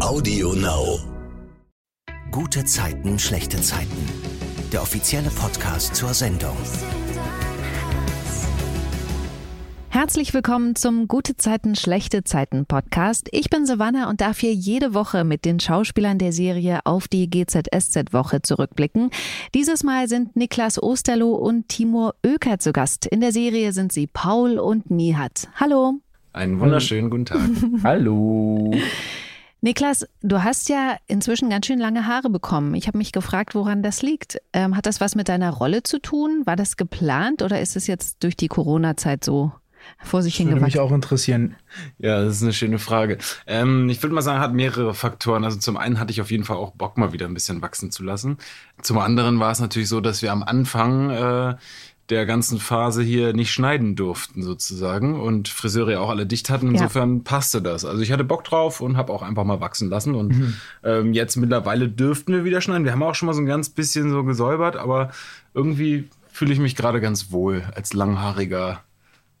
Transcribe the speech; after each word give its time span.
Audio 0.00 0.52
Now. 0.52 1.00
Gute 2.30 2.64
Zeiten, 2.64 3.18
schlechte 3.18 3.60
Zeiten. 3.60 4.08
Der 4.72 4.80
offizielle 4.80 5.28
Podcast 5.28 5.96
zur 5.96 6.14
Sendung. 6.14 6.56
Herzlich 9.88 10.32
willkommen 10.32 10.76
zum 10.76 11.08
Gute 11.08 11.36
Zeiten, 11.36 11.74
schlechte 11.74 12.22
Zeiten 12.22 12.64
Podcast. 12.64 13.28
Ich 13.32 13.50
bin 13.50 13.66
Savannah 13.66 14.08
und 14.08 14.20
darf 14.20 14.38
hier 14.38 14.54
jede 14.54 14.94
Woche 14.94 15.24
mit 15.24 15.44
den 15.44 15.58
Schauspielern 15.58 16.18
der 16.18 16.32
Serie 16.32 16.78
auf 16.84 17.08
die 17.08 17.28
GZSZ-Woche 17.28 18.40
zurückblicken. 18.42 19.10
Dieses 19.52 19.82
Mal 19.82 20.08
sind 20.08 20.36
Niklas 20.36 20.80
Osterloh 20.80 21.34
und 21.34 21.68
Timur 21.68 22.14
Oeker 22.24 22.60
zu 22.60 22.72
Gast. 22.72 23.04
In 23.04 23.20
der 23.20 23.32
Serie 23.32 23.72
sind 23.72 23.92
sie 23.92 24.06
Paul 24.06 24.60
und 24.60 24.92
Nihat. 24.92 25.48
Hallo. 25.56 25.94
Einen 26.32 26.60
wunderschönen 26.60 27.10
guten 27.10 27.24
Tag. 27.24 27.40
Hallo. 27.82 28.72
Niklas, 29.60 30.06
du 30.22 30.42
hast 30.44 30.68
ja 30.68 30.96
inzwischen 31.08 31.50
ganz 31.50 31.66
schön 31.66 31.80
lange 31.80 32.06
Haare 32.06 32.30
bekommen. 32.30 32.74
Ich 32.74 32.86
habe 32.86 32.98
mich 32.98 33.10
gefragt, 33.12 33.54
woran 33.56 33.82
das 33.82 34.02
liegt. 34.02 34.38
Ähm, 34.52 34.76
hat 34.76 34.86
das 34.86 35.00
was 35.00 35.16
mit 35.16 35.28
deiner 35.28 35.50
Rolle 35.50 35.82
zu 35.82 35.98
tun? 36.00 36.42
War 36.44 36.54
das 36.54 36.76
geplant 36.76 37.42
oder 37.42 37.60
ist 37.60 37.74
es 37.76 37.88
jetzt 37.88 38.22
durch 38.22 38.36
die 38.36 38.48
Corona-Zeit 38.48 39.24
so 39.24 39.50
vor 40.02 40.22
sich 40.22 40.36
Das 40.36 40.44
würde 40.46 40.60
mich 40.60 40.74
hingewachsen? 40.74 40.80
auch 40.80 40.94
interessieren. 40.94 41.56
Ja, 41.98 42.22
das 42.22 42.36
ist 42.36 42.42
eine 42.42 42.52
schöne 42.52 42.78
Frage. 42.78 43.18
Ähm, 43.46 43.88
ich 43.88 44.00
würde 44.02 44.14
mal 44.14 44.22
sagen, 44.22 44.38
hat 44.40 44.52
mehrere 44.52 44.94
Faktoren. 44.94 45.44
Also 45.44 45.58
zum 45.58 45.76
einen 45.76 45.98
hatte 45.98 46.12
ich 46.12 46.20
auf 46.20 46.30
jeden 46.30 46.44
Fall 46.44 46.56
auch 46.56 46.72
Bock, 46.72 46.96
mal 46.98 47.12
wieder 47.12 47.26
ein 47.26 47.34
bisschen 47.34 47.60
wachsen 47.62 47.90
zu 47.90 48.04
lassen. 48.04 48.36
Zum 48.82 48.98
anderen 48.98 49.40
war 49.40 49.50
es 49.50 49.60
natürlich 49.60 49.88
so, 49.88 50.00
dass 50.00 50.22
wir 50.22 50.30
am 50.30 50.42
Anfang 50.42 51.10
äh, 51.10 51.56
der 52.10 52.24
ganzen 52.24 52.58
Phase 52.58 53.02
hier 53.02 53.34
nicht 53.34 53.50
schneiden 53.52 53.94
durften 53.94 54.42
sozusagen 54.42 55.20
und 55.20 55.48
Friseure 55.48 55.92
ja 55.92 56.00
auch 56.00 56.08
alle 56.08 56.26
dicht 56.26 56.48
hatten. 56.48 56.68
Insofern 56.68 57.22
passte 57.22 57.60
das. 57.60 57.84
Also 57.84 58.02
ich 58.02 58.12
hatte 58.12 58.24
Bock 58.24 58.44
drauf 58.44 58.80
und 58.80 58.96
habe 58.96 59.12
auch 59.12 59.22
einfach 59.22 59.44
mal 59.44 59.60
wachsen 59.60 59.90
lassen. 59.90 60.14
Und 60.14 60.56
ähm, 60.84 61.12
jetzt 61.12 61.36
mittlerweile 61.36 61.88
dürften 61.88 62.32
wir 62.32 62.44
wieder 62.44 62.60
schneiden. 62.60 62.84
Wir 62.84 62.92
haben 62.92 63.02
auch 63.02 63.14
schon 63.14 63.26
mal 63.26 63.34
so 63.34 63.42
ein 63.42 63.46
ganz 63.46 63.68
bisschen 63.68 64.10
so 64.10 64.24
gesäubert, 64.24 64.76
aber 64.76 65.10
irgendwie 65.52 66.08
fühle 66.32 66.52
ich 66.52 66.58
mich 66.58 66.76
gerade 66.76 67.00
ganz 67.00 67.30
wohl 67.30 67.62
als 67.74 67.92
langhaariger 67.92 68.80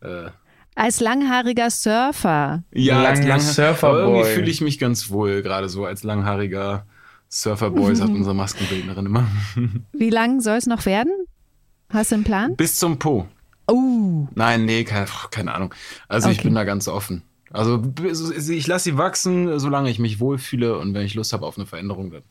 äh, 0.02 0.30
Als 0.74 1.00
langhaariger 1.00 1.70
Surfer. 1.70 2.64
Ja, 2.72 3.02
als 3.02 3.20
Langer 3.20 3.28
lang, 3.30 3.40
Surferboy. 3.40 4.00
irgendwie 4.00 4.34
fühle 4.34 4.50
ich 4.50 4.60
mich 4.60 4.78
ganz 4.78 5.10
wohl, 5.10 5.42
gerade 5.42 5.68
so 5.68 5.86
als 5.86 6.02
langhaariger 6.04 6.84
Surferboy, 7.30 7.94
sagt 7.94 8.10
unsere 8.14 8.34
Maskenbildnerin 8.34 9.06
immer. 9.06 9.26
Wie 9.92 10.10
lang 10.10 10.40
soll 10.40 10.56
es 10.56 10.66
noch 10.66 10.84
werden? 10.86 11.12
Hast 11.90 12.10
du 12.10 12.16
einen 12.16 12.24
Plan? 12.24 12.56
Bis 12.56 12.76
zum 12.76 12.98
Po. 12.98 13.26
Oh. 13.66 14.26
Nein, 14.34 14.64
nee, 14.64 14.84
keine, 14.84 15.06
keine 15.30 15.54
Ahnung. 15.54 15.74
Also 16.08 16.28
ich 16.30 16.38
Okay. 16.38 16.48
bin 16.48 16.54
da 16.54 16.64
ganz 16.64 16.88
offen. 16.88 17.22
Also 17.50 17.82
ich 18.50 18.66
lasse 18.66 18.84
sie 18.84 18.98
wachsen, 18.98 19.58
solange 19.58 19.88
ich 19.90 19.98
mich 19.98 20.20
wohlfühle 20.20 20.76
und 20.78 20.92
wenn 20.92 21.06
ich 21.06 21.14
Lust 21.14 21.32
habe 21.32 21.46
auf 21.46 21.56
eine 21.56 21.66
Veränderung, 21.66 22.10
dann 22.10 22.22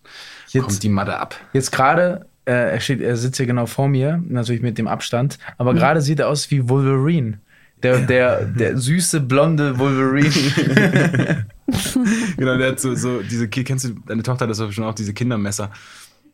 Jetzt- 0.50 0.64
kommt 0.64 0.84
die 0.84 0.90
Matte 0.90 1.18
ab. 1.18 1.36
Jetzt 1.54 1.72
gerade, 1.72 2.28
äh, 2.46 2.52
er, 2.74 2.80
steht, 2.80 3.02
er 3.02 3.18
sitzt 3.18 3.38
hier 3.38 3.48
genau 3.48 3.66
vor 3.66 3.88
mir, 3.88 4.22
natürlich 4.28 4.62
mit 4.62 4.78
dem 4.78 4.88
Abstand, 4.88 5.40
aber 5.58 5.74
Mhm. 5.74 5.78
gerade 5.78 6.02
sieht 6.02 6.20
er 6.20 6.28
aus 6.30 6.52
wie 6.52 6.70
Wolverine. 6.70 7.40
Der, 7.84 8.00
der, 8.00 8.46
der 8.46 8.78
süße, 8.78 9.22
blonde 9.22 9.78
Wolverine. 9.80 11.46
Genau, 12.38 12.58
der 12.58 12.70
hat 12.72 12.80
so, 12.80 12.96
so 12.96 13.22
diese, 13.22 13.48
kennst 13.50 13.86
du, 13.86 13.96
deine 14.06 14.24
Tochter 14.24 14.48
hat 14.48 14.50
das 14.52 14.74
schon 14.74 14.84
auch 14.86 14.94
diese 14.96 15.14
Kindermesser. 15.14 15.72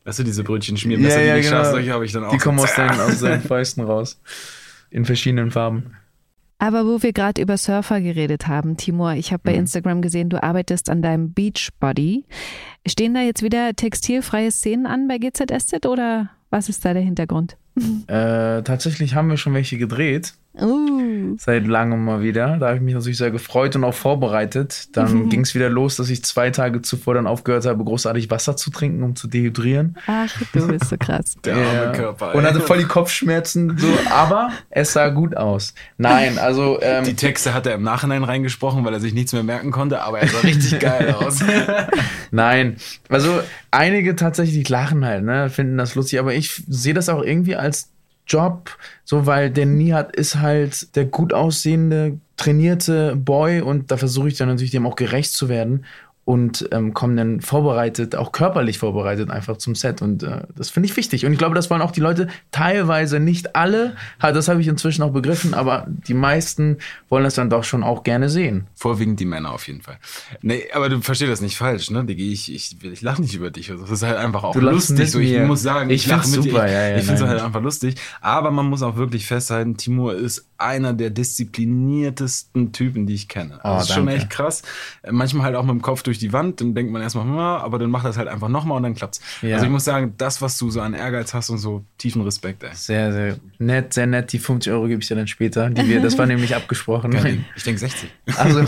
Weißt 0.05 0.19
du, 0.19 0.23
diese 0.23 0.43
Brötchen-Schmiermesser, 0.43 1.23
die 1.23 1.31
nicht 1.33 1.49
scharf, 1.49 1.67
solche 1.67 1.93
habe 1.93 2.05
ich 2.05 2.11
dann 2.11 2.25
auch. 2.25 2.31
Die 2.31 2.37
kommen 2.37 2.59
aus, 2.59 2.75
den, 2.75 2.89
aus 2.99 3.19
seinen 3.19 3.41
Fäusten 3.41 3.83
raus. 3.83 4.19
In 4.89 5.05
verschiedenen 5.05 5.51
Farben. 5.51 5.95
Aber 6.59 6.85
wo 6.85 7.01
wir 7.03 7.11
gerade 7.13 7.41
über 7.41 7.57
Surfer 7.57 7.99
geredet 7.99 8.47
haben, 8.47 8.77
Timur, 8.77 9.13
ich 9.13 9.33
habe 9.33 9.41
bei 9.43 9.53
Instagram 9.53 10.01
gesehen, 10.01 10.29
du 10.29 10.41
arbeitest 10.41 10.89
an 10.89 11.01
deinem 11.01 11.33
Beachbody. 11.33 12.25
Stehen 12.87 13.13
da 13.13 13.21
jetzt 13.21 13.43
wieder 13.43 13.73
textilfreie 13.75 14.51
Szenen 14.51 14.85
an 14.85 15.07
bei 15.07 15.17
GZSZ 15.17 15.85
oder 15.85 16.29
was 16.51 16.69
ist 16.69 16.85
da 16.85 16.93
der 16.93 17.03
Hintergrund? 17.03 17.57
Äh, 18.07 18.61
tatsächlich 18.61 19.15
haben 19.15 19.29
wir 19.29 19.37
schon 19.37 19.55
welche 19.55 19.79
gedreht. 19.79 20.35
Uh, 20.55 21.35
Seit 21.39 21.65
langem 21.65 22.05
mal 22.05 22.21
wieder. 22.21 22.57
Da 22.59 22.67
habe 22.67 22.75
ich 22.75 22.81
mich 22.83 22.93
natürlich 22.93 23.17
sehr 23.17 23.31
gefreut 23.31 23.75
und 23.75 23.83
auch 23.83 23.93
vorbereitet. 23.93 24.95
Dann 24.95 25.29
ging 25.29 25.41
es 25.41 25.55
wieder 25.55 25.67
los, 25.67 25.95
dass 25.95 26.11
ich 26.11 26.23
zwei 26.23 26.51
Tage 26.51 26.83
zuvor 26.83 27.15
dann 27.15 27.25
aufgehört 27.25 27.65
habe, 27.65 27.83
großartig 27.83 28.29
Wasser 28.29 28.55
zu 28.55 28.69
trinken, 28.69 29.01
um 29.01 29.15
zu 29.15 29.27
dehydrieren. 29.27 29.97
ach, 30.05 30.31
du 30.53 30.67
bist 30.67 30.89
so 30.89 30.97
krass. 30.97 31.37
Der 31.43 31.55
arme. 31.55 31.91
Körper. 31.93 32.35
Und 32.35 32.43
hatte 32.43 32.59
voll 32.59 32.77
die 32.77 32.85
Kopfschmerzen, 32.85 33.77
so, 33.79 33.87
aber 34.11 34.51
es 34.69 34.93
sah 34.93 35.09
gut 35.09 35.35
aus. 35.35 35.73
Nein, 35.97 36.37
also 36.37 36.79
ähm, 36.81 37.03
Die 37.03 37.15
Texte 37.15 37.55
hat 37.55 37.65
er 37.65 37.73
im 37.73 37.83
Nachhinein 37.83 38.23
reingesprochen, 38.23 38.85
weil 38.85 38.93
er 38.93 38.99
sich 38.99 39.15
nichts 39.15 39.33
mehr 39.33 39.43
merken 39.43 39.71
konnte, 39.71 40.01
aber 40.01 40.19
er 40.19 40.27
sah 40.27 40.39
richtig 40.39 40.79
geil 40.79 41.15
aus. 41.17 41.43
nein, 42.31 42.77
also 43.09 43.39
einige 43.71 44.15
tatsächlich 44.15 44.69
lachen 44.69 45.03
halt, 45.03 45.23
ne, 45.23 45.49
finden 45.49 45.77
das 45.77 45.95
lustig, 45.95 46.19
aber 46.19 46.33
ich 46.35 46.63
sehe 46.67 46.93
das 46.93 47.09
auch 47.09 47.23
irgendwie 47.23 47.55
als 47.55 47.92
Job, 48.27 48.77
so 49.03 49.25
weil 49.25 49.51
der 49.51 49.65
Nihat 49.65 50.15
ist 50.15 50.35
halt 50.35 50.95
der 50.95 51.05
gut 51.05 51.33
aussehende, 51.33 52.19
trainierte 52.37 53.15
Boy 53.15 53.61
und 53.61 53.91
da 53.91 53.97
versuche 53.97 54.27
ich 54.27 54.37
dann 54.37 54.47
natürlich 54.47 54.71
dem 54.71 54.87
auch 54.87 54.95
gerecht 54.95 55.33
zu 55.33 55.49
werden 55.49 55.85
und 56.25 56.69
ähm, 56.71 56.93
komme 56.93 57.15
dann 57.15 57.41
vorbereitet, 57.41 58.15
auch 58.15 58.31
körperlich 58.31 58.79
vorbereitet 58.79 59.29
einfach 59.29 59.57
zum 59.57 59.75
Set 59.75 60.01
und 60.01 60.23
äh, 60.23 60.41
das 60.55 60.69
finde 60.69 60.87
ich 60.87 60.95
wichtig 60.95 61.25
und 61.25 61.33
ich 61.33 61.37
glaube, 61.37 61.53
das 61.55 61.69
wollen 61.69 61.81
auch 61.81 61.91
die 61.91 61.99
Leute 61.99 62.27
teilweise, 62.51 63.19
nicht 63.19 63.55
alle, 63.55 63.95
das 64.21 64.47
habe 64.47 64.61
ich 64.61 64.67
inzwischen 64.67 65.01
auch 65.03 65.11
begriffen, 65.11 65.53
aber 65.53 65.85
die 65.87 66.13
meisten 66.13 66.77
wollen 67.09 67.23
das 67.25 67.35
dann 67.35 67.49
doch 67.49 67.63
schon 67.65 67.83
auch 67.83 68.03
gerne 68.03 68.29
sehen. 68.29 68.67
Vorwiegend 68.75 69.19
die 69.19 69.25
Männer 69.25 69.51
auf 69.51 69.67
jeden 69.67 69.81
Fall. 69.81 69.97
Nee, 70.41 70.63
aber 70.73 70.89
du 70.89 71.01
verstehst 71.01 71.31
das 71.31 71.41
nicht 71.41 71.57
falsch, 71.57 71.91
ne, 71.91 72.05
Digi? 72.05 72.31
Ich, 72.31 72.53
ich, 72.53 72.77
ich 72.83 73.01
lache 73.01 73.21
nicht 73.21 73.33
über 73.35 73.51
dich. 73.51 73.67
Das 73.67 73.89
ist 73.89 74.03
halt 74.03 74.17
einfach 74.17 74.43
auch 74.43 74.53
Du 74.53 74.61
lustig. 74.61 75.11
So, 75.11 75.19
ich 75.19 75.31
mir. 75.31 75.45
muss 75.45 75.61
sagen, 75.61 75.89
Ich 75.89 76.07
lach 76.07 76.21
find's 76.23 76.37
mit 76.37 76.45
dir. 76.45 76.51
super, 76.51 76.65
Ich, 76.67 76.71
ja, 76.71 76.87
ja, 76.89 76.97
ich 76.97 77.03
finde 77.05 77.21
es 77.23 77.27
halt 77.29 77.41
einfach 77.41 77.61
lustig. 77.61 77.95
Aber 78.21 78.51
man 78.51 78.65
muss 78.67 78.81
auch 78.81 78.95
wirklich 78.95 79.25
festhalten, 79.25 79.77
Timur 79.77 80.15
ist 80.15 80.47
einer 80.57 80.93
der 80.93 81.09
diszipliniertesten 81.09 82.71
Typen, 82.71 83.05
die 83.07 83.13
ich 83.15 83.27
kenne. 83.27 83.59
Oh, 83.63 83.69
das 83.75 83.83
ist 83.89 83.93
schon 83.95 84.05
danke. 84.05 84.21
echt 84.21 84.29
krass. 84.29 84.61
Äh, 85.01 85.11
Manchmal 85.11 85.45
halt 85.45 85.55
auch 85.55 85.63
mit 85.63 85.71
dem 85.71 85.81
Kopf 85.81 86.03
durch 86.03 86.12
die 86.19 86.33
Wand, 86.33 86.61
dann 86.61 86.75
denkt 86.75 86.91
man 86.91 87.01
erstmal, 87.01 87.25
hm, 87.25 87.37
aber 87.37 87.79
dann 87.79 87.89
macht 87.89 88.05
es 88.05 88.17
halt 88.17 88.27
einfach 88.27 88.49
nochmal 88.49 88.77
und 88.77 88.83
dann 88.83 88.95
klappt's. 88.95 89.21
Ja. 89.41 89.55
Also 89.55 89.65
ich 89.65 89.71
muss 89.71 89.83
sagen, 89.83 90.13
das, 90.17 90.41
was 90.41 90.57
du 90.57 90.69
so 90.69 90.81
an 90.81 90.93
Ehrgeiz 90.93 91.33
hast 91.33 91.49
und 91.49 91.57
so, 91.57 91.83
tiefen 91.97 92.21
Respekt, 92.21 92.63
ey. 92.63 92.71
Sehr, 92.73 93.11
sehr 93.11 93.37
nett, 93.59 93.93
sehr 93.93 94.07
nett. 94.07 94.31
Die 94.33 94.39
50 94.39 94.71
Euro 94.71 94.87
gebe 94.87 95.01
ich 95.01 95.07
dir 95.07 95.15
dann 95.15 95.27
später. 95.27 95.69
Die 95.69 95.87
wir, 95.87 96.01
das 96.01 96.17
war 96.17 96.25
nämlich 96.27 96.55
abgesprochen. 96.55 97.13
Ich 97.55 97.63
denke 97.63 97.79
60. 97.79 98.09
Also, 98.37 98.65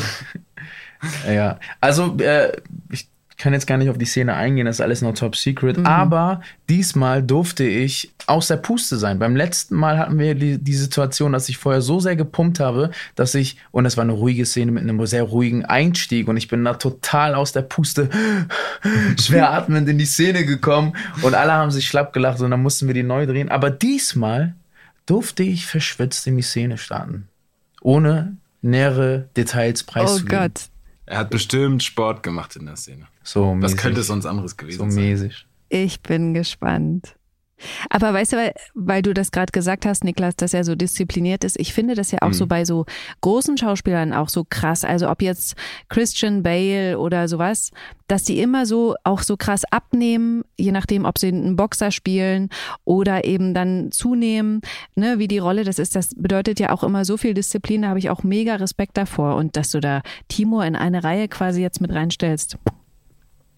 ja. 1.27 1.59
Also, 1.81 2.17
äh, 2.17 2.51
ich 2.91 3.07
kann 3.45 3.53
jetzt 3.53 3.67
gar 3.67 3.77
nicht 3.77 3.91
auf 3.91 3.99
die 3.99 4.05
Szene 4.05 4.33
eingehen, 4.33 4.65
das 4.65 4.77
ist 4.77 4.81
alles 4.81 5.03
noch 5.03 5.13
top 5.13 5.35
secret. 5.35 5.77
Aber 5.85 6.41
diesmal 6.67 7.21
durfte 7.21 7.63
ich 7.63 8.11
aus 8.25 8.47
der 8.47 8.57
Puste 8.57 8.97
sein. 8.97 9.19
Beim 9.19 9.35
letzten 9.35 9.75
Mal 9.75 9.99
hatten 9.99 10.17
wir 10.17 10.33
die, 10.33 10.57
die 10.57 10.73
Situation, 10.73 11.31
dass 11.31 11.47
ich 11.47 11.59
vorher 11.59 11.83
so 11.83 11.99
sehr 11.99 12.15
gepumpt 12.15 12.59
habe, 12.59 12.89
dass 13.13 13.35
ich, 13.35 13.57
und 13.69 13.83
das 13.83 13.97
war 13.97 14.03
eine 14.03 14.13
ruhige 14.13 14.47
Szene 14.47 14.71
mit 14.71 14.81
einem 14.81 15.05
sehr 15.05 15.21
ruhigen 15.21 15.63
Einstieg, 15.63 16.27
und 16.27 16.37
ich 16.37 16.47
bin 16.47 16.65
da 16.65 16.73
total 16.73 17.35
aus 17.35 17.51
der 17.51 17.61
Puste 17.61 18.09
schwer 19.21 19.53
atmend 19.53 19.87
in 19.89 19.99
die 19.99 20.07
Szene 20.07 20.43
gekommen 20.43 20.95
und 21.21 21.35
alle 21.35 21.51
haben 21.51 21.69
sich 21.69 21.85
schlapp 21.85 22.13
gelacht 22.13 22.41
und 22.41 22.49
dann 22.49 22.63
mussten 22.63 22.87
wir 22.87 22.95
die 22.95 23.03
neu 23.03 23.27
drehen. 23.27 23.49
Aber 23.49 23.69
diesmal 23.69 24.55
durfte 25.05 25.43
ich 25.43 25.67
verschwitzt 25.67 26.25
in 26.25 26.35
die 26.35 26.41
Szene 26.41 26.79
starten. 26.79 27.27
Ohne 27.81 28.37
nähere 28.63 29.29
Details 29.37 29.85
Oh 29.87 29.91
preiszugeben. 29.91 30.39
Gott. 30.39 30.61
Er 31.05 31.19
hat 31.19 31.29
bestimmt 31.29 31.83
Sport 31.83 32.23
gemacht 32.23 32.55
in 32.55 32.65
der 32.65 32.75
Szene. 32.75 33.05
So 33.25 33.49
Was 33.59 33.71
mäßig. 33.71 33.77
könnte 33.77 34.03
sonst 34.03 34.25
anderes 34.25 34.55
gewesen 34.55 34.77
So 34.77 34.89
sein? 34.95 35.03
mäßig. 35.03 35.45
Ich 35.69 36.01
bin 36.01 36.33
gespannt. 36.33 37.15
Aber 37.89 38.13
weißt 38.13 38.33
du, 38.33 38.37
weil, 38.37 38.53
weil 38.73 39.01
du 39.01 39.13
das 39.13 39.31
gerade 39.31 39.51
gesagt 39.53 39.85
hast, 39.85 40.03
Niklas, 40.03 40.35
dass 40.35 40.53
er 40.53 40.65
so 40.65 40.75
diszipliniert 40.75 41.45
ist, 41.45 41.57
ich 41.57 41.73
finde 41.73 41.95
das 41.95 42.11
ja 42.11 42.19
auch 42.21 42.33
so 42.33 42.47
bei 42.47 42.65
so 42.65 42.85
großen 43.21 43.57
Schauspielern 43.57 44.11
auch 44.13 44.27
so 44.27 44.43
krass. 44.47 44.83
Also 44.83 45.09
ob 45.09 45.21
jetzt 45.21 45.55
Christian 45.87 46.43
Bale 46.43 46.99
oder 46.99 47.29
sowas, 47.29 47.71
dass 48.09 48.23
die 48.23 48.39
immer 48.41 48.65
so 48.65 48.95
auch 49.05 49.21
so 49.21 49.37
krass 49.37 49.63
abnehmen, 49.71 50.43
je 50.57 50.73
nachdem, 50.73 51.05
ob 51.05 51.17
sie 51.17 51.29
einen 51.29 51.55
Boxer 51.55 51.91
spielen 51.91 52.49
oder 52.83 53.23
eben 53.23 53.53
dann 53.53 53.89
zunehmen, 53.91 54.59
ne, 54.95 55.17
wie 55.17 55.29
die 55.29 55.39
Rolle 55.39 55.63
das 55.63 55.79
ist. 55.79 55.95
Das 55.95 56.09
bedeutet 56.13 56.59
ja 56.59 56.71
auch 56.71 56.83
immer 56.83 57.05
so 57.05 57.15
viel 57.15 57.33
Disziplin, 57.33 57.83
da 57.83 57.87
habe 57.87 57.99
ich 57.99 58.09
auch 58.09 58.21
mega 58.23 58.55
Respekt 58.55 58.97
davor. 58.97 59.37
Und 59.37 59.55
dass 59.55 59.71
du 59.71 59.79
da 59.79 60.01
Timur 60.27 60.65
in 60.65 60.75
eine 60.75 61.05
Reihe 61.05 61.29
quasi 61.29 61.61
jetzt 61.61 61.79
mit 61.79 61.93
reinstellst. 61.93 62.57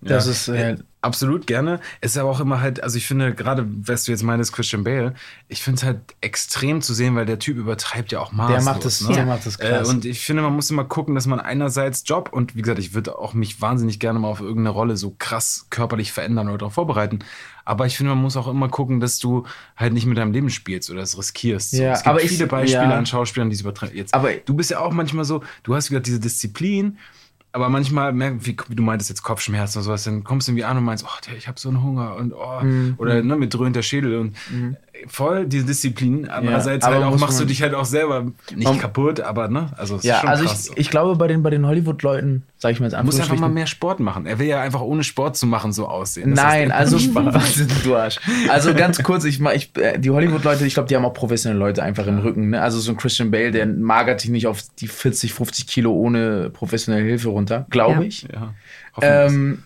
Das 0.01 0.27
ist, 0.27 0.47
äh, 0.47 0.77
Absolut 0.99 1.47
gerne. 1.47 1.79
Es 2.01 2.11
ist 2.11 2.17
aber 2.17 2.29
auch 2.29 2.39
immer 2.41 2.59
halt, 2.59 2.83
also 2.83 2.97
ich 2.97 3.05
finde, 3.07 3.33
gerade, 3.33 3.65
was 3.67 4.03
du 4.03 4.11
jetzt 4.11 4.23
meinst, 4.23 4.51
Christian 4.51 4.83
Bale, 4.83 5.13
ich 5.47 5.61
finde 5.61 5.77
es 5.77 5.83
halt 5.83 5.99
extrem 6.21 6.81
zu 6.81 6.93
sehen, 6.93 7.15
weil 7.15 7.25
der 7.25 7.39
Typ 7.39 7.55
übertreibt 7.57 8.11
ja 8.11 8.19
auch 8.19 8.31
maßlos. 8.33 8.63
der 8.65 8.73
macht 8.73 8.83
das, 8.85 9.01
ne? 9.01 9.13
der 9.15 9.25
macht 9.25 9.45
das 9.45 9.55
Äh, 9.57 9.69
krass. 9.69 9.87
und 9.89 10.03
ich 10.05 10.21
finde, 10.25 10.41
man 10.41 10.53
muss 10.53 10.69
immer 10.69 10.83
gucken, 10.83 11.15
dass 11.15 11.25
man 11.25 11.39
einerseits 11.39 12.03
Job 12.05 12.29
und 12.33 12.55
wie 12.55 12.61
gesagt, 12.61 12.79
ich 12.79 12.93
würde 12.93 13.17
auch 13.17 13.33
mich 13.35 13.61
wahnsinnig 13.61 13.99
gerne 13.99 14.19
mal 14.19 14.27
auf 14.27 14.41
irgendeine 14.41 14.69
Rolle 14.69 14.97
so 14.97 15.15
krass 15.17 15.67
körperlich 15.69 16.11
verändern 16.11 16.49
oder 16.49 16.57
darauf 16.57 16.73
vorbereiten. 16.73 17.19
Aber 17.63 17.85
ich 17.85 17.95
finde, 17.95 18.09
man 18.13 18.21
muss 18.21 18.35
auch 18.35 18.47
immer 18.47 18.67
gucken, 18.67 18.99
dass 18.99 19.17
du 19.19 19.45
halt 19.77 19.93
nicht 19.93 20.07
mit 20.07 20.17
deinem 20.17 20.31
Leben 20.33 20.49
spielst 20.49 20.89
oder 20.89 21.01
es 21.03 21.17
riskierst. 21.17 21.73
Ja, 21.73 21.93
es 21.93 21.99
gibt 21.99 22.07
aber 22.07 22.23
ich- 22.23 22.29
viele 22.31 22.47
Beispiele 22.47 22.83
ja. 22.91 22.97
an 22.97 23.05
Schauspielern, 23.05 23.49
die 23.49 23.55
es 23.55 23.61
übertreiben. 23.61 23.95
Jetzt, 23.95 24.13
Aber- 24.13 24.33
du 24.33 24.53
bist 24.55 24.71
ja 24.71 24.79
auch 24.79 24.91
manchmal 24.91 25.25
so, 25.25 25.41
du 25.63 25.75
hast 25.75 25.89
wieder 25.89 26.01
diese 26.01 26.19
Disziplin, 26.19 26.97
Aber 27.57 27.69
manchmal, 27.69 28.13
wie, 28.15 28.55
wie 28.67 28.75
du 28.75 28.83
meintest 28.83 29.09
jetzt 29.09 29.23
Kopfschmerzen 29.23 29.79
und 29.79 29.83
sowas, 29.83 30.03
dann 30.03 30.23
kommst 30.23 30.47
du 30.47 30.51
irgendwie 30.51 30.65
an 30.65 30.77
und 30.77 30.83
meinst, 30.83 31.03
oh, 31.03 31.31
ich 31.35 31.47
habe 31.47 31.59
so 31.59 31.69
einen 31.69 31.81
Hunger 31.81 32.15
und 32.15 32.31
oh, 32.31 32.59
mhm. 32.61 32.93
oder 32.99 33.23
ne, 33.23 33.35
mit 33.35 33.51
dröhnt 33.51 33.75
der 33.75 33.81
Schädel 33.81 34.19
und 34.19 34.35
mhm 34.51 34.77
voll 35.07 35.45
diese 35.45 35.65
Disziplin. 35.65 36.27
Andererseits 36.29 36.85
ja, 36.85 36.91
halt 36.91 37.03
auch 37.03 37.19
machst 37.19 37.39
du 37.39 37.45
dich 37.45 37.61
halt 37.61 37.73
auch 37.73 37.85
selber 37.85 38.31
nicht 38.55 38.67
um, 38.67 38.77
kaputt, 38.79 39.19
aber 39.19 39.47
ne, 39.47 39.71
also 39.77 39.99
ja, 40.01 40.21
also 40.21 40.45
ich, 40.45 40.77
ich 40.77 40.89
glaube 40.89 41.15
bei 41.15 41.27
den 41.27 41.43
bei 41.43 41.49
den 41.49 41.65
Hollywood 41.65 42.01
Leuten, 42.03 42.43
sage 42.57 42.73
ich 42.73 42.79
mal 42.79 42.87
jetzt 42.87 42.93
einfach. 42.93 43.05
Muss 43.05 43.19
einfach 43.19 43.37
mal 43.37 43.49
mehr 43.49 43.67
Sport 43.67 43.99
machen. 43.99 44.25
Er 44.25 44.39
will 44.39 44.47
ja 44.47 44.61
einfach 44.61 44.81
ohne 44.81 45.03
Sport 45.03 45.37
zu 45.37 45.45
machen 45.45 45.73
so 45.73 45.87
aussehen. 45.87 46.35
Das 46.35 46.43
Nein, 46.43 46.71
also 46.71 46.97
was 47.15 47.67
du 47.83 47.95
Arsch. 47.95 48.19
Also 48.49 48.73
ganz 48.73 49.01
kurz, 49.03 49.25
ich 49.25 49.39
ich 49.41 49.75
äh, 49.77 49.97
die 49.97 50.09
Hollywood 50.09 50.43
Leute, 50.43 50.65
ich 50.65 50.73
glaube, 50.73 50.89
die 50.89 50.95
haben 50.95 51.05
auch 51.05 51.13
professionelle 51.13 51.59
Leute 51.59 51.83
einfach 51.83 52.07
im 52.07 52.19
Rücken, 52.19 52.49
ne? 52.49 52.61
Also 52.61 52.79
so 52.79 52.91
ein 52.91 52.97
Christian 52.97 53.31
Bale, 53.31 53.51
der 53.51 53.65
magert 53.65 54.21
sich 54.21 54.29
nicht 54.29 54.47
auf 54.47 54.61
die 54.79 54.87
40, 54.87 55.33
50 55.33 55.67
Kilo 55.67 55.91
ohne 55.93 56.49
professionelle 56.49 57.05
Hilfe 57.05 57.29
runter, 57.29 57.65
glaube 57.69 58.01
ja. 58.01 58.07
ich. 58.07 58.27
Ja. 58.33 58.53
Ähm, 59.01 59.63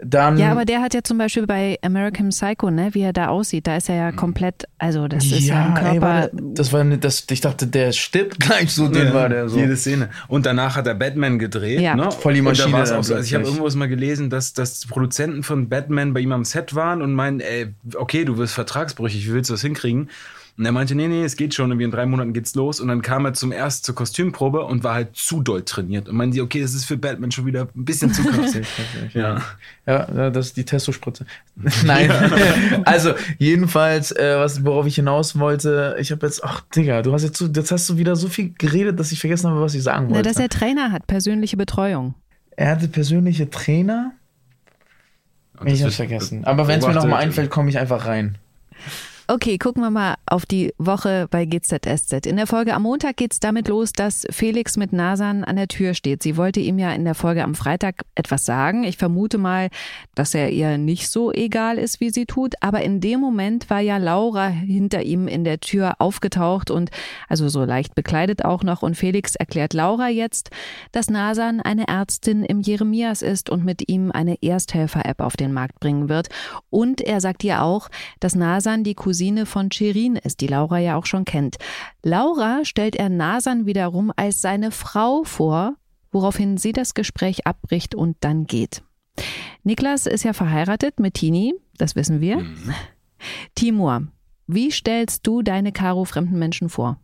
dann, 0.00 0.38
ja, 0.38 0.52
aber 0.52 0.64
der 0.64 0.80
hat 0.80 0.94
ja 0.94 1.02
zum 1.02 1.18
Beispiel 1.18 1.44
bei 1.44 1.76
American 1.82 2.28
Psycho, 2.28 2.70
ne, 2.70 2.90
wie 2.92 3.00
er 3.00 3.12
da 3.12 3.28
aussieht, 3.28 3.66
da 3.66 3.76
ist 3.76 3.88
er 3.88 3.96
ja 3.96 4.12
komplett, 4.12 4.68
also 4.78 5.08
das 5.08 5.24
ist 5.24 5.48
ja, 5.48 5.66
ein 5.66 5.74
Körper. 5.74 6.30
Ey, 6.32 6.40
das 6.54 6.72
war 6.72 6.82
eine, 6.82 6.98
das, 6.98 7.26
ich 7.28 7.40
dachte, 7.40 7.66
der 7.66 7.90
stirbt 7.90 8.38
gleich 8.38 8.72
so, 8.72 8.86
den 8.86 9.08
ja, 9.08 9.14
war 9.14 9.28
der 9.28 9.48
so. 9.48 9.58
Jede 9.58 9.76
Szene. 9.76 10.10
Und 10.28 10.46
danach 10.46 10.76
hat 10.76 10.86
er 10.86 10.94
Batman 10.94 11.40
gedreht, 11.40 11.80
ja. 11.80 11.96
ne? 11.96 12.12
Voll 12.12 12.34
die 12.34 12.42
Maschine. 12.42 12.80
auch 12.80 12.86
so, 12.86 12.94
also 12.94 13.16
ich 13.16 13.34
habe 13.34 13.44
irgendwo 13.44 13.68
mal 13.76 13.88
gelesen, 13.88 14.30
dass, 14.30 14.52
dass 14.52 14.86
Produzenten 14.86 15.42
von 15.42 15.68
Batman 15.68 16.14
bei 16.14 16.20
ihm 16.20 16.30
am 16.30 16.44
Set 16.44 16.76
waren 16.76 17.02
und 17.02 17.12
meinen, 17.14 17.40
ey, 17.40 17.74
okay, 17.96 18.24
du 18.24 18.38
wirst 18.38 18.54
vertragsbrüchig, 18.54 19.26
wie 19.26 19.32
willst 19.32 19.50
du 19.50 19.54
das 19.54 19.62
hinkriegen? 19.62 20.10
Und 20.58 20.64
er 20.64 20.72
meinte, 20.72 20.96
nee, 20.96 21.06
nee, 21.06 21.22
es 21.22 21.36
geht 21.36 21.54
schon, 21.54 21.70
irgendwie 21.70 21.84
in 21.84 21.92
drei 21.92 22.04
Monaten 22.04 22.32
geht's 22.32 22.56
los. 22.56 22.80
Und 22.80 22.88
dann 22.88 23.00
kam 23.00 23.24
er 23.24 23.32
zum 23.32 23.52
erst 23.52 23.84
zur 23.84 23.94
Kostümprobe 23.94 24.64
und 24.64 24.82
war 24.82 24.94
halt 24.94 25.14
zu 25.14 25.40
doll 25.40 25.62
trainiert. 25.62 26.08
Und 26.08 26.16
meinen 26.16 26.32
sie, 26.32 26.40
okay, 26.40 26.60
das 26.60 26.74
ist 26.74 26.84
für 26.84 26.96
Batman 26.96 27.30
schon 27.30 27.46
wieder 27.46 27.68
ein 27.76 27.84
bisschen 27.84 28.12
zu 28.12 28.24
krass. 28.24 28.58
ja. 29.14 29.40
ja, 29.86 30.30
das 30.30 30.46
ist 30.46 30.56
die 30.56 30.64
Testospritze. 30.64 31.26
Nein. 31.84 32.10
also, 32.84 33.12
jedenfalls, 33.38 34.10
äh, 34.10 34.34
was, 34.36 34.64
worauf 34.64 34.84
ich 34.86 34.96
hinaus 34.96 35.38
wollte, 35.38 35.96
ich 36.00 36.10
habe 36.10 36.26
jetzt, 36.26 36.42
ach, 36.42 36.62
Digga, 36.74 37.02
du 37.02 37.12
hast 37.12 37.22
jetzt, 37.22 37.38
so, 37.38 37.46
jetzt 37.46 37.70
hast 37.70 37.88
du 37.88 37.96
wieder 37.96 38.16
so 38.16 38.26
viel 38.26 38.52
geredet, 38.58 38.98
dass 38.98 39.12
ich 39.12 39.20
vergessen 39.20 39.48
habe, 39.48 39.60
was 39.60 39.76
ich 39.76 39.84
sagen 39.84 40.06
wollte. 40.06 40.18
Na, 40.18 40.22
dass 40.22 40.40
er 40.40 40.48
Trainer 40.48 40.90
hat, 40.90 41.06
persönliche 41.06 41.56
Betreuung. 41.56 42.14
Er 42.56 42.72
hatte 42.72 42.88
persönliche 42.88 43.48
Trainer? 43.48 44.10
Ich 45.64 45.84
hab's 45.84 45.94
vergessen. 45.94 46.44
Aber 46.44 46.66
wenn 46.66 46.80
es 46.80 46.86
mir 46.86 46.94
nochmal 46.94 47.22
einfällt, 47.22 47.48
komme 47.48 47.70
ich 47.70 47.78
einfach 47.78 48.06
rein. 48.06 48.38
Okay, 49.30 49.58
gucken 49.58 49.82
wir 49.82 49.90
mal 49.90 50.14
auf 50.28 50.46
die 50.46 50.72
Woche 50.78 51.26
bei 51.30 51.44
GZSZ. 51.44 52.26
In 52.26 52.36
der 52.36 52.46
Folge 52.46 52.74
am 52.74 52.82
Montag 52.82 53.16
geht's 53.16 53.40
damit 53.40 53.68
los, 53.68 53.92
dass 53.92 54.26
Felix 54.30 54.76
mit 54.76 54.92
Nasan 54.92 55.44
an 55.44 55.56
der 55.56 55.68
Tür 55.68 55.94
steht. 55.94 56.22
Sie 56.22 56.36
wollte 56.36 56.60
ihm 56.60 56.78
ja 56.78 56.92
in 56.92 57.04
der 57.04 57.14
Folge 57.14 57.44
am 57.44 57.54
Freitag 57.54 58.04
etwas 58.14 58.44
sagen. 58.44 58.84
Ich 58.84 58.96
vermute 58.96 59.38
mal, 59.38 59.68
dass 60.14 60.34
er 60.34 60.50
ihr 60.50 60.78
nicht 60.78 61.10
so 61.10 61.32
egal 61.32 61.78
ist, 61.78 62.00
wie 62.00 62.10
sie 62.10 62.26
tut. 62.26 62.54
Aber 62.60 62.82
in 62.82 63.00
dem 63.00 63.20
Moment 63.20 63.70
war 63.70 63.80
ja 63.80 63.98
Laura 63.98 64.48
hinter 64.48 65.02
ihm 65.02 65.28
in 65.28 65.44
der 65.44 65.60
Tür 65.60 65.96
aufgetaucht 65.98 66.70
und 66.70 66.90
also 67.28 67.48
so 67.48 67.64
leicht 67.64 67.94
bekleidet 67.94 68.44
auch 68.44 68.62
noch. 68.62 68.82
Und 68.82 68.96
Felix 68.96 69.34
erklärt 69.34 69.74
Laura 69.74 70.08
jetzt, 70.08 70.50
dass 70.92 71.10
Nasan 71.10 71.60
eine 71.60 71.86
Ärztin 71.86 72.44
im 72.44 72.60
Jeremias 72.60 73.22
ist 73.22 73.50
und 73.50 73.64
mit 73.64 73.88
ihm 73.88 74.10
eine 74.10 74.42
Ersthelfer-App 74.42 75.20
auf 75.20 75.36
den 75.36 75.52
Markt 75.52 75.80
bringen 75.80 76.08
wird. 76.08 76.28
Und 76.70 77.00
er 77.00 77.20
sagt 77.20 77.44
ihr 77.44 77.62
auch, 77.62 77.88
dass 78.20 78.34
Nasan 78.34 78.84
die 78.84 78.94
Cousine 78.94 79.18
Cousine 79.18 79.46
von 79.46 79.70
Shirin 79.70 80.17
ist, 80.24 80.40
die 80.40 80.46
Laura 80.46 80.78
ja 80.78 80.96
auch 80.96 81.06
schon 81.06 81.24
kennt. 81.24 81.56
Laura 82.02 82.64
stellt 82.64 82.96
er 82.96 83.08
Nasan 83.08 83.66
wiederum 83.66 84.12
als 84.16 84.40
seine 84.40 84.70
Frau 84.70 85.24
vor, 85.24 85.74
woraufhin 86.10 86.56
sie 86.56 86.72
das 86.72 86.94
Gespräch 86.94 87.46
abbricht 87.46 87.94
und 87.94 88.16
dann 88.20 88.46
geht. 88.46 88.82
Niklas 89.62 90.06
ist 90.06 90.24
ja 90.24 90.32
verheiratet 90.32 91.00
mit 91.00 91.14
Tini, 91.14 91.54
das 91.76 91.96
wissen 91.96 92.20
wir. 92.20 92.38
Mhm. 92.38 92.74
Timur, 93.54 94.06
wie 94.46 94.70
stellst 94.70 95.26
du 95.26 95.42
deine 95.42 95.72
Karo 95.72 96.04
fremden 96.04 96.38
Menschen 96.38 96.68
vor? 96.68 96.98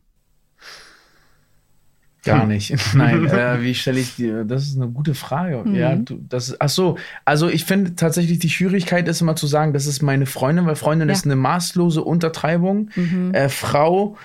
Gar 2.24 2.42
hm. 2.42 2.48
nicht. 2.48 2.74
Nein, 2.94 3.26
äh, 3.28 3.62
wie 3.62 3.74
stelle 3.74 4.00
ich 4.00 4.16
dir? 4.16 4.44
Das 4.44 4.64
ist 4.64 4.76
eine 4.76 4.88
gute 4.88 5.14
Frage. 5.14 5.62
Mhm. 5.64 5.74
Ja, 5.74 5.94
du, 5.94 6.18
das, 6.28 6.60
ach 6.60 6.68
so. 6.68 6.96
Also 7.24 7.48
ich 7.48 7.64
finde 7.64 7.94
tatsächlich 7.96 8.38
die 8.38 8.50
Schwierigkeit 8.50 9.06
ist 9.08 9.20
immer 9.20 9.36
zu 9.36 9.46
sagen, 9.46 9.72
das 9.72 9.86
ist 9.86 10.02
meine 10.02 10.26
Freundin, 10.26 10.66
weil 10.66 10.76
Freundin 10.76 11.08
ja. 11.08 11.14
ist 11.14 11.24
eine 11.24 11.36
maßlose 11.36 12.02
Untertreibung. 12.02 12.90
Mhm. 12.96 13.32
Äh, 13.34 13.48
Frau 13.48 14.16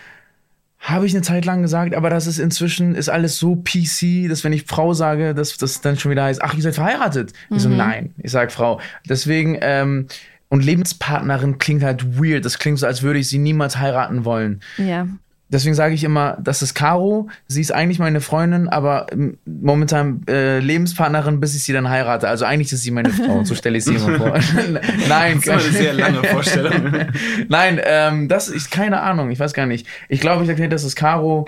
habe 0.80 1.06
ich 1.06 1.13
eine 1.13 1.22
Zeit 1.24 1.44
lang 1.44 1.62
gesagt, 1.62 1.94
aber 1.94 2.10
das 2.10 2.25
ist 2.25 2.40
inzwischen 2.40 2.96
ist 2.96 3.10
alles 3.10 3.38
so 3.38 3.57
PC, 3.57 4.30
dass 4.30 4.45
wenn 4.45 4.54
ich 4.54 4.63
Frau 4.63 4.94
sage, 4.94 5.36
dass 5.36 5.57
das 5.57 5.81
dann 5.81 5.98
schon 5.98 6.12
wieder 6.12 6.24
heißt, 6.24 6.42
ach, 6.42 6.54
ihr 6.54 6.62
seid 6.62 6.75
verheiratet. 6.75 7.34
Mhm. 7.50 7.57
Ich 7.57 7.63
so, 7.63 7.69
mhm. 7.69 7.78
nein, 7.78 8.13
ich 8.18 8.31
sage 8.31 8.50
Frau. 8.50 8.80
Deswegen 9.07 9.57
ähm, 9.60 10.07
und 10.48 10.66
Lebenspartnerin 10.66 11.60
klingt 11.60 11.84
halt 11.84 12.19
weird. 12.19 12.44
Das 12.44 12.57
klingt 12.57 12.80
so, 12.80 12.88
als 12.88 13.04
würde 13.04 13.19
ich 13.19 13.30
sie 13.30 13.38
niemals 13.38 13.78
heiraten 13.78 14.25
wollen. 14.25 14.62
Ja. 14.78 15.07
Deswegen 15.51 15.74
sage 15.74 15.96
ich 15.96 16.04
immer, 16.04 16.38
das 16.42 16.62
ist 16.62 16.75
Caro. 16.75 17.28
Sie 17.48 17.62
ist 17.62 17.72
eigentlich 17.72 17.98
meine 17.98 18.22
Freundin, 18.22 18.69
aber 18.69 19.07
momentan 19.46 20.22
äh, 20.28 20.60
Lebenspartnerin, 20.60 21.40
bis 21.40 21.56
ich 21.56 21.63
sie 21.63 21.74
dann 21.74 21.90
heirate. 21.90 22.28
Also 22.28 22.46
eigentlich 22.46 22.72
ist 22.72 22.84
sie 22.84 22.92
meine 22.92 23.10
Frau. 23.10 23.44
So 23.44 23.56
stelle 23.56 23.80
ich 23.80 23.86
sie 23.86 23.96
immer 23.96 24.18
vor. 24.18 24.40
Nein, 25.10 25.42
das 25.44 25.66
ist 25.66 25.69
eine 25.69 25.78
sehr 25.78 25.94
lange 25.94 26.24
Vorstellung. 26.24 26.94
Nein, 27.50 27.81
ähm, 27.84 28.28
das 28.28 28.48
ist 28.48 28.69
keine 28.69 29.01
Ahnung. 29.01 29.31
Ich 29.31 29.40
weiß 29.40 29.54
gar 29.54 29.66
nicht. 29.66 29.88
Ich 30.07 30.22
glaube, 30.22 30.44
ich 30.44 30.50
erkläre, 30.50 30.69
das 30.69 30.84
ist 30.84 30.96
Caro. 30.96 31.48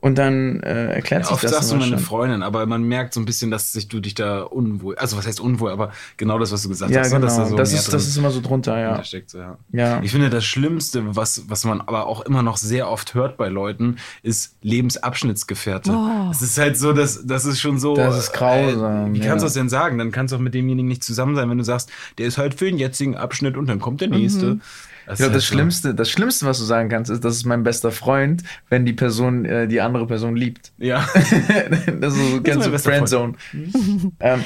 Und 0.00 0.16
dann 0.16 0.60
äh, 0.60 0.94
erklärt 0.94 1.22
ja, 1.22 1.26
sich 1.26 1.32
oft 1.34 1.44
das. 1.44 1.52
Oft 1.52 1.62
sagst 1.64 1.72
du 1.72 1.76
meine 1.76 1.98
Freundin, 1.98 2.42
aber 2.42 2.64
man 2.64 2.82
merkt 2.84 3.12
so 3.12 3.20
ein 3.20 3.26
bisschen, 3.26 3.50
dass 3.50 3.72
sich 3.72 3.88
du 3.88 4.00
dich 4.00 4.14
da 4.14 4.42
unwohl, 4.42 4.96
also 4.96 5.16
was 5.16 5.26
heißt 5.26 5.40
unwohl, 5.40 5.70
aber 5.70 5.92
genau 6.16 6.38
das, 6.38 6.52
was 6.52 6.62
du 6.62 6.70
gesagt 6.70 6.90
ja, 6.90 7.00
hast. 7.00 7.10
Genau. 7.10 7.26
Da 7.26 7.46
so 7.46 7.56
das, 7.56 7.72
ist, 7.72 7.92
das 7.92 8.06
ist 8.06 8.16
immer 8.16 8.30
so 8.30 8.40
drunter, 8.40 8.78
ja. 8.78 9.04
Steckt, 9.04 9.30
so, 9.30 9.38
ja. 9.38 9.58
ja. 9.72 10.02
Ich 10.02 10.10
finde, 10.10 10.30
das 10.30 10.44
Schlimmste, 10.44 11.16
was, 11.16 11.44
was 11.48 11.64
man 11.64 11.82
aber 11.82 12.06
auch 12.06 12.22
immer 12.22 12.42
noch 12.42 12.56
sehr 12.56 12.88
oft 12.88 13.14
hört 13.14 13.36
bei 13.36 13.48
Leuten, 13.48 13.96
ist 14.22 14.56
Lebensabschnittsgefährte. 14.62 15.92
Oh. 15.92 16.30
Es 16.30 16.40
ist 16.40 16.56
halt 16.56 16.78
so, 16.78 16.92
dass 16.92 17.26
das 17.26 17.44
ist 17.44 17.60
schon 17.60 17.78
so. 17.78 17.94
Das 17.94 18.18
ist 18.18 18.32
grausam. 18.32 19.14
Äh, 19.14 19.14
wie 19.14 19.20
kannst 19.20 19.42
du 19.42 19.46
das 19.46 19.54
denn 19.54 19.68
sagen? 19.68 19.98
Dann 19.98 20.12
kannst 20.12 20.32
du 20.32 20.36
auch 20.36 20.40
mit 20.40 20.54
demjenigen 20.54 20.88
nicht 20.88 21.04
zusammen 21.04 21.36
sein, 21.36 21.50
wenn 21.50 21.58
du 21.58 21.64
sagst, 21.64 21.90
der 22.16 22.26
ist 22.26 22.38
halt 22.38 22.54
für 22.54 22.64
den 22.64 22.78
jetzigen 22.78 23.16
Abschnitt 23.16 23.56
und 23.56 23.68
dann 23.68 23.80
kommt 23.80 24.00
der 24.00 24.08
nächste. 24.08 24.54
Mhm. 24.54 24.60
Das, 25.06 25.18
ja, 25.18 25.28
das 25.28 25.44
Schlimmste, 25.44 25.94
das 25.94 26.10
Schlimmste, 26.10 26.46
was 26.46 26.58
du 26.58 26.64
sagen 26.64 26.88
kannst, 26.88 27.10
ist, 27.10 27.24
das 27.24 27.36
ist 27.36 27.44
mein 27.44 27.62
bester 27.62 27.90
Freund, 27.90 28.42
wenn 28.68 28.84
die 28.84 28.92
Person 28.92 29.44
äh, 29.44 29.66
die 29.66 29.80
andere 29.80 30.06
Person 30.06 30.36
liebt. 30.36 30.72
Ja. 30.78 31.06
das 32.00 32.14
ist 32.14 32.30
so 32.30 32.42
ganz 32.42 32.64
so 32.64 32.78
Friendzone. 32.78 33.34
ähm, 34.20 34.44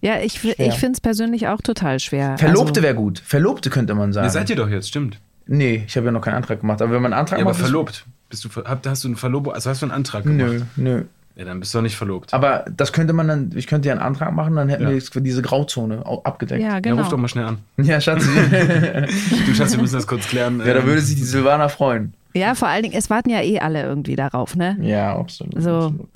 ja, 0.00 0.20
ich, 0.20 0.44
ich 0.44 0.74
finde 0.74 0.92
es 0.92 1.00
persönlich 1.00 1.48
auch 1.48 1.60
total 1.60 2.00
schwer. 2.00 2.36
Verlobte 2.38 2.70
also, 2.70 2.82
wäre 2.82 2.94
gut. 2.94 3.22
Verlobte 3.24 3.70
könnte 3.70 3.94
man 3.94 4.12
sagen. 4.12 4.26
Ihr 4.26 4.30
seid 4.30 4.50
ihr 4.50 4.56
doch 4.56 4.68
jetzt, 4.68 4.88
stimmt. 4.88 5.20
Nee, 5.46 5.84
ich 5.86 5.96
habe 5.96 6.06
ja 6.06 6.12
noch 6.12 6.22
keinen 6.22 6.34
Antrag 6.34 6.60
gemacht. 6.60 6.82
Aber 6.82 6.92
wenn 6.92 7.02
man 7.02 7.12
einen 7.12 7.20
Antrag 7.20 7.38
ja, 7.38 7.44
macht. 7.44 7.56
Aber 7.56 7.64
verlobt. 7.64 8.04
Bist 8.28 8.44
du, 8.44 8.48
hast 8.64 9.04
du 9.04 9.08
einen 9.08 9.16
Verlobung, 9.16 9.54
also 9.54 9.70
hast 9.70 9.82
du 9.82 9.86
einen 9.86 9.92
Antrag 9.92 10.24
gemacht? 10.24 10.66
Nö, 10.76 10.82
nö. 10.96 11.04
Ja, 11.36 11.44
dann 11.44 11.60
bist 11.60 11.74
du 11.74 11.78
doch 11.78 11.82
nicht 11.82 11.96
verlobt. 11.96 12.32
Aber 12.32 12.64
das 12.74 12.94
könnte 12.94 13.12
man 13.12 13.28
dann, 13.28 13.50
ich 13.54 13.66
könnte 13.66 13.88
ja 13.88 13.94
einen 13.94 14.02
Antrag 14.02 14.32
machen, 14.32 14.56
dann 14.56 14.70
hätten 14.70 14.84
ja. 14.84 14.88
wir 14.88 14.96
jetzt 14.96 15.12
diese 15.14 15.42
Grauzone 15.42 16.02
abgedeckt. 16.24 16.62
Ja, 16.62 16.80
genau. 16.80 16.96
Ja, 16.96 17.02
ruf 17.02 17.10
doch 17.10 17.18
mal 17.18 17.28
schnell 17.28 17.44
an. 17.44 17.58
Ja, 17.76 18.00
Schatzi. 18.00 18.26
du 19.46 19.54
Schatz, 19.54 19.72
wir 19.72 19.82
müssen 19.82 19.96
das 19.96 20.06
kurz 20.06 20.26
klären. 20.26 20.62
Ja, 20.64 20.72
da 20.72 20.84
würde 20.84 21.02
sich 21.02 21.16
die 21.16 21.24
Silvana 21.24 21.68
freuen. 21.68 22.14
Ja, 22.34 22.54
vor 22.54 22.68
allen 22.68 22.84
Dingen, 22.84 22.94
es 22.94 23.10
warten 23.10 23.28
ja 23.28 23.42
eh 23.42 23.58
alle 23.60 23.82
irgendwie 23.82 24.16
darauf, 24.16 24.56
ne? 24.56 24.78
Ja, 24.80 25.14
absolut. 25.16 25.62
So. 25.62 25.70
Absolut. 25.70 26.08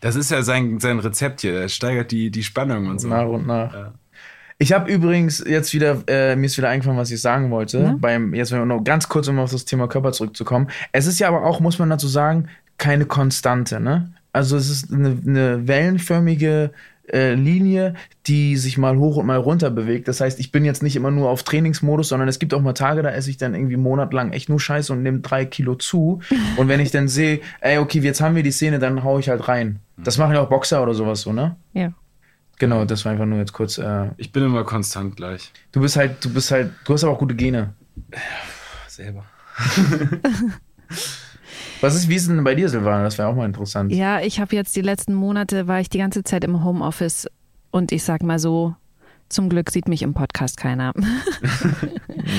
Das 0.00 0.16
ist 0.16 0.30
ja 0.30 0.42
sein, 0.42 0.80
sein 0.80 0.98
Rezept 0.98 1.42
hier. 1.42 1.60
Er 1.60 1.68
steigert 1.68 2.10
die, 2.10 2.30
die 2.30 2.42
Spannung 2.42 2.86
und 2.86 2.98
so. 2.98 3.08
Nach 3.08 3.26
und 3.26 3.46
nach. 3.46 3.74
Ja. 3.74 3.92
Ich 4.58 4.72
habe 4.72 4.90
übrigens 4.90 5.42
jetzt 5.46 5.72
wieder, 5.72 6.02
äh, 6.06 6.36
mir 6.36 6.46
ist 6.46 6.58
wieder 6.58 6.68
eingefallen, 6.68 6.98
was 6.98 7.10
ich 7.10 7.20
sagen 7.20 7.50
wollte. 7.50 7.78
Ja? 7.78 7.96
Beim, 7.98 8.34
jetzt 8.34 8.52
noch 8.52 8.84
ganz 8.84 9.08
kurz, 9.08 9.28
um 9.28 9.38
auf 9.38 9.50
das 9.50 9.64
Thema 9.64 9.88
Körper 9.88 10.12
zurückzukommen. 10.12 10.68
Es 10.92 11.06
ist 11.06 11.18
ja 11.18 11.28
aber 11.28 11.44
auch, 11.44 11.60
muss 11.60 11.78
man 11.78 11.88
dazu 11.88 12.08
sagen, 12.08 12.48
keine 12.76 13.06
Konstante, 13.06 13.80
ne? 13.80 14.12
Also 14.32 14.56
es 14.56 14.70
ist 14.70 14.92
eine, 14.92 15.16
eine 15.26 15.66
wellenförmige 15.66 16.70
äh, 17.12 17.34
Linie, 17.34 17.94
die 18.26 18.56
sich 18.56 18.78
mal 18.78 18.96
hoch 18.96 19.16
und 19.16 19.26
mal 19.26 19.38
runter 19.38 19.70
bewegt. 19.70 20.08
Das 20.08 20.20
heißt, 20.20 20.38
ich 20.38 20.52
bin 20.52 20.64
jetzt 20.64 20.82
nicht 20.82 20.96
immer 20.96 21.10
nur 21.10 21.28
auf 21.28 21.42
Trainingsmodus, 21.42 22.08
sondern 22.08 22.28
es 22.28 22.38
gibt 22.38 22.54
auch 22.54 22.60
mal 22.60 22.72
Tage, 22.72 23.02
da 23.02 23.10
esse 23.10 23.30
ich 23.30 23.36
dann 23.36 23.54
irgendwie 23.54 23.76
monatelang 23.76 24.32
echt 24.32 24.48
nur 24.48 24.60
Scheiße 24.60 24.92
und 24.92 25.02
nehme 25.02 25.20
drei 25.20 25.44
Kilo 25.44 25.74
zu. 25.74 26.20
Und 26.56 26.68
wenn 26.68 26.80
ich 26.80 26.90
dann 26.90 27.08
sehe, 27.08 27.40
ey, 27.60 27.78
okay, 27.78 28.00
jetzt 28.00 28.20
haben 28.20 28.36
wir 28.36 28.42
die 28.42 28.52
Szene, 28.52 28.78
dann 28.78 29.02
hau 29.02 29.18
ich 29.18 29.28
halt 29.28 29.48
rein. 29.48 29.80
Das 29.96 30.18
machen 30.18 30.34
ja 30.34 30.40
auch 30.40 30.48
Boxer 30.48 30.82
oder 30.82 30.94
sowas 30.94 31.22
so, 31.22 31.32
ne? 31.32 31.56
Ja. 31.72 31.92
Genau, 32.58 32.84
das 32.84 33.04
war 33.04 33.12
einfach 33.12 33.26
nur 33.26 33.38
jetzt 33.38 33.52
kurz. 33.52 33.78
Äh, 33.78 34.10
ich 34.16 34.32
bin 34.32 34.44
immer 34.44 34.64
konstant 34.64 35.16
gleich. 35.16 35.52
Du 35.72 35.80
bist 35.80 35.96
halt, 35.96 36.24
du 36.24 36.32
bist 36.32 36.50
halt, 36.50 36.72
du 36.84 36.92
hast 36.92 37.04
aber 37.04 37.14
auch 37.14 37.18
gute 37.18 37.34
Gene. 37.34 37.74
Ja, 38.12 38.18
selber. 38.86 39.24
Was 41.80 41.94
ist, 41.94 42.08
wie 42.08 42.16
ist 42.16 42.28
denn 42.28 42.44
bei 42.44 42.54
dir, 42.54 42.68
Silvana? 42.68 43.04
Das 43.04 43.18
wäre 43.18 43.28
auch 43.28 43.34
mal 43.34 43.46
interessant. 43.46 43.92
Ja, 43.92 44.20
ich 44.20 44.40
habe 44.40 44.54
jetzt 44.54 44.76
die 44.76 44.82
letzten 44.82 45.14
Monate, 45.14 45.66
war 45.66 45.80
ich 45.80 45.88
die 45.88 45.98
ganze 45.98 46.24
Zeit 46.24 46.44
im 46.44 46.62
Homeoffice 46.64 47.26
und 47.70 47.92
ich 47.92 48.04
sag 48.04 48.22
mal 48.22 48.38
so, 48.38 48.74
zum 49.28 49.48
Glück 49.48 49.70
sieht 49.70 49.88
mich 49.88 50.02
im 50.02 50.12
Podcast 50.12 50.56
keiner. 50.56 50.92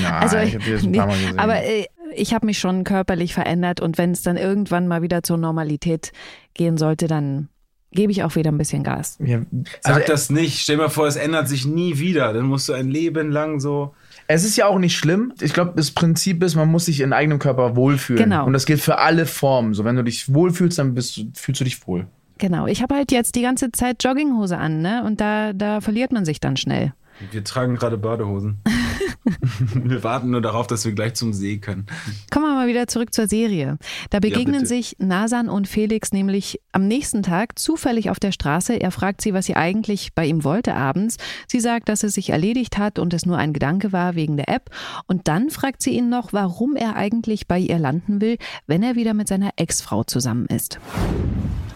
Nein, 0.02 0.04
also, 0.04 0.36
ich 0.38 0.54
habe 0.54 0.70
das 0.70 0.82
ein 0.84 0.92
paar 0.92 1.06
Mal 1.06 1.18
gesehen. 1.18 1.38
Aber 1.38 1.62
äh, 1.64 1.86
ich 2.14 2.34
habe 2.34 2.46
mich 2.46 2.58
schon 2.58 2.84
körperlich 2.84 3.34
verändert 3.34 3.80
und 3.80 3.98
wenn 3.98 4.12
es 4.12 4.22
dann 4.22 4.36
irgendwann 4.36 4.86
mal 4.86 5.02
wieder 5.02 5.22
zur 5.22 5.38
Normalität 5.38 6.12
gehen 6.54 6.76
sollte, 6.76 7.08
dann 7.08 7.48
gebe 7.92 8.12
ich 8.12 8.22
auch 8.22 8.36
wieder 8.36 8.50
ein 8.50 8.58
bisschen 8.58 8.82
Gas. 8.82 9.18
Ja, 9.20 9.38
also 9.82 10.00
Sag 10.00 10.06
das 10.06 10.30
nicht. 10.30 10.60
Stell 10.60 10.76
dir 10.76 10.82
mal 10.82 10.88
vor, 10.88 11.06
es 11.06 11.16
ändert 11.16 11.48
sich 11.48 11.66
nie 11.66 11.98
wieder. 11.98 12.32
Dann 12.32 12.46
musst 12.46 12.68
du 12.68 12.72
ein 12.72 12.88
Leben 12.88 13.30
lang 13.30 13.60
so. 13.60 13.94
Es 14.26 14.44
ist 14.44 14.56
ja 14.56 14.66
auch 14.66 14.78
nicht 14.78 14.96
schlimm. 14.96 15.32
Ich 15.40 15.52
glaube, 15.52 15.72
das 15.76 15.90
Prinzip 15.90 16.42
ist, 16.42 16.54
man 16.54 16.68
muss 16.68 16.86
sich 16.86 17.00
in 17.00 17.12
eigenem 17.12 17.38
Körper 17.38 17.76
wohlfühlen. 17.76 18.22
Genau. 18.22 18.46
Und 18.46 18.52
das 18.52 18.66
gilt 18.66 18.80
für 18.80 18.98
alle 18.98 19.26
Formen. 19.26 19.74
So, 19.74 19.84
wenn 19.84 19.96
du 19.96 20.04
dich 20.04 20.32
wohlfühlst, 20.32 20.78
dann 20.78 20.94
bist, 20.94 21.24
fühlst 21.34 21.60
du 21.60 21.64
dich 21.64 21.86
wohl. 21.86 22.06
Genau. 22.38 22.66
Ich 22.66 22.82
habe 22.82 22.94
halt 22.94 23.12
jetzt 23.12 23.34
die 23.34 23.42
ganze 23.42 23.70
Zeit 23.72 24.02
Jogginghose 24.02 24.56
an, 24.56 24.80
ne? 24.80 25.04
Und 25.04 25.20
da, 25.20 25.52
da 25.52 25.80
verliert 25.80 26.12
man 26.12 26.24
sich 26.24 26.40
dann 26.40 26.56
schnell. 26.56 26.92
Wir 27.30 27.44
tragen 27.44 27.76
gerade 27.76 27.98
Badehosen. 27.98 28.58
wir 29.74 30.04
warten 30.04 30.30
nur 30.30 30.40
darauf, 30.40 30.66
dass 30.66 30.84
wir 30.84 30.92
gleich 30.92 31.14
zum 31.14 31.32
See 31.32 31.58
können. 31.58 31.86
Kommen 32.30 32.46
wir 32.46 32.54
mal 32.54 32.68
wieder 32.68 32.86
zurück 32.86 33.14
zur 33.14 33.28
Serie. 33.28 33.78
Da 34.10 34.20
begegnen 34.20 34.62
ja, 34.62 34.66
sich 34.66 34.96
Nasan 34.98 35.48
und 35.48 35.68
Felix 35.68 36.12
nämlich 36.12 36.60
am 36.72 36.86
nächsten 36.86 37.22
Tag 37.22 37.58
zufällig 37.58 38.10
auf 38.10 38.20
der 38.20 38.32
Straße. 38.32 38.74
Er 38.74 38.90
fragt 38.90 39.20
sie, 39.20 39.34
was 39.34 39.46
sie 39.46 39.56
eigentlich 39.56 40.14
bei 40.14 40.26
ihm 40.26 40.44
wollte 40.44 40.74
abends. 40.74 41.16
Sie 41.46 41.60
sagt, 41.60 41.88
dass 41.88 42.02
es 42.02 42.14
sich 42.14 42.30
erledigt 42.30 42.78
hat 42.78 42.98
und 42.98 43.14
es 43.14 43.26
nur 43.26 43.38
ein 43.38 43.52
Gedanke 43.52 43.92
war 43.92 44.14
wegen 44.14 44.36
der 44.36 44.48
App. 44.48 44.70
Und 45.06 45.28
dann 45.28 45.50
fragt 45.50 45.82
sie 45.82 45.90
ihn 45.90 46.08
noch, 46.08 46.32
warum 46.32 46.76
er 46.76 46.96
eigentlich 46.96 47.46
bei 47.46 47.58
ihr 47.58 47.78
landen 47.78 48.20
will, 48.20 48.38
wenn 48.66 48.82
er 48.82 48.96
wieder 48.96 49.14
mit 49.14 49.28
seiner 49.28 49.50
Ex-Frau 49.56 50.04
zusammen 50.04 50.46
ist. 50.46 50.78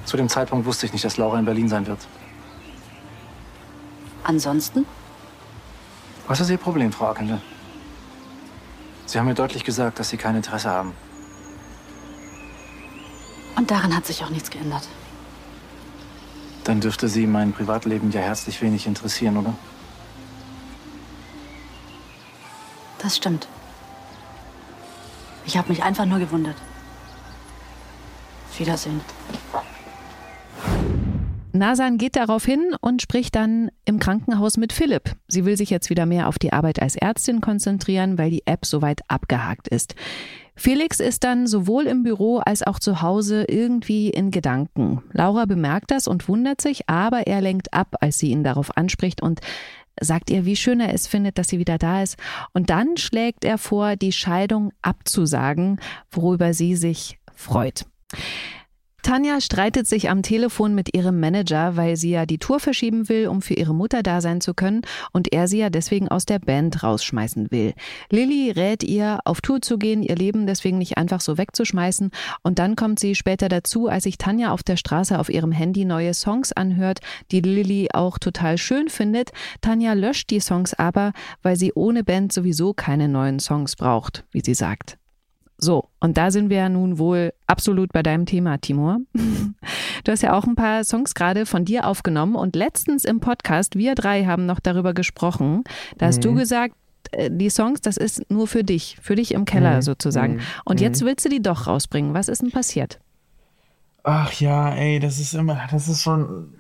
Zu 0.04 0.16
dem 0.16 0.28
Zeitpunkt 0.28 0.66
wusste 0.66 0.86
ich 0.86 0.92
nicht, 0.92 1.04
dass 1.04 1.16
Laura 1.16 1.38
in 1.38 1.44
Berlin 1.44 1.68
sein 1.68 1.86
wird. 1.86 1.98
Ansonsten? 4.22 4.86
Was 6.26 6.40
ist 6.40 6.50
Ihr 6.50 6.58
Problem, 6.58 6.92
Frau 6.92 7.06
Akende? 7.06 7.40
Sie 9.06 9.18
haben 9.18 9.26
mir 9.26 9.34
deutlich 9.34 9.62
gesagt, 9.62 10.00
dass 10.00 10.08
Sie 10.08 10.16
kein 10.16 10.34
Interesse 10.34 10.68
haben. 10.68 10.92
Und 13.56 13.70
daran 13.70 13.94
hat 13.94 14.06
sich 14.06 14.24
auch 14.24 14.30
nichts 14.30 14.50
geändert. 14.50 14.88
Dann 16.64 16.80
dürfte 16.80 17.08
Sie 17.08 17.28
mein 17.28 17.52
Privatleben 17.52 18.10
ja 18.10 18.20
herzlich 18.20 18.60
wenig 18.60 18.88
interessieren, 18.88 19.36
oder? 19.36 19.54
Das 22.98 23.16
stimmt. 23.16 23.46
Ich 25.44 25.56
habe 25.56 25.68
mich 25.68 25.84
einfach 25.84 26.06
nur 26.06 26.18
gewundert. 26.18 26.56
Wiedersehen. 28.58 29.00
Nasan 31.58 31.98
geht 31.98 32.16
darauf 32.16 32.44
hin 32.44 32.74
und 32.80 33.02
spricht 33.02 33.34
dann 33.34 33.70
im 33.84 33.98
Krankenhaus 33.98 34.56
mit 34.56 34.72
Philipp. 34.72 35.16
Sie 35.28 35.44
will 35.44 35.56
sich 35.56 35.70
jetzt 35.70 35.90
wieder 35.90 36.06
mehr 36.06 36.28
auf 36.28 36.38
die 36.38 36.52
Arbeit 36.52 36.80
als 36.80 36.96
Ärztin 36.96 37.40
konzentrieren, 37.40 38.18
weil 38.18 38.30
die 38.30 38.46
App 38.46 38.66
soweit 38.66 39.00
abgehakt 39.08 39.68
ist. 39.68 39.94
Felix 40.54 41.00
ist 41.00 41.22
dann 41.24 41.46
sowohl 41.46 41.86
im 41.86 42.02
Büro 42.02 42.38
als 42.38 42.62
auch 42.62 42.78
zu 42.78 43.02
Hause 43.02 43.44
irgendwie 43.46 44.08
in 44.08 44.30
Gedanken. 44.30 45.02
Laura 45.12 45.44
bemerkt 45.44 45.90
das 45.90 46.08
und 46.08 46.28
wundert 46.28 46.62
sich, 46.62 46.88
aber 46.88 47.26
er 47.26 47.42
lenkt 47.42 47.74
ab, 47.74 47.96
als 48.00 48.18
sie 48.18 48.30
ihn 48.30 48.42
darauf 48.42 48.76
anspricht 48.76 49.20
und 49.20 49.40
sagt 50.00 50.30
ihr, 50.30 50.44
wie 50.46 50.56
schön 50.56 50.80
er 50.80 50.94
es 50.94 51.06
findet, 51.06 51.38
dass 51.38 51.48
sie 51.48 51.58
wieder 51.58 51.78
da 51.78 52.02
ist. 52.02 52.16
Und 52.52 52.70
dann 52.70 52.96
schlägt 52.96 53.44
er 53.44 53.58
vor, 53.58 53.96
die 53.96 54.12
Scheidung 54.12 54.72
abzusagen, 54.82 55.80
worüber 56.10 56.54
sie 56.54 56.74
sich 56.74 57.18
freut. 57.34 57.84
Tanja 59.06 59.40
streitet 59.40 59.86
sich 59.86 60.10
am 60.10 60.22
Telefon 60.22 60.74
mit 60.74 60.96
ihrem 60.96 61.20
Manager, 61.20 61.76
weil 61.76 61.96
sie 61.96 62.10
ja 62.10 62.26
die 62.26 62.38
Tour 62.38 62.58
verschieben 62.58 63.08
will, 63.08 63.28
um 63.28 63.40
für 63.40 63.54
ihre 63.54 63.72
Mutter 63.72 64.02
da 64.02 64.20
sein 64.20 64.40
zu 64.40 64.52
können 64.52 64.82
und 65.12 65.32
er 65.32 65.46
sie 65.46 65.58
ja 65.58 65.70
deswegen 65.70 66.08
aus 66.08 66.26
der 66.26 66.40
Band 66.40 66.82
rausschmeißen 66.82 67.52
will. 67.52 67.74
Lilly 68.10 68.50
rät 68.50 68.82
ihr, 68.82 69.20
auf 69.24 69.40
Tour 69.40 69.62
zu 69.62 69.78
gehen, 69.78 70.02
ihr 70.02 70.16
Leben 70.16 70.48
deswegen 70.48 70.78
nicht 70.78 70.98
einfach 70.98 71.20
so 71.20 71.38
wegzuschmeißen 71.38 72.10
und 72.42 72.58
dann 72.58 72.74
kommt 72.74 72.98
sie 72.98 73.14
später 73.14 73.48
dazu, 73.48 73.86
als 73.86 74.02
sich 74.02 74.18
Tanja 74.18 74.50
auf 74.50 74.64
der 74.64 74.76
Straße 74.76 75.16
auf 75.16 75.28
ihrem 75.28 75.52
Handy 75.52 75.84
neue 75.84 76.12
Songs 76.12 76.50
anhört, 76.50 76.98
die 77.30 77.42
Lilly 77.42 77.90
auch 77.92 78.18
total 78.18 78.58
schön 78.58 78.88
findet. 78.88 79.30
Tanja 79.60 79.92
löscht 79.92 80.30
die 80.30 80.40
Songs 80.40 80.74
aber, 80.74 81.12
weil 81.42 81.54
sie 81.54 81.72
ohne 81.76 82.02
Band 82.02 82.32
sowieso 82.32 82.74
keine 82.74 83.06
neuen 83.06 83.38
Songs 83.38 83.76
braucht, 83.76 84.24
wie 84.32 84.42
sie 84.44 84.54
sagt. 84.54 84.98
So, 85.58 85.88
und 86.00 86.18
da 86.18 86.30
sind 86.30 86.50
wir 86.50 86.58
ja 86.58 86.68
nun 86.68 86.98
wohl 86.98 87.32
absolut 87.46 87.92
bei 87.92 88.02
deinem 88.02 88.26
Thema, 88.26 88.58
Timur. 88.58 88.98
Du 90.04 90.12
hast 90.12 90.22
ja 90.22 90.34
auch 90.34 90.44
ein 90.44 90.54
paar 90.54 90.84
Songs 90.84 91.14
gerade 91.14 91.46
von 91.46 91.64
dir 91.64 91.84
aufgenommen 91.84 92.36
und 92.36 92.54
letztens 92.54 93.04
im 93.04 93.18
Podcast, 93.18 93.74
wir 93.74 93.96
drei 93.96 94.24
haben 94.24 94.46
noch 94.46 94.60
darüber 94.60 94.94
gesprochen, 94.94 95.64
da 95.98 96.06
hast 96.06 96.18
mhm. 96.18 96.22
du 96.22 96.34
gesagt, 96.34 96.76
äh, 97.12 97.30
die 97.30 97.50
Songs, 97.50 97.80
das 97.80 97.96
ist 97.96 98.30
nur 98.30 98.46
für 98.46 98.62
dich, 98.62 98.98
für 99.02 99.16
dich 99.16 99.34
im 99.34 99.44
Keller 99.44 99.76
mhm. 99.76 99.82
sozusagen. 99.82 100.34
Mhm. 100.34 100.40
Und 100.64 100.80
jetzt 100.80 101.02
mhm. 101.02 101.06
willst 101.06 101.24
du 101.24 101.28
die 101.28 101.42
doch 101.42 101.66
rausbringen. 101.66 102.14
Was 102.14 102.28
ist 102.28 102.42
denn 102.42 102.50
passiert? 102.50 103.00
Ach 104.04 104.32
ja, 104.34 104.72
ey, 104.74 105.00
das 105.00 105.18
ist 105.18 105.34
immer, 105.34 105.60
das 105.72 105.88
ist 105.88 106.02
schon, 106.02 106.54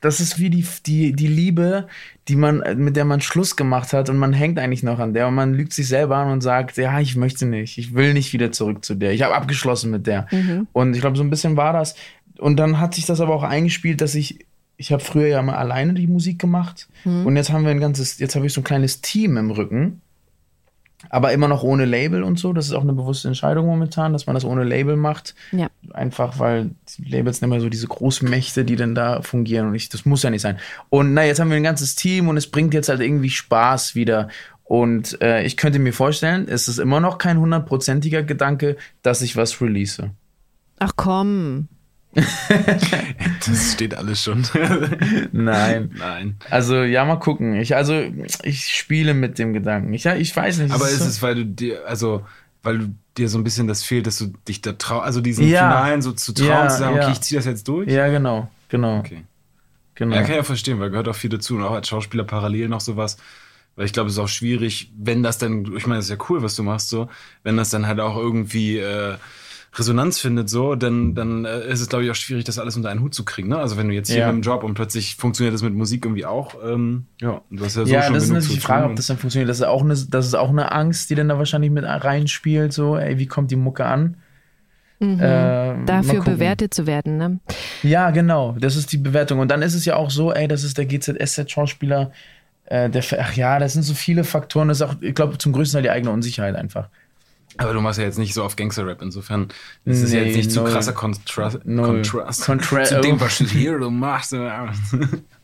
das 0.00 0.20
ist 0.20 0.38
wie 0.38 0.50
die, 0.50 0.66
die, 0.86 1.12
die 1.12 1.26
Liebe, 1.26 1.86
die 2.28 2.36
man, 2.36 2.62
mit 2.76 2.96
der 2.96 3.04
man 3.04 3.20
Schluss 3.20 3.56
gemacht 3.56 3.92
hat 3.92 4.08
und 4.08 4.16
man 4.16 4.32
hängt 4.32 4.58
eigentlich 4.58 4.82
noch 4.82 4.98
an 4.98 5.14
der 5.14 5.28
und 5.28 5.34
man 5.34 5.54
lügt 5.54 5.72
sich 5.72 5.88
selber 5.88 6.16
an 6.16 6.30
und 6.30 6.40
sagt, 6.40 6.76
ja, 6.76 7.00
ich 7.00 7.16
möchte 7.16 7.46
nicht, 7.46 7.78
ich 7.78 7.94
will 7.94 8.12
nicht 8.12 8.32
wieder 8.32 8.52
zurück 8.52 8.84
zu 8.84 8.94
der, 8.94 9.12
ich 9.12 9.22
habe 9.22 9.34
abgeschlossen 9.34 9.90
mit 9.90 10.06
der. 10.06 10.26
Mhm. 10.30 10.66
Und 10.72 10.94
ich 10.94 11.00
glaube, 11.00 11.16
so 11.16 11.22
ein 11.22 11.30
bisschen 11.30 11.56
war 11.56 11.72
das. 11.72 11.94
Und 12.38 12.56
dann 12.56 12.80
hat 12.80 12.94
sich 12.94 13.06
das 13.06 13.20
aber 13.20 13.34
auch 13.34 13.42
eingespielt, 13.42 14.00
dass 14.00 14.14
ich, 14.14 14.46
ich 14.76 14.92
habe 14.92 15.02
früher 15.02 15.26
ja 15.26 15.42
mal 15.42 15.56
alleine 15.56 15.94
die 15.94 16.06
Musik 16.06 16.38
gemacht 16.38 16.88
mhm. 17.04 17.26
und 17.26 17.36
jetzt 17.36 17.52
haben 17.52 17.64
wir 17.64 17.70
ein 17.70 17.80
ganzes, 17.80 18.18
jetzt 18.18 18.34
habe 18.34 18.46
ich 18.46 18.52
so 18.52 18.60
ein 18.60 18.64
kleines 18.64 19.00
Team 19.00 19.36
im 19.36 19.50
Rücken 19.50 20.00
aber 21.10 21.32
immer 21.32 21.48
noch 21.48 21.62
ohne 21.62 21.84
Label 21.84 22.22
und 22.22 22.38
so. 22.38 22.52
Das 22.52 22.66
ist 22.66 22.72
auch 22.72 22.82
eine 22.82 22.94
bewusste 22.94 23.28
Entscheidung 23.28 23.66
momentan, 23.66 24.12
dass 24.12 24.26
man 24.26 24.34
das 24.34 24.44
ohne 24.44 24.64
Label 24.64 24.96
macht. 24.96 25.34
Ja. 25.52 25.68
Einfach 25.92 26.38
weil 26.38 26.70
Labels 26.98 27.38
sind 27.38 27.48
immer 27.48 27.60
so 27.60 27.68
diese 27.68 27.88
Großmächte, 27.88 28.64
die 28.64 28.76
dann 28.76 28.94
da 28.94 29.20
fungieren 29.20 29.66
und 29.68 29.74
ich, 29.74 29.88
das 29.88 30.06
muss 30.06 30.22
ja 30.22 30.30
nicht 30.30 30.42
sein. 30.42 30.58
Und 30.88 31.12
na, 31.12 31.24
jetzt 31.24 31.40
haben 31.40 31.50
wir 31.50 31.56
ein 31.56 31.62
ganzes 31.62 31.96
Team 31.96 32.28
und 32.28 32.36
es 32.36 32.50
bringt 32.50 32.72
jetzt 32.72 32.88
halt 32.88 33.00
irgendwie 33.00 33.30
Spaß 33.30 33.94
wieder. 33.94 34.28
Und 34.64 35.20
äh, 35.20 35.42
ich 35.42 35.56
könnte 35.56 35.80
mir 35.80 35.92
vorstellen, 35.92 36.46
es 36.48 36.68
ist 36.68 36.78
immer 36.78 37.00
noch 37.00 37.18
kein 37.18 37.40
hundertprozentiger 37.40 38.22
Gedanke, 38.22 38.76
dass 39.02 39.20
ich 39.20 39.36
was 39.36 39.60
release. 39.60 40.10
Ach 40.78 40.92
komm. 40.94 41.68
das 43.46 43.72
steht 43.72 43.94
alles 43.94 44.22
schon. 44.22 44.44
Nein. 45.32 45.94
Nein. 45.96 46.36
Also, 46.50 46.82
ja, 46.82 47.04
mal 47.04 47.16
gucken. 47.16 47.54
Ich, 47.54 47.76
also, 47.76 48.02
ich 48.42 48.66
spiele 48.68 49.14
mit 49.14 49.38
dem 49.38 49.52
Gedanken. 49.52 49.92
Ich, 49.94 50.06
ich 50.06 50.34
weiß 50.34 50.58
nicht. 50.58 50.74
Aber 50.74 50.88
ist 50.88 50.98
so 50.98 51.04
es, 51.04 51.22
weil 51.22 51.36
du 51.36 51.46
dir, 51.46 51.86
also, 51.86 52.24
weil 52.62 52.78
du 52.78 52.94
dir 53.16 53.28
so 53.28 53.38
ein 53.38 53.44
bisschen 53.44 53.68
das 53.68 53.84
fehlt, 53.84 54.06
dass 54.06 54.18
du 54.18 54.32
dich 54.48 54.60
da 54.60 54.72
traust, 54.72 55.04
also 55.04 55.20
diesen 55.20 55.46
ja. 55.46 55.68
Finalen 55.68 56.02
so 56.02 56.12
zu 56.12 56.32
trauen, 56.32 56.48
ja, 56.48 56.68
zu 56.68 56.78
sagen, 56.78 56.96
ja. 56.96 57.02
okay, 57.02 57.12
ich 57.12 57.20
ziehe 57.20 57.38
das 57.38 57.46
jetzt 57.46 57.68
durch? 57.68 57.88
Ja, 57.88 58.08
genau, 58.08 58.48
genau. 58.68 58.98
Okay. 58.98 59.24
Genau. 59.94 60.14
Ja, 60.14 60.22
kann 60.22 60.30
ich 60.30 60.36
ja 60.36 60.42
verstehen, 60.42 60.80
weil 60.80 60.90
gehört 60.90 61.08
auch 61.08 61.14
viel 61.14 61.30
dazu 61.30 61.56
und 61.56 61.62
auch 61.62 61.72
als 61.72 61.88
Schauspieler 61.88 62.24
parallel 62.24 62.68
noch 62.68 62.80
sowas. 62.80 63.18
Weil 63.76 63.86
ich 63.86 63.92
glaube, 63.92 64.08
es 64.08 64.14
ist 64.14 64.18
auch 64.18 64.28
schwierig, 64.28 64.90
wenn 64.98 65.22
das 65.22 65.38
dann, 65.38 65.64
ich 65.76 65.86
meine, 65.86 65.98
das 65.98 66.06
ist 66.06 66.10
ja 66.10 66.24
cool, 66.28 66.42
was 66.42 66.56
du 66.56 66.62
machst, 66.62 66.88
so, 66.88 67.08
wenn 67.42 67.56
das 67.56 67.70
dann 67.70 67.86
halt 67.86 68.00
auch 68.00 68.16
irgendwie 68.16 68.78
äh, 68.78 69.16
Resonanz 69.74 70.18
findet, 70.18 70.50
so, 70.50 70.74
dann, 70.74 71.14
dann 71.14 71.44
äh, 71.44 71.68
ist 71.68 71.80
es, 71.80 71.88
glaube 71.88 72.04
ich, 72.04 72.10
auch 72.10 72.16
schwierig, 72.16 72.44
das 72.44 72.58
alles 72.58 72.76
unter 72.76 72.90
einen 72.90 73.02
Hut 73.02 73.14
zu 73.14 73.24
kriegen. 73.24 73.48
Ne? 73.48 73.58
Also 73.58 73.76
wenn 73.76 73.88
du 73.88 73.94
jetzt 73.94 74.08
hier 74.08 74.20
ja. 74.20 74.32
mit 74.32 74.42
dem 74.42 74.42
Job 74.42 74.64
und 74.64 74.74
plötzlich 74.74 75.14
funktioniert 75.14 75.54
das 75.54 75.62
mit 75.62 75.74
Musik 75.74 76.04
irgendwie 76.04 76.26
auch, 76.26 76.56
ähm, 76.64 77.06
ja, 77.20 77.40
du 77.50 77.64
hast 77.64 77.76
ja 77.76 77.84
so 77.84 77.92
ja, 77.92 78.02
schon 78.02 78.14
das 78.14 78.24
ist 78.24 78.30
natürlich 78.30 78.54
die 78.56 78.60
Frage, 78.60 78.86
ob 78.86 78.96
das 78.96 79.06
dann 79.06 79.18
funktioniert. 79.18 79.48
Das 79.48 79.58
ist 79.58 79.66
auch 79.66 79.82
eine, 79.82 79.94
das 79.94 80.26
ist 80.26 80.34
auch 80.34 80.50
eine 80.50 80.72
Angst, 80.72 81.10
die 81.10 81.14
dann 81.14 81.28
da 81.28 81.38
wahrscheinlich 81.38 81.70
mit 81.70 81.84
reinspielt, 81.84 82.72
so, 82.72 82.96
ey, 82.96 83.18
wie 83.18 83.26
kommt 83.26 83.52
die 83.52 83.56
Mucke 83.56 83.86
an? 83.86 84.16
Mhm. 84.98 85.20
Äh, 85.20 85.84
Dafür 85.86 86.22
bewertet 86.22 86.74
zu 86.74 86.86
werden, 86.86 87.16
ne? 87.16 87.40
Ja, 87.82 88.10
genau. 88.10 88.56
Das 88.58 88.76
ist 88.76 88.92
die 88.92 88.98
Bewertung. 88.98 89.38
Und 89.38 89.50
dann 89.50 89.62
ist 89.62 89.74
es 89.74 89.84
ja 89.86 89.96
auch 89.96 90.10
so, 90.10 90.32
ey, 90.32 90.46
das 90.46 90.62
ist 90.62 90.76
der 90.76 90.84
GZSZ-Schauspieler, 90.84 92.12
äh, 92.66 92.90
der, 92.90 93.02
ach 93.18 93.32
ja, 93.34 93.58
das 93.58 93.72
sind 93.72 93.82
so 93.82 93.94
viele 93.94 94.24
Faktoren. 94.24 94.68
Das 94.68 94.80
ist 94.80 94.82
auch, 94.82 94.96
ich 95.00 95.14
glaube, 95.14 95.38
zum 95.38 95.52
größten 95.52 95.78
Teil 95.78 95.82
die 95.84 95.90
eigene 95.90 96.12
Unsicherheit 96.12 96.54
einfach. 96.54 96.88
Aber 97.60 97.74
du 97.74 97.80
machst 97.80 97.98
ja 97.98 98.04
jetzt 98.04 98.18
nicht 98.18 98.34
so 98.34 98.42
auf 98.42 98.56
Gangster-Rap, 98.56 99.02
insofern 99.02 99.48
das 99.84 99.98
nee, 99.98 100.04
ist 100.04 100.12
ja 100.12 100.22
jetzt 100.22 100.36
nicht 100.36 100.50
zu 100.50 100.64
krasser 100.64 100.92
Kontrast, 100.92 101.60
Kontrast 101.64 102.44
Contra 102.44 102.84
zu 102.84 103.00
dem, 103.00 103.20
was 103.20 103.38
du 103.38 103.44
hier 103.44 103.78
du 103.78 103.90
machst. 103.90 104.34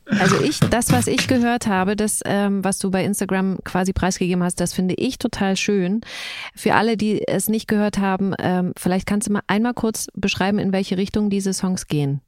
Also 0.08 0.40
ich, 0.40 0.60
das, 0.60 0.92
was 0.92 1.08
ich 1.08 1.26
gehört 1.26 1.66
habe, 1.66 1.96
das, 1.96 2.20
ähm, 2.24 2.62
was 2.62 2.78
du 2.78 2.92
bei 2.92 3.04
Instagram 3.04 3.58
quasi 3.64 3.92
preisgegeben 3.92 4.42
hast, 4.44 4.60
das 4.60 4.72
finde 4.72 4.94
ich 4.94 5.18
total 5.18 5.56
schön. 5.56 6.00
Für 6.54 6.74
alle, 6.74 6.96
die 6.96 7.26
es 7.26 7.48
nicht 7.48 7.66
gehört 7.66 7.98
haben, 7.98 8.32
ähm, 8.38 8.72
vielleicht 8.78 9.08
kannst 9.08 9.28
du 9.28 9.32
mal 9.32 9.42
einmal 9.48 9.74
kurz 9.74 10.06
beschreiben, 10.14 10.60
in 10.60 10.72
welche 10.72 10.96
Richtung 10.96 11.28
diese 11.28 11.52
Songs 11.52 11.88
gehen. 11.88 12.20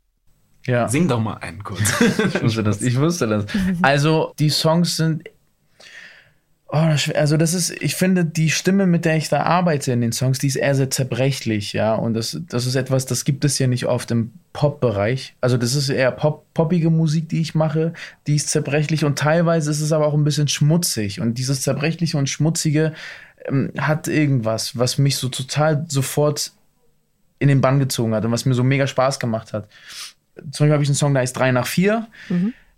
Ja. 0.67 0.89
Sing 0.89 1.07
doch 1.07 1.21
mal 1.21 1.35
einen 1.35 1.63
kurz. 1.63 2.01
ich 2.01 2.43
wusste 2.43 2.65
das. 2.65 2.83
Ich 2.83 2.99
wusste 2.99 3.29
das. 3.29 3.47
Also 3.83 4.35
die 4.41 4.51
Songs 4.51 4.97
sind 4.97 5.23
Oh, 6.71 6.77
also 6.77 7.39
das 7.39 7.55
ist, 7.55 7.71
ich 7.81 7.95
finde, 7.95 8.27
die 8.27 8.51
Stimme, 8.51 8.87
mit 8.87 9.07
der 9.07 9.17
ich 9.17 9.31
da 9.31 9.45
arbeite 9.45 9.91
in 9.91 10.03
den 10.03 10.13
Songs, 10.13 10.39
die 10.39 10.49
ist 10.49 10.57
eher 10.57 10.75
sehr 10.75 10.91
zerbrechlich, 10.91 11.73
ja. 11.73 11.95
Und 11.95 12.13
das, 12.13 12.39
das 12.47 12.67
ist 12.67 12.75
etwas, 12.75 13.07
das 13.07 13.25
gibt 13.25 13.47
es 13.47 13.59
ja 13.59 13.67
nicht 13.67 13.87
oft 13.87 14.11
im 14.11 14.33
Pop-Bereich. 14.53 15.35
Also 15.41 15.57
das 15.57 15.75
ist 15.75 15.89
eher 15.89 16.13
Pop, 16.13 16.45
poppige 16.53 16.91
Musik, 16.91 17.31
die 17.31 17.41
ich 17.41 17.55
mache, 17.55 17.95
die 18.27 18.37
ist 18.37 18.51
zerbrechlich 18.51 19.07
und 19.07 19.19
teilweise 19.19 19.71
ist 19.71 19.81
es 19.81 19.93
aber 19.93 20.07
auch 20.07 20.13
ein 20.13 20.25
bisschen 20.25 20.47
schmutzig. 20.47 21.23
Und 21.23 21.39
dieses 21.39 21.63
zerbrechliche 21.63 22.19
und 22.19 22.29
schmutzige 22.29 22.93
ähm, 23.47 23.73
hat 23.79 24.07
irgendwas, 24.07 24.77
was 24.77 24.99
mich 24.99 25.17
so 25.17 25.31
total 25.31 25.87
sofort 25.89 26.53
in 27.39 27.49
den 27.49 27.63
Bann 27.63 27.79
gezogen 27.79 28.15
hat 28.15 28.27
und 28.27 28.33
was 28.33 28.45
mir 28.45 28.55
so 28.55 28.63
mega 28.63 28.87
Spaß 28.87 29.19
gemacht 29.21 29.55
hat. 29.55 29.69
zum 30.35 30.45
Beispiel 30.51 30.73
habe 30.73 30.83
ich 30.83 30.89
einen 30.91 30.97
Song, 30.97 31.15
der 31.15 31.23
heißt 31.23 31.37
3 31.39 31.53
nach 31.53 31.67
4. 31.67 32.07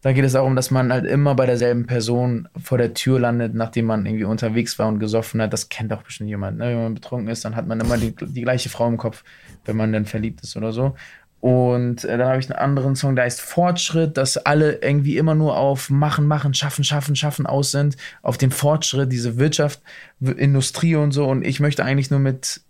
Da 0.02 0.12
geht 0.12 0.25
es 0.25 0.33
darum, 0.33 0.57
dass 0.57 0.71
man 0.71 0.92
halt 0.92 1.04
immer 1.04 1.35
bei 1.35 1.45
derselben 1.45 1.87
Person 1.87 2.49
vor 2.62 2.78
der 2.78 2.95
Tür 2.95 3.21
landet, 3.21 3.54
nachdem 3.54 3.85
man 3.85 4.07
irgendwie 4.07 4.25
unterwegs 4.25 4.78
war 4.78 4.88
und 4.88 4.99
gesoffen 4.99 5.42
hat. 5.42 5.52
Das 5.52 5.69
kennt 5.69 5.92
auch 5.92 6.02
bestimmt 6.02 6.30
jemand. 6.30 6.57
Ne? 6.57 6.69
Wenn 6.69 6.83
man 6.83 6.95
betrunken 6.95 7.28
ist, 7.28 7.45
dann 7.45 7.54
hat 7.54 7.66
man 7.66 7.80
immer 7.80 7.99
die, 7.99 8.14
die 8.14 8.42
gleiche 8.42 8.71
Frau 8.71 8.88
im 8.88 8.97
Kopf, 8.97 9.25
wenn 9.66 9.76
man 9.76 9.92
dann 9.92 10.07
verliebt 10.07 10.42
ist 10.42 10.57
oder 10.57 10.73
so. 10.73 10.95
Und 11.40 12.04
äh, 12.04 12.16
dann 12.19 12.28
habe 12.28 12.38
ich 12.38 12.50
einen 12.50 12.59
anderen 12.59 12.97
Song, 12.97 13.14
der 13.14 13.25
heißt 13.25 13.40
Fortschritt, 13.42 14.16
dass 14.16 14.38
alle 14.38 14.83
irgendwie 14.83 15.19
immer 15.19 15.35
nur 15.35 15.57
auf 15.57 15.90
Machen, 15.90 16.26
Machen, 16.26 16.54
Schaffen, 16.54 16.85
Schaffen, 16.85 17.16
Schaffen 17.16 17.47
aus 17.47 17.71
sind, 17.71 17.97
auf 18.23 18.38
den 18.38 18.50
Fortschritt, 18.50 19.12
diese 19.12 19.38
Wirtschaft, 19.38 19.80
Industrie 20.21 20.97
und 20.97 21.12
so. 21.12 21.26
Und 21.26 21.45
ich 21.45 21.61
möchte 21.61 21.85
eigentlich 21.85 22.11
nur 22.11 22.21
mit, 22.21 22.62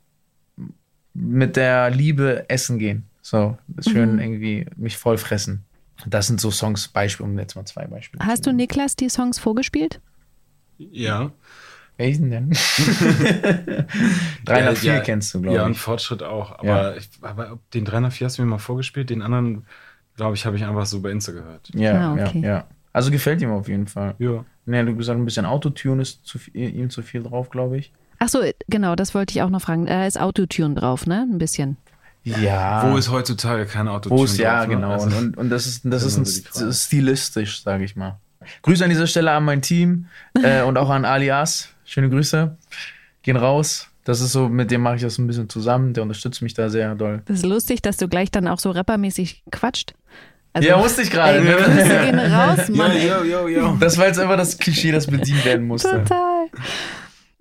mit 1.15 1.57
der 1.57 1.91
Liebe 1.91 2.45
essen 2.49 2.79
gehen. 2.79 3.05
So, 3.23 3.59
schön 3.81 4.19
irgendwie 4.19 4.67
mich 4.77 4.97
voll 4.97 5.19
fressen. 5.19 5.65
Das 6.07 6.27
sind 6.27 6.41
so 6.41 6.51
Songs, 6.51 6.89
Beispiele, 6.89 7.29
um 7.29 7.39
jetzt 7.39 7.55
mal 7.57 7.65
zwei 7.65 7.87
Beispiele. 7.87 8.25
Hast 8.25 8.47
du 8.47 8.53
Niklas 8.53 8.97
die 8.97 9.09
Songs 9.09 9.39
vorgespielt? 9.39 10.01
Ja. 10.79 11.31
Welchen 11.97 12.31
denn? 12.31 12.51
Drei 14.45 14.61
Ja, 14.61 14.71
nach 14.71 14.77
vier 14.77 14.95
ja, 14.95 15.01
kennst 15.01 15.35
du, 15.35 15.43
glaube 15.43 15.57
Ja, 15.59 15.65
und 15.67 15.73
ich. 15.73 15.79
Fortschritt 15.81 16.23
auch. 16.23 16.53
Aber, 16.59 16.67
Ja. 16.67 16.97
ich, 16.97 17.09
aber 17.21 17.59
den 17.75 17.85
3 17.85 18.01
nach 18.01 18.13
4 18.13 18.25
hast 18.27 18.39
du 18.39 18.43
mir 18.43 18.49
mal 18.49 18.59
vorgespielt, 18.59 19.11
den 19.11 19.23
anderen, 19.23 19.67
glaube 20.17 20.35
ich, 20.35 20.47
habe 20.47 20.57
ich 20.57 20.65
einfach 20.65 20.87
so 20.87 21.01
bei 21.01 21.11
Insta 21.11 21.33
gehört. 21.33 21.71
Ja, 21.75 22.11
Ah, 22.11 22.13
okay. 22.15 22.41
ja, 22.41 22.49
ja. 22.49 22.67
Also 22.93 23.11
gefällt 23.11 23.41
ihm 23.43 23.51
auf 23.51 23.69
jeden 23.69 23.87
Fall. 23.87 24.15
Ja. 24.19 24.45
Ne, 24.67 24.85
du 24.85 24.93
hast 24.93 24.99
gesagt, 24.99 25.19
ein 25.19 25.25
bisschen 25.25 25.47
Autotune 25.47 26.03
ist 26.03 26.25
zu 26.25 26.39
viel, 26.39 26.55
ihm 26.57 26.91
zu 26.91 27.03
viel 27.03 27.23
drauf, 27.23 27.51
glaube 27.51 27.79
ich. 27.79 27.93
Ach 28.19 28.29
so, 28.29 28.41
genau, 28.69 28.97
das 28.97 29.15
wollte 29.15 29.33
ich 29.33 29.43
auch 29.43 29.49
noch 29.51 29.63
fragen. 29.63 29.87
Da 29.87 30.07
ist 30.07 30.21
Autotune 30.21 30.75
drauf, 30.75 31.07
ne? 31.07 31.27
Ein 31.31 31.39
bisschen. 31.39 31.77
Ja. 32.25 32.91
Wo 32.91 32.97
ist 32.97 33.11
heutzutage 33.11 33.67
kein 33.67 33.89
Auto? 33.89 34.11
Wo 34.11 34.25
ist, 34.25 34.39
ja, 34.39 34.59
drauf, 34.59 34.69
ne? 34.69 34.75
genau. 34.75 34.93
Also, 34.93 35.17
und, 35.17 35.37
und, 35.37 35.51
das 35.51 35.67
ist, 35.67 35.85
das 35.85 36.03
das 36.03 36.17
ist 36.17 36.61
ein, 36.61 36.73
stilistisch, 36.73 37.63
sage 37.63 37.85
ich 37.85 37.97
mal. 37.97 38.19
Grüße 38.63 38.85
an 38.85 38.91
dieser 38.91 39.07
Stelle 39.07 39.31
an 39.33 39.45
mein 39.45 39.63
Team 39.63 40.07
äh, 40.43 40.63
und 40.67 40.77
auch 40.77 40.91
an 40.91 41.05
Alias. 41.05 41.69
Schöne 41.85 42.11
Grüße. 42.11 42.57
Gehen 43.23 43.37
raus. 43.37 43.89
Das 44.05 44.21
ist 44.21 44.33
so, 44.33 44.49
mit 44.49 44.71
dem 44.71 44.81
mache 44.81 44.97
ich 44.97 45.03
das 45.03 45.19
ein 45.19 45.27
bisschen 45.27 45.49
zusammen. 45.49 45.93
Der 45.93 46.03
unterstützt 46.03 46.43
mich 46.43 46.55
da 46.55 46.71
sehr 46.71 46.95
doll. 46.95 47.23
Das 47.27 47.39
ist 47.39 47.47
lustig, 47.47 47.83
dass 47.83 47.97
du 47.97 48.09
gleich 48.09 48.31
dann 48.31 48.49
auch 48.49 48.59
so 48.59 48.71
rappermäßig 48.71 49.45
quatscht. 49.51 49.95
Also, 50.53 50.69
ja, 50.69 50.83
wusste 50.83 51.03
ich 51.03 51.11
gerade. 51.11 51.43
Ne? 51.43 51.55
Grüße 51.55 52.01
gehen 52.01 52.19
raus, 52.19 52.59
yo, 52.69 52.75
Mann. 52.75 52.91
ey. 52.93 53.09
yo, 53.09 53.23
yo, 53.25 53.49
yo. 53.49 53.77
Das 53.79 53.99
war 53.99 54.07
jetzt 54.07 54.19
einfach 54.19 54.37
das 54.37 54.59
Klischee, 54.59 54.91
das 54.91 55.07
bedient 55.07 55.45
werden 55.45 55.67
musste. 55.67 56.03
Total. 56.03 56.47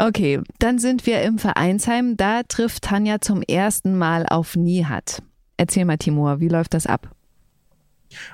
Okay, 0.01 0.39
dann 0.59 0.79
sind 0.79 1.05
wir 1.05 1.21
im 1.23 1.37
Vereinsheim. 1.37 2.15
Da 2.15 2.43
trifft 2.43 2.83
Tanja 2.83 3.19
zum 3.19 3.41
ersten 3.41 3.97
Mal 3.97 4.25
auf 4.25 4.55
Nihat. 4.55 5.21
Erzähl 5.57 5.83
mal, 5.83 5.97
Timur, 5.97 6.39
wie 6.39 6.47
läuft 6.47 6.73
das 6.73 6.87
ab? 6.87 7.09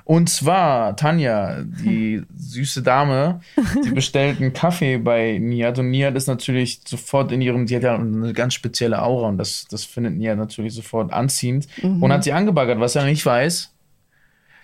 Und 0.04 0.30
zwar, 0.30 0.96
Tanja, 0.96 1.62
die 1.64 2.22
süße 2.34 2.82
Dame, 2.82 3.40
die 3.84 3.90
bestellt 3.90 4.40
einen 4.40 4.52
Kaffee 4.52 4.98
bei 4.98 5.38
Nihat 5.38 5.78
und 5.80 5.90
Nihat 5.90 6.14
ist 6.14 6.28
natürlich 6.28 6.80
sofort 6.86 7.32
in 7.32 7.42
ihrem, 7.42 7.66
die 7.66 7.76
hat 7.76 7.82
ja 7.82 7.96
eine 7.96 8.32
ganz 8.32 8.54
spezielle 8.54 9.02
Aura 9.02 9.28
und 9.28 9.36
das, 9.36 9.66
das 9.68 9.84
findet 9.84 10.14
Nihat 10.14 10.38
natürlich 10.38 10.72
sofort 10.72 11.12
anziehend 11.12 11.66
und 11.82 12.10
hat 12.12 12.24
sie 12.24 12.32
angebaggert, 12.32 12.78
was 12.80 12.94
er 12.94 13.04
nicht 13.04 13.26
weiß. 13.26 13.74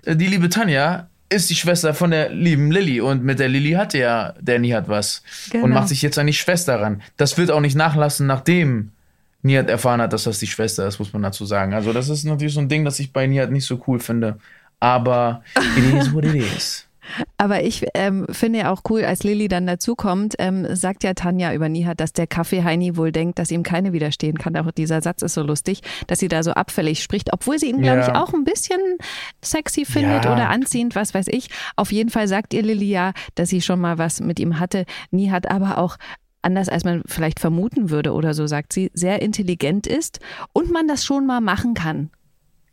Äh, 0.06 0.16
Die 0.16 0.28
liebe 0.28 0.49
Tanja 0.49 1.09
ist 1.32 1.50
die 1.50 1.54
Schwester 1.54 1.94
von 1.94 2.10
der 2.10 2.30
lieben 2.30 2.70
Lilly 2.70 3.00
und 3.00 3.24
mit 3.24 3.38
der 3.38 3.48
Lilly 3.48 3.72
hatte 3.72 3.98
ja 3.98 4.34
der 4.40 4.58
Nihat 4.58 4.88
was 4.88 5.22
Genau. 5.50 5.64
und 5.64 5.70
macht 5.72 5.88
sich 5.88 6.02
jetzt 6.02 6.18
an 6.18 6.26
die 6.26 6.32
Schwester 6.32 6.80
ran. 6.80 7.02
Das 7.16 7.38
wird 7.38 7.50
auch 7.50 7.60
nicht 7.60 7.74
nachlassen, 7.76 8.26
nachdem 8.26 8.90
Nihat 9.42 9.68
erfahren 9.68 10.00
hat, 10.00 10.12
dass 10.12 10.24
das 10.24 10.38
die 10.38 10.46
Schwester 10.46 10.86
ist, 10.86 10.98
muss 11.00 11.12
man 11.12 11.22
dazu 11.22 11.44
sagen. 11.44 11.74
Also 11.74 11.92
das 11.92 12.08
ist 12.08 12.24
natürlich 12.24 12.54
so 12.54 12.60
ein 12.60 12.68
Ding, 12.68 12.84
das 12.84 13.00
ich 13.00 13.12
bei 13.12 13.26
Nihat 13.26 13.50
nicht 13.50 13.66
so 13.66 13.82
cool 13.86 13.98
finde. 13.98 14.38
Aber 14.78 15.42
it 15.76 15.94
is 15.94 16.12
what 16.12 16.24
it 16.24 16.34
is. 16.34 16.86
Aber 17.37 17.62
ich 17.62 17.85
ähm, 17.94 18.26
finde 18.30 18.61
ja 18.61 18.73
auch 18.73 18.82
cool, 18.88 19.04
als 19.04 19.25
Lilly 19.25 19.49
dann 19.49 19.66
dazukommt, 19.66 20.35
ähm, 20.38 20.66
sagt 20.75 21.02
ja 21.04 21.14
Tanja 21.14 21.53
über 21.53 21.68
Nihat, 21.68 22.00
dass 22.00 22.12
der 22.12 22.26
Kaffee-Heini 22.26 22.96
wohl 22.96 23.11
denkt, 23.12 23.38
dass 23.38 23.50
ihm 23.50 23.62
keine 23.64 23.92
widerstehen 23.92 24.38
kann. 24.38 24.57
Auch 24.57 24.70
dieser 24.70 25.00
Satz 25.03 25.22
ist 25.22 25.35
so 25.35 25.42
lustig, 25.42 25.81
dass 26.07 26.20
sie 26.20 26.29
da 26.29 26.42
so 26.42 26.53
abfällig 26.53 27.03
spricht, 27.03 27.33
obwohl 27.33 27.59
sie 27.59 27.70
ihn, 27.70 27.83
glaube 27.83 28.00
Ja. 28.00 28.09
ich, 28.09 28.14
auch 28.14 28.33
ein 28.35 28.44
bisschen 28.44 28.81
sexy 29.44 29.85
findet 29.85 30.24
Ja. 30.24 30.33
oder 30.33 30.48
anziehend, 30.48 30.94
was 30.94 31.12
weiß 31.14 31.26
ich. 31.29 31.48
Auf 31.76 31.90
jeden 31.92 32.11
Fall 32.11 32.29
sagt 32.29 32.55
ihr 32.55 32.62
Lilly 32.62 32.88
ja, 32.90 33.12
dass 33.35 33.48
sie 33.48 33.61
schon 33.62 33.81
mal 33.81 33.98
was 33.98 34.20
mit 34.20 34.38
ihm 34.38 34.61
hatte. 34.61 34.85
Nihat 35.11 35.50
aber 35.50 35.79
auch 35.79 35.96
anders 36.40 36.68
als 36.68 36.85
man 36.85 37.03
vielleicht 37.07 37.38
vermuten 37.40 37.90
würde 37.90 38.12
oder 38.12 38.35
so, 38.35 38.46
sagt 38.46 38.72
sie, 38.72 38.90
sehr 38.94 39.22
intelligent 39.22 39.87
ist 39.87 40.18
und 40.53 40.70
man 40.72 40.88
das 40.88 41.05
schon 41.05 41.26
mal 41.26 41.40
machen 41.40 41.74
kann. 41.74 42.11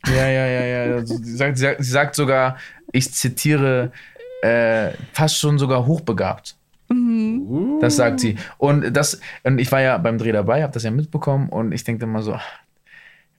Ja, 0.08 0.26
ja, 0.28 0.46
ja, 0.46 0.86
ja. 0.86 1.06
Sie, 1.06 1.36
sagt, 1.36 1.58
sie 1.58 1.74
sagt 1.90 2.14
sogar, 2.16 2.56
ich 2.90 3.12
zitiere, 3.12 3.92
äh, 4.42 4.90
fast 5.12 5.38
schon 5.38 5.58
sogar 5.58 5.86
hochbegabt. 5.86 6.56
Das 7.80 7.96
sagt 7.96 8.18
sie. 8.20 8.36
Und 8.58 8.92
das, 8.96 9.20
und 9.44 9.58
ich 9.60 9.70
war 9.70 9.80
ja 9.80 9.96
beim 9.98 10.18
Dreh 10.18 10.32
dabei, 10.32 10.62
habe 10.62 10.72
das 10.72 10.82
ja 10.82 10.90
mitbekommen 10.90 11.48
und 11.48 11.70
ich 11.72 11.84
denke 11.84 12.04
immer 12.04 12.20
so, 12.22 12.32
ein 12.32 12.40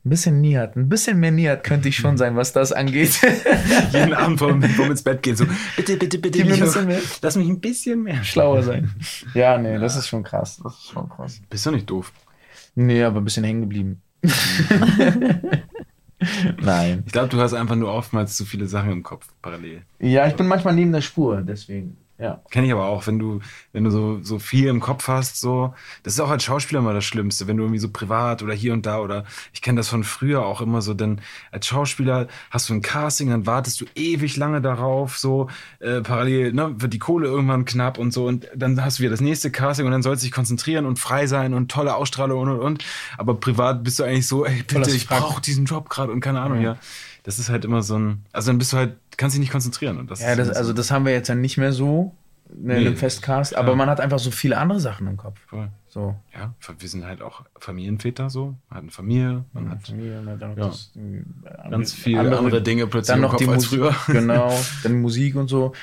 bisschen 0.10 0.40
Niat, 0.42 0.76
ein 0.78 0.88
bisschen 0.88 1.20
mehr 1.20 1.32
Niat 1.32 1.64
könnte 1.66 1.90
ich 1.90 1.98
schon 1.98 2.18
sein, 2.18 2.36
was 2.38 2.54
das 2.54 2.72
angeht. 2.72 3.20
Jeden 3.92 4.14
Abend 4.14 4.40
vorm, 4.40 4.64
vorm 4.64 4.90
ins 4.92 5.04
Bett 5.04 5.22
gehen, 5.22 5.36
so, 5.36 5.46
bitte, 5.76 5.98
bitte, 5.98 6.18
bitte, 6.18 6.40
Gib 6.40 6.48
mir 6.48 6.54
ein 6.54 6.60
ich- 6.60 6.64
bisschen 6.66 6.88
mehr. 6.88 7.00
lass 7.22 7.36
mich 7.36 7.50
ein 7.50 7.60
bisschen 7.60 8.04
mehr. 8.04 8.24
Schlauer 8.24 8.64
sein. 8.64 8.90
Ja, 9.34 9.58
nee, 9.58 9.78
das 9.78 9.98
ist 9.98 10.08
schon 10.08 10.24
krass. 10.24 10.60
Das 10.64 10.74
ist 10.74 10.90
schon 10.92 11.10
krass. 11.10 11.42
Bist 11.50 11.66
du 11.66 11.72
nicht 11.72 11.90
doof? 11.90 12.12
Nee, 12.74 13.04
aber 13.04 13.20
ein 13.20 13.26
bisschen 13.26 13.44
hängen 13.44 13.62
geblieben. 13.62 14.02
Nein. 16.62 17.04
Ich 17.06 17.12
glaube, 17.12 17.30
du 17.30 17.40
hast 17.40 17.54
einfach 17.54 17.76
nur 17.76 17.92
oftmals 17.94 18.38
zu 18.38 18.46
viele 18.46 18.68
Sachen 18.68 18.92
im 18.92 19.04
Kopf 19.04 19.28
parallel. 19.42 19.82
Ja, 20.00 20.28
ich 20.28 20.36
bin 20.36 20.48
manchmal 20.48 20.76
neben 20.76 20.92
der 20.92 21.02
Spur, 21.02 21.42
deswegen. 21.42 21.98
Ja. 22.22 22.40
Kenne 22.52 22.68
ich 22.68 22.72
aber 22.72 22.86
auch, 22.86 23.08
wenn 23.08 23.18
du, 23.18 23.40
wenn 23.74 23.84
du 23.84 23.90
so, 23.90 24.22
so 24.22 24.38
viel 24.38 24.68
im 24.68 24.80
Kopf 24.80 25.08
hast, 25.08 25.42
so, 25.42 25.74
das 26.04 26.14
ist 26.14 26.20
auch 26.20 26.30
als 26.30 26.44
Schauspieler 26.44 26.80
immer 26.80 26.94
das 26.94 27.04
Schlimmste, 27.04 27.48
wenn 27.48 27.58
du 27.58 27.64
irgendwie 27.64 27.80
so 27.80 27.90
privat 27.90 28.44
oder 28.44 28.54
hier 28.54 28.74
und 28.74 28.86
da 28.86 29.00
oder 29.00 29.26
ich 29.54 29.64
kenne 29.64 29.80
das 29.80 29.90
von 29.90 30.04
früher 30.04 30.46
auch 30.46 30.62
immer 30.62 30.84
so, 30.84 30.94
denn 30.94 31.20
als 31.52 31.66
Schauspieler 31.66 32.28
hast 32.52 32.70
du 32.70 32.76
ein 32.76 32.84
Casting, 32.84 33.32
dann 33.32 33.48
wartest 33.48 33.82
du 33.82 33.86
ewig 33.96 34.38
lange 34.38 34.62
darauf, 34.62 35.18
so 35.18 35.50
äh, 35.80 36.02
parallel, 36.02 36.54
ne, 36.54 36.76
wird 36.80 36.94
die 36.94 37.00
Kohle 37.00 37.28
irgendwann 37.28 37.66
knapp 37.66 37.98
und 37.98 38.14
so 38.14 38.28
und 38.28 38.48
dann 38.56 38.84
hast 38.86 39.00
du 39.00 39.04
wieder 39.04 39.12
das 39.12 39.22
nächste 39.22 39.50
Casting 39.50 39.88
und 39.88 39.92
dann 39.92 40.04
sollst 40.04 40.22
du 40.24 40.28
dich 40.28 40.34
konzentrieren 40.34 40.86
und 40.86 41.00
frei 41.00 41.26
sein 41.26 41.56
und 41.56 41.72
tolle 41.72 41.96
Ausstrahlung 41.96 42.40
und 42.42 42.50
und 42.50 42.60
und, 42.60 42.86
aber 43.18 43.34
privat 43.34 43.84
bist 43.84 43.98
du 43.98 44.04
eigentlich 44.04 44.28
so, 44.28 44.46
ey, 44.46 44.62
bitte, 44.62 44.92
ich 44.92 45.08
brauche 45.08 45.42
diesen 45.42 45.66
Job 45.66 45.90
gerade 45.90 46.12
und 46.12 46.20
keine 46.20 46.42
Ahnung, 46.42 46.62
ja. 46.62 46.78
Das 47.24 47.38
ist 47.40 47.50
halt 47.50 47.66
immer 47.66 47.82
so 47.84 47.98
ein, 47.98 48.26
also 48.32 48.50
dann 48.50 48.58
bist 48.58 48.74
du 48.74 48.78
halt, 48.78 48.96
kannst 49.18 49.36
dich 49.36 49.40
nicht 49.42 49.52
konzentrieren 49.52 49.98
und 50.00 50.10
das 50.10 50.22
Ja, 50.22 50.36
das, 50.36 50.50
also 50.50 50.74
das 50.74 50.90
haben 50.92 51.06
wir 51.06 51.14
jetzt 51.14 51.28
ja 51.28 51.36
nicht 51.36 51.58
mehr 51.58 51.72
so 51.72 52.16
ne, 52.50 52.74
in 52.78 52.80
Nee. 52.80 52.84
dem 52.86 52.98
Festcast, 52.98 53.56
aber 53.56 53.70
Ja. 53.70 53.76
man 53.76 53.90
hat 53.90 54.00
einfach 54.02 54.20
so 54.20 54.32
viele 54.32 54.58
andere 54.58 54.80
Sachen 54.80 55.08
im 55.08 55.18
Kopf. 55.18 55.40
Voll. 55.48 55.70
So. 55.88 56.16
Ja, 56.34 56.54
wir 56.80 56.90
sind 56.90 57.06
halt 57.06 57.22
auch 57.22 57.44
Familienväter 57.60 58.30
so. 58.30 58.56
Man 58.70 58.78
hat 58.78 58.82
eine 58.84 58.92
Familie, 58.92 59.46
man 59.54 59.70
hat 59.70 59.86
Familie, 59.88 60.22
man 60.22 60.34
hat 60.40 60.42
Ja. 60.58 60.66
das, 60.68 60.92
äh, 60.96 61.70
ganz 61.70 61.94
viele 61.94 62.20
andere, 62.38 62.62
Dinge 62.62 62.88
plötzlich 62.88 63.08
Dann 63.08 63.18
im 63.20 63.22
noch 63.24 63.32
Kopf 63.32 63.40
die 63.42 63.48
als 63.48 63.72
Musik, 63.72 63.94
früher. 63.96 63.96
genau, 64.22 64.60
dann 64.84 65.02
Musik 65.02 65.36
und 65.36 65.48
so. 65.48 65.74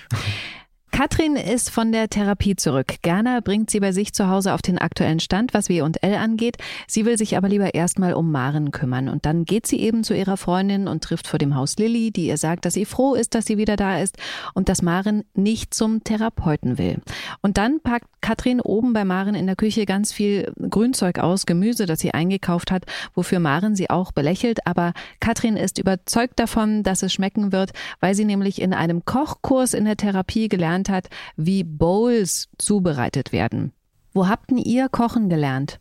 Katrin 0.98 1.36
ist 1.36 1.70
von 1.70 1.92
der 1.92 2.10
Therapie 2.10 2.56
zurück. 2.56 2.96
Gerner 3.02 3.40
bringt 3.40 3.70
sie 3.70 3.78
bei 3.78 3.92
sich 3.92 4.12
zu 4.12 4.26
Hause 4.26 4.52
auf 4.52 4.62
den 4.62 4.78
aktuellen 4.78 5.20
Stand, 5.20 5.54
was 5.54 5.68
W 5.68 5.82
und 5.82 6.02
L 6.02 6.16
angeht. 6.16 6.56
Sie 6.88 7.04
will 7.04 7.16
sich 7.16 7.36
aber 7.36 7.48
lieber 7.48 7.72
erstmal 7.72 8.14
um 8.14 8.32
Maren 8.32 8.72
kümmern. 8.72 9.08
Und 9.08 9.24
dann 9.24 9.44
geht 9.44 9.68
sie 9.68 9.78
eben 9.78 10.02
zu 10.02 10.12
ihrer 10.12 10.36
Freundin 10.36 10.88
und 10.88 11.04
trifft 11.04 11.28
vor 11.28 11.38
dem 11.38 11.54
Haus 11.54 11.76
Lilly, 11.76 12.10
die 12.10 12.26
ihr 12.26 12.36
sagt, 12.36 12.64
dass 12.64 12.74
sie 12.74 12.84
froh 12.84 13.14
ist, 13.14 13.36
dass 13.36 13.46
sie 13.46 13.58
wieder 13.58 13.76
da 13.76 14.00
ist 14.00 14.16
und 14.54 14.68
dass 14.68 14.82
Maren 14.82 15.22
nicht 15.34 15.72
zum 15.72 16.02
Therapeuten 16.02 16.78
will. 16.78 17.00
Und 17.42 17.58
dann 17.58 17.78
packt 17.80 18.08
Katrin 18.20 18.60
oben 18.60 18.92
bei 18.92 19.04
Maren 19.04 19.36
in 19.36 19.46
der 19.46 19.54
Küche 19.54 19.86
ganz 19.86 20.12
viel 20.12 20.52
Grünzeug 20.68 21.20
aus, 21.20 21.46
Gemüse, 21.46 21.86
das 21.86 22.00
sie 22.00 22.12
eingekauft 22.12 22.72
hat, 22.72 22.86
wofür 23.14 23.38
Maren 23.38 23.76
sie 23.76 23.88
auch 23.88 24.10
belächelt. 24.10 24.66
Aber 24.66 24.94
Katrin 25.20 25.56
ist 25.56 25.78
überzeugt 25.78 26.40
davon, 26.40 26.82
dass 26.82 27.04
es 27.04 27.12
schmecken 27.12 27.52
wird, 27.52 27.70
weil 28.00 28.16
sie 28.16 28.24
nämlich 28.24 28.60
in 28.60 28.74
einem 28.74 29.04
Kochkurs 29.04 29.74
in 29.74 29.84
der 29.84 29.96
Therapie 29.96 30.48
gelernt 30.48 30.87
hat, 30.88 31.08
wie 31.36 31.64
Bowls 31.64 32.48
zubereitet 32.58 33.32
werden. 33.32 33.72
Wo 34.12 34.26
habt 34.28 34.50
denn 34.50 34.58
ihr 34.58 34.88
kochen 34.88 35.28
gelernt? 35.28 35.80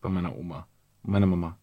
Bei 0.00 0.08
meiner 0.08 0.36
Oma. 0.36 0.66
Und 1.02 1.12
meiner 1.12 1.26
Mama. 1.26 1.56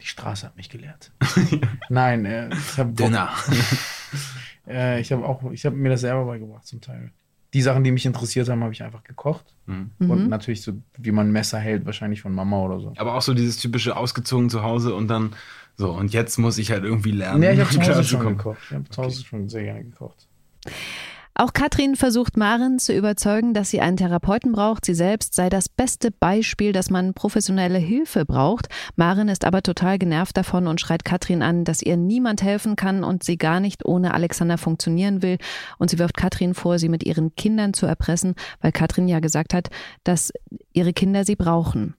Die 0.00 0.06
Straße 0.06 0.46
hat 0.46 0.56
mich 0.56 0.68
gelehrt. 0.68 1.12
Nein, 1.88 2.24
äh, 2.24 2.48
ich 2.52 2.78
habe 2.78 2.92
äh, 4.66 5.00
ich 5.00 5.12
habe 5.12 5.24
auch, 5.24 5.50
ich 5.52 5.64
habe 5.64 5.76
mir 5.76 5.90
das 5.90 6.00
selber 6.00 6.24
beigebracht 6.24 6.66
zum 6.66 6.80
Teil. 6.80 7.12
Die 7.54 7.62
Sachen, 7.62 7.84
die 7.84 7.92
mich 7.92 8.06
interessiert 8.06 8.48
haben, 8.48 8.62
habe 8.62 8.72
ich 8.72 8.82
einfach 8.82 9.04
gekocht. 9.04 9.54
Mhm. 9.66 9.90
Und 9.98 10.28
natürlich 10.28 10.62
so, 10.62 10.72
wie 10.98 11.12
man 11.12 11.28
ein 11.28 11.32
Messer 11.32 11.58
hält, 11.58 11.84
wahrscheinlich 11.84 12.22
von 12.22 12.34
Mama 12.34 12.58
oder 12.58 12.80
so. 12.80 12.92
Aber 12.96 13.14
auch 13.14 13.22
so 13.22 13.34
dieses 13.34 13.58
typische 13.58 13.96
ausgezogen 13.96 14.50
zu 14.50 14.62
Hause 14.62 14.94
und 14.94 15.08
dann 15.08 15.34
so, 15.76 15.92
und 15.92 16.12
jetzt 16.12 16.38
muss 16.38 16.58
ich 16.58 16.70
halt 16.70 16.84
irgendwie 16.84 17.12
lernen. 17.12 17.40
Nee, 17.40 17.52
ich 17.52 17.60
habe 17.60 17.70
zu 17.70 17.80
Hause 17.80 18.04
schon 18.04 18.36
gekocht. 18.36 18.58
Ich 18.66 18.72
habe 18.72 18.88
zu 18.88 19.02
Hause 19.02 19.24
schon 19.24 19.48
sehr 19.48 19.64
gerne 19.64 19.84
gekocht. 19.84 20.28
Auch 21.34 21.54
Katrin 21.54 21.96
versucht 21.96 22.36
Maren 22.36 22.78
zu 22.78 22.92
überzeugen, 22.92 23.54
dass 23.54 23.70
sie 23.70 23.80
einen 23.80 23.96
Therapeuten 23.96 24.52
braucht. 24.52 24.84
Sie 24.84 24.94
selbst 24.94 25.34
sei 25.34 25.48
das 25.48 25.70
beste 25.70 26.10
Beispiel, 26.10 26.72
dass 26.72 26.90
man 26.90 27.14
professionelle 27.14 27.78
Hilfe 27.78 28.26
braucht. 28.26 28.68
Maren 28.96 29.28
ist 29.28 29.46
aber 29.46 29.62
total 29.62 29.98
genervt 29.98 30.36
davon 30.36 30.66
und 30.66 30.80
schreit 30.80 31.06
Katrin 31.06 31.42
an, 31.42 31.64
dass 31.64 31.80
ihr 31.80 31.96
niemand 31.96 32.42
helfen 32.42 32.76
kann 32.76 33.02
und 33.02 33.24
sie 33.24 33.38
gar 33.38 33.60
nicht 33.60 33.86
ohne 33.86 34.12
Alexander 34.12 34.58
funktionieren 34.58 35.22
will. 35.22 35.38
Und 35.78 35.88
sie 35.88 35.98
wirft 35.98 36.18
Katrin 36.18 36.52
vor, 36.52 36.78
sie 36.78 36.90
mit 36.90 37.02
ihren 37.02 37.34
Kindern 37.34 37.72
zu 37.72 37.86
erpressen, 37.86 38.34
weil 38.60 38.72
Katrin 38.72 39.08
ja 39.08 39.20
gesagt 39.20 39.54
hat, 39.54 39.70
dass 40.04 40.32
ihre 40.74 40.92
Kinder 40.92 41.24
sie 41.24 41.36
brauchen. 41.36 41.94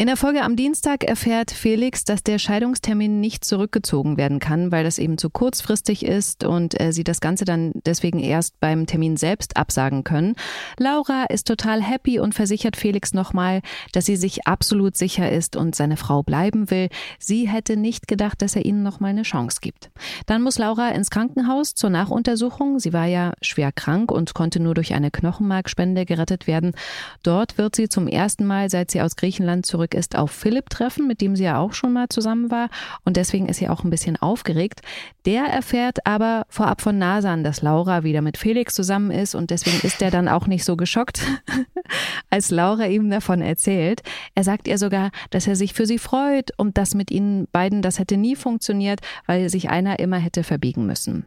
In 0.00 0.06
der 0.06 0.16
Folge 0.16 0.42
am 0.42 0.54
Dienstag 0.54 1.02
erfährt 1.02 1.50
Felix, 1.50 2.04
dass 2.04 2.22
der 2.22 2.38
Scheidungstermin 2.38 3.18
nicht 3.18 3.44
zurückgezogen 3.44 4.16
werden 4.16 4.38
kann, 4.38 4.70
weil 4.70 4.84
das 4.84 4.96
eben 4.98 5.18
zu 5.18 5.28
kurzfristig 5.28 6.04
ist 6.04 6.44
und 6.44 6.80
äh, 6.80 6.92
sie 6.92 7.02
das 7.02 7.20
Ganze 7.20 7.44
dann 7.44 7.72
deswegen 7.84 8.20
erst 8.20 8.60
beim 8.60 8.86
Termin 8.86 9.16
selbst 9.16 9.56
absagen 9.56 10.04
können. 10.04 10.36
Laura 10.78 11.24
ist 11.24 11.48
total 11.48 11.82
happy 11.82 12.20
und 12.20 12.32
versichert 12.32 12.76
Felix 12.76 13.12
nochmal, 13.12 13.60
dass 13.90 14.06
sie 14.06 14.14
sich 14.14 14.46
absolut 14.46 14.96
sicher 14.96 15.32
ist 15.32 15.56
und 15.56 15.74
seine 15.74 15.96
Frau 15.96 16.22
bleiben 16.22 16.70
will. 16.70 16.90
Sie 17.18 17.48
hätte 17.48 17.76
nicht 17.76 18.06
gedacht, 18.06 18.40
dass 18.40 18.54
er 18.54 18.64
ihnen 18.64 18.84
nochmal 18.84 19.10
eine 19.10 19.24
Chance 19.24 19.58
gibt. 19.60 19.90
Dann 20.26 20.42
muss 20.42 20.58
Laura 20.58 20.90
ins 20.90 21.10
Krankenhaus 21.10 21.74
zur 21.74 21.90
Nachuntersuchung. 21.90 22.78
Sie 22.78 22.92
war 22.92 23.06
ja 23.06 23.32
schwer 23.42 23.72
krank 23.72 24.12
und 24.12 24.32
konnte 24.32 24.60
nur 24.60 24.74
durch 24.74 24.94
eine 24.94 25.10
Knochenmarkspende 25.10 26.06
gerettet 26.06 26.46
werden. 26.46 26.70
Dort 27.24 27.58
wird 27.58 27.74
sie 27.74 27.88
zum 27.88 28.06
ersten 28.06 28.46
Mal, 28.46 28.70
seit 28.70 28.92
sie 28.92 29.02
aus 29.02 29.16
Griechenland 29.16 29.66
zurück 29.66 29.87
zurück 29.88 29.94
ist, 29.94 30.16
auf 30.16 30.30
Philipp 30.30 30.70
treffen, 30.70 31.06
mit 31.06 31.20
dem 31.20 31.36
sie 31.36 31.44
ja 31.44 31.58
auch 31.58 31.72
schon 31.72 31.92
mal 31.92 32.08
zusammen 32.08 32.50
war. 32.50 32.68
Und 33.04 33.16
deswegen 33.16 33.48
ist 33.48 33.58
sie 33.58 33.68
auch 33.68 33.84
ein 33.84 33.90
bisschen 33.90 34.16
aufgeregt. 34.16 34.80
Der 35.24 35.44
erfährt 35.44 36.06
aber 36.06 36.44
vorab 36.48 36.80
von 36.80 36.98
Nasan, 36.98 37.44
dass 37.44 37.62
Laura 37.62 38.02
wieder 38.02 38.22
mit 38.22 38.36
Felix 38.36 38.74
zusammen 38.74 39.10
ist. 39.10 39.34
Und 39.34 39.50
deswegen 39.50 39.86
ist 39.86 40.02
er 40.02 40.10
dann 40.10 40.28
auch 40.28 40.46
nicht 40.46 40.64
so 40.64 40.76
geschockt, 40.76 41.22
als 42.30 42.50
Laura 42.50 42.86
ihm 42.86 43.10
davon 43.10 43.40
erzählt. 43.40 44.02
Er 44.34 44.44
sagt 44.44 44.68
ihr 44.68 44.78
sogar, 44.78 45.10
dass 45.30 45.46
er 45.46 45.56
sich 45.56 45.74
für 45.74 45.86
sie 45.86 45.98
freut 45.98 46.50
und 46.56 46.76
dass 46.76 46.94
mit 46.94 47.10
ihnen 47.10 47.46
beiden 47.52 47.82
das 47.82 47.98
hätte 47.98 48.16
nie 48.16 48.36
funktioniert, 48.36 49.00
weil 49.26 49.48
sich 49.48 49.70
einer 49.70 49.98
immer 49.98 50.18
hätte 50.18 50.44
verbiegen 50.44 50.86
müssen. 50.86 51.24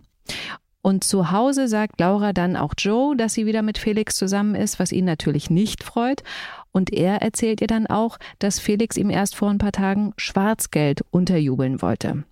Und 0.83 1.03
zu 1.03 1.31
Hause 1.31 1.67
sagt 1.67 1.99
Laura 1.99 2.33
dann 2.33 2.57
auch 2.57 2.73
Joe, 2.75 3.15
dass 3.15 3.35
sie 3.35 3.45
wieder 3.45 3.61
mit 3.61 3.77
Felix 3.77 4.15
zusammen 4.15 4.55
ist, 4.55 4.79
was 4.79 4.91
ihn 4.91 5.05
natürlich 5.05 5.51
nicht 5.51 5.83
freut. 5.83 6.23
Und 6.71 6.93
er 6.93 7.21
erzählt 7.21 7.61
ihr 7.61 7.67
dann 7.67 7.87
auch, 7.87 8.17
dass 8.39 8.59
Felix 8.59 8.97
ihm 8.97 9.09
erst 9.09 9.35
vor 9.35 9.49
ein 9.49 9.57
paar 9.57 9.71
Tagen 9.71 10.13
Schwarzgeld 10.17 11.03
unterjubeln 11.11 11.81
wollte. 11.81 12.23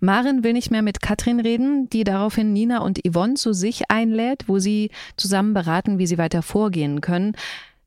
Marin 0.00 0.44
will 0.44 0.52
nicht 0.52 0.70
mehr 0.70 0.82
mit 0.82 1.02
Katrin 1.02 1.40
reden, 1.40 1.88
die 1.90 2.04
daraufhin 2.04 2.52
Nina 2.52 2.78
und 2.78 3.00
Yvonne 3.06 3.34
zu 3.34 3.52
sich 3.52 3.90
einlädt, 3.90 4.48
wo 4.48 4.58
sie 4.58 4.90
zusammen 5.16 5.54
beraten, 5.54 5.98
wie 5.98 6.06
sie 6.06 6.18
weiter 6.18 6.42
vorgehen 6.42 7.00
können. 7.00 7.34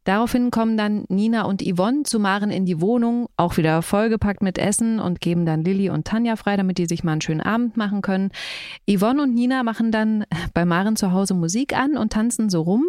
Daraufhin 0.08 0.52
kommen 0.52 0.78
dann 0.78 1.04
Nina 1.10 1.42
und 1.42 1.62
Yvonne 1.62 2.04
zu 2.04 2.18
Maren 2.18 2.50
in 2.50 2.66
die 2.66 2.80
Wohnung, 2.80 3.28
auch 3.36 3.58
wieder 3.58 3.82
vollgepackt 3.82 4.42
mit 4.42 4.58
Essen 4.58 5.02
und 5.02 5.20
geben 5.20 5.46
dann 5.46 5.66
Lilly 5.66 5.90
und 5.90 6.08
Tanja 6.08 6.38
frei, 6.38 6.56
damit 6.56 6.78
die 6.78 6.86
sich 6.86 7.04
mal 7.04 7.12
einen 7.12 7.20
schönen 7.20 7.42
Abend 7.42 7.76
machen 7.76 8.02
können. 8.02 8.32
Yvonne 8.90 9.24
und 9.24 9.36
Nina 9.36 9.64
machen 9.64 9.92
dann 9.92 10.24
bei 10.54 10.64
Maren 10.64 10.96
zu 10.96 11.12
Hause 11.12 11.34
Musik 11.34 11.78
an 11.78 11.98
und 11.98 12.14
tanzen 12.14 12.50
so 12.50 12.62
rum. 12.62 12.86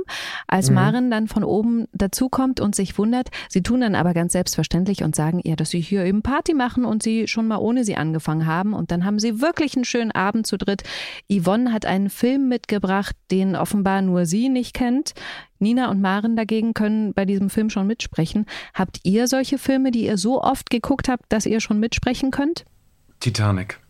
Als 0.46 0.68
mhm. 0.68 0.76
Maren 0.76 1.10
dann 1.10 1.26
von 1.26 1.42
oben 1.42 1.86
dazukommt 1.92 2.60
und 2.60 2.76
sich 2.76 2.96
wundert, 2.98 3.30
sie 3.48 3.64
tun 3.64 3.80
dann 3.80 3.96
aber 3.96 4.14
ganz 4.14 4.32
selbstverständlich 4.32 5.02
und 5.02 5.16
sagen 5.16 5.40
ihr, 5.42 5.56
dass 5.56 5.70
sie 5.70 5.80
hier 5.80 6.04
eben 6.04 6.22
Party 6.22 6.54
machen 6.54 6.84
und 6.84 7.02
sie 7.02 7.26
schon 7.26 7.48
mal 7.48 7.58
ohne 7.58 7.82
sie 7.82 7.96
angefangen 7.96 8.46
haben. 8.46 8.74
Und 8.74 8.92
dann 8.92 9.04
haben 9.04 9.18
sie 9.18 9.40
wirklich 9.40 9.74
einen 9.74 9.84
schönen 9.84 10.12
Abend 10.12 10.46
zu 10.46 10.56
dritt. 10.56 10.84
Yvonne 11.28 11.72
hat 11.72 11.84
einen 11.84 12.10
Film 12.10 12.48
mitgebracht, 12.48 13.16
den 13.32 13.56
offenbar 13.56 14.02
nur 14.02 14.24
sie 14.24 14.48
nicht 14.48 14.72
kennt. 14.72 15.14
Nina 15.58 15.90
und 15.90 16.00
Maren 16.00 16.36
dagegen 16.36 16.74
können 16.74 17.14
bei 17.14 17.24
diesem 17.24 17.50
Film 17.50 17.70
schon 17.70 17.86
mitsprechen. 17.86 18.46
Habt 18.74 19.00
ihr 19.02 19.26
solche 19.26 19.58
Filme, 19.58 19.90
die 19.90 20.06
ihr 20.06 20.18
so 20.18 20.42
oft 20.42 20.70
geguckt 20.70 21.08
habt, 21.08 21.32
dass 21.32 21.46
ihr 21.46 21.60
schon 21.60 21.80
mitsprechen 21.80 22.30
könnt? 22.30 22.64
Titanic. 23.20 23.80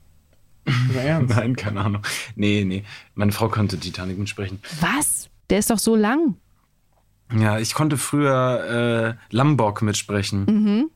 Nein, 0.94 1.56
keine 1.56 1.80
Ahnung. 1.80 2.02
Nee, 2.36 2.64
nee. 2.64 2.84
Meine 3.14 3.32
Frau 3.32 3.48
konnte 3.48 3.78
Titanic 3.78 4.18
mitsprechen. 4.18 4.60
Was? 4.80 5.30
Der 5.50 5.58
ist 5.58 5.70
doch 5.70 5.78
so 5.78 5.96
lang. 5.96 6.36
Ja, 7.36 7.58
ich 7.58 7.74
konnte 7.74 7.96
früher 7.96 9.16
äh, 9.30 9.34
Lambok 9.34 9.82
mitsprechen. 9.82 10.44
Mhm. 10.44 10.90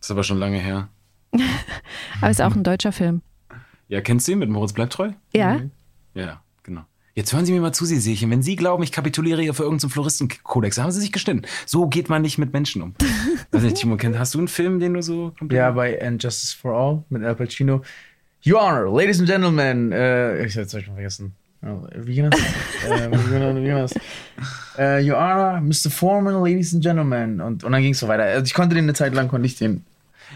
Ist 0.00 0.10
aber 0.10 0.22
schon 0.24 0.38
lange 0.38 0.58
her. 0.58 0.88
aber 2.20 2.30
ist 2.30 2.42
auch 2.42 2.54
ein 2.54 2.64
deutscher 2.64 2.92
Film. 2.92 3.22
Ja, 3.88 4.00
kennst 4.00 4.26
du 4.26 4.32
ihn 4.32 4.38
mit 4.38 4.50
Moritz 4.50 4.72
bleibt 4.72 4.92
treu? 4.92 5.12
Ja. 5.34 5.58
Mhm. 5.58 5.70
Ja, 6.14 6.42
genau. 6.62 6.84
Jetzt 7.16 7.32
hören 7.32 7.46
Sie 7.46 7.52
mir 7.52 7.60
mal 7.60 7.72
zu, 7.72 7.84
Sie 7.84 8.00
Seechen. 8.00 8.28
Wenn 8.30 8.42
Sie 8.42 8.56
glauben, 8.56 8.82
ich 8.82 8.90
kapituliere 8.90 9.40
hier 9.40 9.54
für 9.54 9.62
irgendeinen 9.62 9.90
Floristenkodex, 9.90 10.78
haben 10.78 10.90
Sie 10.90 11.00
sich 11.00 11.12
gestimmt. 11.12 11.46
So 11.64 11.86
geht 11.86 12.08
man 12.08 12.22
nicht 12.22 12.38
mit 12.38 12.52
Menschen 12.52 12.82
um. 12.82 12.94
Nicht, 13.52 13.76
Timo, 13.80 13.96
hast 14.18 14.34
du 14.34 14.38
einen 14.38 14.48
Film, 14.48 14.80
den 14.80 14.94
du 14.94 15.02
so 15.02 15.32
Ja, 15.48 15.70
bei 15.70 16.04
And 16.04 16.20
Justice 16.20 16.56
for 16.56 16.74
All 16.74 17.04
mit 17.10 17.22
Al 17.22 17.36
Pacino. 17.36 17.82
Your 18.44 18.60
Honor, 18.60 18.92
Ladies 18.92 19.20
and 19.20 19.28
Gentlemen. 19.28 19.92
Äh, 19.92 20.44
ich 20.44 20.58
hab's 20.58 20.74
euch 20.74 20.86
schon 20.86 20.94
vergessen. 20.94 21.36
Wie 21.94 22.14
geht 22.16 22.34
das? 22.34 22.40
äh, 22.90 23.10
wie 23.12 23.62
geht 23.62 23.74
das? 23.74 23.94
Äh, 24.76 25.08
Your 25.08 25.16
Honor, 25.16 25.60
Mr. 25.60 25.90
Foreman, 25.90 26.34
Ladies 26.34 26.74
and 26.74 26.82
Gentlemen. 26.82 27.40
Und, 27.40 27.62
und 27.62 27.70
dann 27.70 27.80
ging 27.80 27.92
es 27.92 28.00
so 28.00 28.08
weiter. 28.08 28.24
Also 28.24 28.44
ich 28.44 28.54
konnte 28.54 28.74
den 28.74 28.86
eine 28.86 28.94
Zeit 28.94 29.14
lang, 29.14 29.28
konnte 29.28 29.46
ich 29.46 29.56
den. 29.56 29.84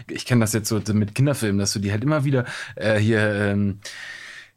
Ich 0.07 0.25
kenne 0.25 0.41
das 0.41 0.53
jetzt 0.53 0.69
so 0.69 0.81
mit 0.93 1.13
Kinderfilmen, 1.13 1.59
dass 1.59 1.73
du 1.73 1.79
die 1.79 1.91
halt 1.91 2.03
immer 2.03 2.23
wieder 2.23 2.45
äh, 2.75 2.97
hier 2.97 3.19
ähm, 3.19 3.79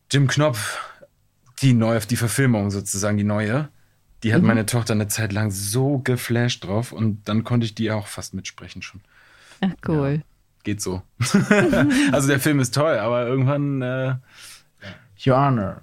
Jim 0.09 0.29
Knopf 0.29 0.79
die 1.63 1.75
neue, 1.75 2.01
die 2.01 2.17
Verfilmung 2.17 2.71
sozusagen, 2.71 3.17
die 3.17 3.25
neue, 3.25 3.69
die 4.23 4.35
hat 4.35 4.43
mhm. 4.43 4.49
meine 4.49 4.67
Tochter 4.67 4.95
eine 4.95 5.09
Zeit 5.09 5.33
lang 5.33 5.51
so 5.51 5.99
geflasht 5.99 6.65
drauf 6.65 6.93
und 6.93 7.29
dann 7.29 7.45
konnte 7.45 7.67
ich 7.67 7.75
die 7.75 7.91
auch 7.91 8.07
fast 8.07 8.35
mitsprechen 8.35 8.83
schon. 8.83 9.01
Ach, 9.61 9.71
cool. 9.89 10.15
Ja, 10.17 10.23
geht 10.65 10.81
so. 10.81 11.03
also 12.13 12.29
der 12.29 12.41
Film 12.41 12.61
ist 12.61 12.75
toll, 12.75 12.99
aber 12.99 13.27
irgendwann. 13.27 13.83
Äh, 13.83 14.15
Your 15.25 15.37
Honor, 15.37 15.83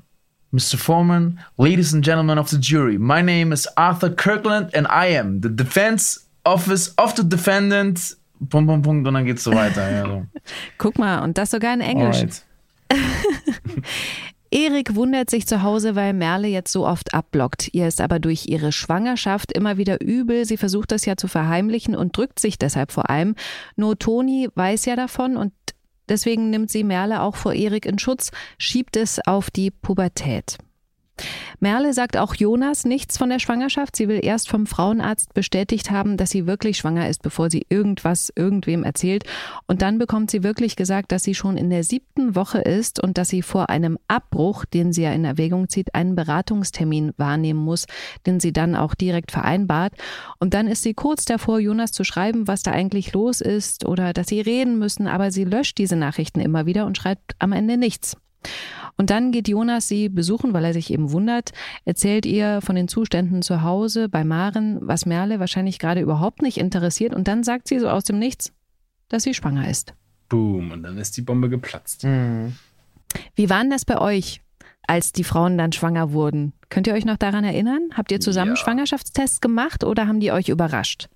Mr. 0.52 0.78
Foreman, 0.78 1.40
ladies 1.58 1.94
and 1.94 2.04
gentlemen 2.04 2.38
of 2.38 2.50
the 2.50 2.58
jury, 2.60 2.98
my 2.98 3.22
name 3.22 3.54
is 3.54 3.68
Arthur 3.78 4.10
Kirkland 4.10 4.74
and 4.76 4.86
I 4.88 5.18
am 5.18 5.42
the 5.42 5.50
defense 5.50 6.26
office 6.44 6.94
of 6.98 7.14
the 7.16 7.24
defendant. 7.24 8.18
Punkt, 8.50 8.68
Punkt, 8.68 8.86
Punkt, 8.86 9.08
und 9.08 9.14
dann 9.14 9.26
geht's 9.26 9.44
so 9.44 9.54
weiter. 9.54 9.90
Ja, 9.90 10.06
so. 10.06 10.26
Guck 10.78 10.98
mal, 10.98 11.20
und 11.20 11.38
das 11.38 11.52
sogar 11.52 11.74
in 11.74 11.82
Englisch. 11.82 12.24
Erik 14.52 14.96
wundert 14.96 15.30
sich 15.30 15.46
zu 15.46 15.62
Hause, 15.62 15.96
weil 15.96 16.14
Merle 16.14 16.48
jetzt 16.48 16.72
so 16.72 16.88
oft 16.88 17.14
abblockt. 17.14 17.74
Ihr 17.74 17.88
ist 17.88 18.02
aber 18.02 18.20
durch 18.20 18.48
ihre 18.48 18.72
Schwangerschaft 18.72 19.52
immer 19.52 19.78
wieder 19.78 20.02
übel. 20.02 20.46
Sie 20.46 20.58
versucht 20.58 20.92
das 20.92 21.06
ja 21.06 21.18
zu 21.18 21.28
verheimlichen 21.28 21.96
und 21.96 22.18
drückt 22.18 22.40
sich 22.40 22.58
deshalb 22.58 22.92
vor 22.92 23.10
allem. 23.10 23.36
Nur 23.76 24.00
Toni 24.00 24.50
weiß 24.56 24.86
ja 24.86 24.96
davon 24.96 25.38
und 25.38 25.54
deswegen 26.08 26.50
nimmt 26.50 26.72
sie 26.72 26.84
Merle 26.84 27.22
auch 27.22 27.36
vor 27.36 27.54
Erik 27.54 27.86
in 27.86 28.00
Schutz, 28.00 28.32
schiebt 28.58 28.98
es 28.98 29.20
auf 29.26 29.52
die 29.52 29.70
Pubertät. 29.70 30.58
Merle 31.60 31.94
sagt 31.94 32.18
auch 32.18 32.36
Jonas 32.36 32.86
nichts 32.86 33.18
von 33.18 33.30
der 33.30 33.40
Schwangerschaft. 33.40 33.96
Sie 33.96 34.08
will 34.08 34.20
erst 34.24 34.50
vom 34.50 34.66
Frauenarzt 34.66 35.34
bestätigt 35.34 35.92
haben, 35.92 36.18
dass 36.18 36.30
sie 36.30 36.48
wirklich 36.48 36.78
schwanger 36.78 37.10
ist, 37.10 37.22
bevor 37.22 37.50
sie 37.50 37.66
irgendwas 37.70 38.32
irgendwem 38.36 38.84
erzählt. 38.84 39.24
Und 39.68 39.82
dann 39.82 39.98
bekommt 39.98 40.32
sie 40.32 40.44
wirklich 40.44 40.76
gesagt, 40.76 41.12
dass 41.12 41.24
sie 41.24 41.36
schon 41.36 41.58
in 41.58 41.70
der 41.70 41.84
siebten 41.84 42.36
Woche 42.36 42.60
ist 42.60 43.02
und 43.02 43.18
dass 43.18 43.30
sie 43.30 43.42
vor 43.42 43.70
einem 43.70 43.98
Abbruch, 44.08 44.66
den 44.66 44.94
sie 44.94 45.04
ja 45.04 45.12
in 45.12 45.26
Erwägung 45.26 45.70
zieht, 45.70 45.96
einen 45.96 46.16
Beratungstermin 46.16 47.14
wahrnehmen 47.18 47.60
muss, 47.60 47.86
den 48.26 48.40
sie 48.40 48.54
dann 48.54 48.76
auch 48.76 48.96
direkt 48.96 49.32
vereinbart. 49.32 49.94
Und 50.40 50.54
dann 50.54 50.68
ist 50.68 50.84
sie 50.84 50.94
kurz 50.94 51.26
davor, 51.26 51.60
Jonas 51.60 51.92
zu 51.92 52.04
schreiben, 52.04 52.48
was 52.48 52.64
da 52.64 52.72
eigentlich 52.72 53.14
los 53.14 53.42
ist 53.42 53.86
oder 53.86 54.14
dass 54.14 54.28
sie 54.28 54.42
reden 54.42 54.80
müssen, 54.80 55.08
aber 55.08 55.32
sie 55.32 55.44
löscht 55.44 55.78
diese 55.78 55.96
Nachrichten 55.96 56.40
immer 56.40 56.66
wieder 56.66 56.86
und 56.86 56.98
schreibt 56.98 57.36
am 57.40 57.52
Ende 57.52 57.78
nichts. 57.78 58.16
Und 59.00 59.12
dann 59.12 59.32
geht 59.32 59.48
Jonas 59.48 59.88
sie 59.88 60.10
besuchen, 60.10 60.52
weil 60.52 60.66
er 60.66 60.74
sich 60.74 60.92
eben 60.92 61.14
wundert, 61.14 61.54
erzählt 61.86 62.26
ihr 62.26 62.60
von 62.62 62.76
den 62.76 62.90
Zuständen 62.90 63.42
zu 63.42 63.62
Hause 63.62 64.10
bei 64.10 64.26
Maren, 64.26 64.78
was 64.82 65.06
Merle 65.06 65.40
wahrscheinlich 65.40 65.80
gerade 65.80 66.02
überhaupt 66.02 66.42
nicht 66.42 66.58
interessiert. 66.58 67.16
Und 67.16 67.30
dann 67.30 67.46
sagt 67.46 67.70
sie 67.70 67.80
so 67.80 67.88
aus 67.88 68.04
dem 68.04 68.20
Nichts, 68.20 68.52
dass 69.08 69.24
sie 69.24 69.34
schwanger 69.34 69.70
ist. 69.70 69.94
Boom, 70.28 70.72
und 70.72 70.84
dann 70.84 70.98
ist 70.98 71.16
die 71.16 71.22
Bombe 71.22 71.48
geplatzt. 71.48 72.04
Mhm. 72.04 72.58
Wie 73.36 73.50
waren 73.50 73.70
das 73.70 73.86
bei 73.86 74.02
euch, 74.02 74.42
als 74.86 75.14
die 75.14 75.24
Frauen 75.24 75.58
dann 75.58 75.72
schwanger 75.72 76.12
wurden? 76.12 76.52
Könnt 76.68 76.86
ihr 76.86 76.94
euch 76.94 77.06
noch 77.06 77.16
daran 77.16 77.46
erinnern? 77.46 77.92
Habt 77.94 78.12
ihr 78.12 78.20
zusammen 78.20 78.52
ja. 78.52 78.58
Schwangerschaftstests 78.58 79.40
gemacht 79.40 79.86
oder 79.86 80.08
haben 80.08 80.20
die 80.20 80.34
euch 80.34 80.50
überrascht? 80.50 81.08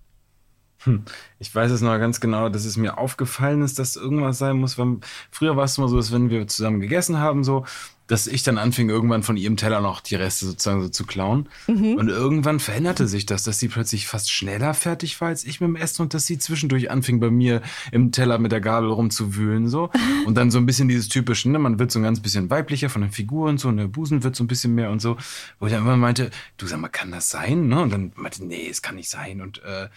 Hm. 0.84 1.04
Ich 1.40 1.54
weiß 1.54 1.72
es 1.72 1.82
noch 1.82 1.98
ganz 1.98 2.20
genau, 2.20 2.50
dass 2.50 2.66
es 2.66 2.78
mir 2.78 2.98
aufgefallen 2.98 3.62
ist, 3.62 3.80
dass 3.80 3.96
irgendwas 3.96 4.38
sein 4.38 4.58
muss. 4.58 4.78
Wenn, 4.78 5.02
früher 5.32 5.56
war 5.56 5.66
es 5.66 5.78
immer 5.78 5.88
so, 5.88 5.98
dass 5.98 6.12
wenn 6.12 6.30
wir 6.30 6.48
zusammen 6.48 6.80
gegessen 6.80 7.20
haben, 7.20 7.44
so, 7.44 7.66
dass 8.08 8.28
ich 8.28 8.44
dann 8.44 8.58
anfing, 8.58 8.90
irgendwann 8.90 9.24
von 9.24 9.38
ihrem 9.38 9.56
Teller 9.56 9.80
noch 9.80 10.02
die 10.02 10.16
Reste 10.16 10.46
sozusagen 10.46 10.82
so 10.82 10.90
zu 10.90 11.06
klauen. 11.06 11.48
Mhm. 11.68 11.96
Und 11.96 12.10
irgendwann 12.10 12.60
veränderte 12.60 13.08
sich 13.08 13.26
das, 13.26 13.44
dass 13.44 13.60
sie 13.60 13.70
plötzlich 13.70 14.08
fast 14.08 14.30
schneller 14.30 14.74
fertig 14.74 15.20
war 15.22 15.30
als 15.30 15.46
ich 15.46 15.62
mit 15.62 15.70
dem 15.70 15.76
Essen 15.76 16.04
und 16.04 16.14
dass 16.14 16.26
sie 16.26 16.38
zwischendurch 16.38 16.92
anfing, 16.92 17.20
bei 17.20 17.30
mir 17.32 17.62
im 17.92 18.12
Teller 18.12 18.40
mit 18.40 18.52
der 18.52 18.62
Gabel 18.62 18.92
rumzuwühlen. 18.92 19.70
So. 19.70 19.90
Und 20.26 20.36
dann 20.36 20.52
so 20.52 20.58
ein 20.58 20.66
bisschen 20.66 20.88
dieses 20.88 21.10
typische, 21.10 21.50
ne, 21.50 21.60
man 21.60 21.80
wird 21.80 21.92
so 21.92 22.00
ein 22.00 22.04
ganz 22.04 22.20
bisschen 22.20 22.50
weiblicher 22.50 22.90
von 22.90 23.02
den 23.02 23.12
Figuren 23.12 23.58
so, 23.58 23.68
und 23.68 23.78
der 23.78 23.88
Busen 23.88 24.24
wird 24.24 24.36
so 24.36 24.44
ein 24.44 24.48
bisschen 24.48 24.76
mehr 24.76 24.90
und 24.90 25.02
so. 25.02 25.18
Wo 25.60 25.66
ich 25.66 25.74
dann 25.74 25.82
immer 25.82 25.98
meinte, 25.98 26.30
du 26.58 26.68
sag 26.68 26.80
mal, 26.80 26.88
kann 26.88 27.12
das 27.12 27.30
sein? 27.30 27.68
Ne? 27.68 27.82
Und 27.82 27.92
dann 27.92 28.14
meinte, 28.16 28.46
nee, 28.46 28.68
es 28.70 28.82
kann 28.82 28.96
nicht 28.96 29.10
sein. 29.10 29.42
Und 29.42 29.62
äh, 29.64 29.90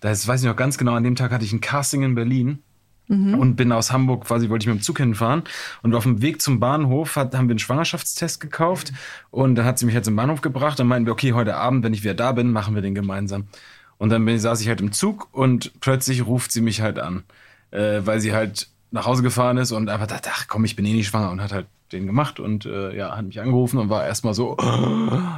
das 0.00 0.26
weiß 0.26 0.42
ich 0.42 0.46
noch 0.46 0.56
ganz 0.56 0.78
genau, 0.78 0.94
an 0.94 1.04
dem 1.04 1.16
Tag 1.16 1.32
hatte 1.32 1.44
ich 1.44 1.52
ein 1.52 1.60
Casting 1.60 2.02
in 2.02 2.14
Berlin. 2.14 2.60
Mhm. 3.08 3.34
Und 3.34 3.54
bin 3.54 3.70
aus 3.70 3.92
Hamburg 3.92 4.24
quasi, 4.24 4.48
wollte 4.48 4.64
ich 4.64 4.66
mit 4.66 4.80
dem 4.80 4.82
Zug 4.82 4.98
hinfahren. 4.98 5.44
Und 5.82 5.94
auf 5.94 6.02
dem 6.02 6.22
Weg 6.22 6.42
zum 6.42 6.58
Bahnhof 6.58 7.14
hat, 7.14 7.34
haben 7.36 7.46
wir 7.46 7.52
einen 7.52 7.60
Schwangerschaftstest 7.60 8.40
gekauft. 8.40 8.92
Und 9.30 9.54
dann 9.54 9.64
hat 9.64 9.78
sie 9.78 9.86
mich 9.86 9.94
jetzt 9.94 10.08
im 10.08 10.16
Bahnhof 10.16 10.40
gebracht. 10.40 10.78
Dann 10.80 10.88
meinten 10.88 11.06
wir, 11.06 11.12
okay, 11.12 11.32
heute 11.32 11.54
Abend, 11.54 11.84
wenn 11.84 11.94
ich 11.94 12.02
wieder 12.02 12.14
da 12.14 12.32
bin, 12.32 12.50
machen 12.50 12.74
wir 12.74 12.82
den 12.82 12.96
gemeinsam. 12.96 13.46
Und 13.98 14.10
dann 14.10 14.24
bin, 14.24 14.38
saß 14.38 14.60
ich 14.60 14.68
halt 14.68 14.80
im 14.80 14.92
Zug 14.92 15.28
und 15.32 15.80
plötzlich 15.80 16.26
ruft 16.26 16.52
sie 16.52 16.60
mich 16.60 16.80
halt 16.80 16.98
an, 16.98 17.22
äh, 17.70 18.00
weil 18.04 18.20
sie 18.20 18.34
halt 18.34 18.68
nach 18.90 19.06
Hause 19.06 19.22
gefahren 19.22 19.56
ist 19.56 19.72
und 19.72 19.88
einfach 19.88 20.06
dachte, 20.06 20.30
ach 20.32 20.46
komm, 20.48 20.64
ich 20.64 20.76
bin 20.76 20.84
eh 20.84 20.92
nicht 20.92 21.08
schwanger 21.08 21.30
und 21.30 21.40
hat 21.40 21.52
halt 21.52 21.66
den 21.92 22.06
gemacht 22.06 22.40
und 22.40 22.66
äh, 22.66 22.96
ja, 22.96 23.16
hat 23.16 23.26
mich 23.26 23.40
angerufen 23.40 23.78
und 23.78 23.88
war 23.88 24.04
erstmal 24.04 24.34
so 24.34 24.56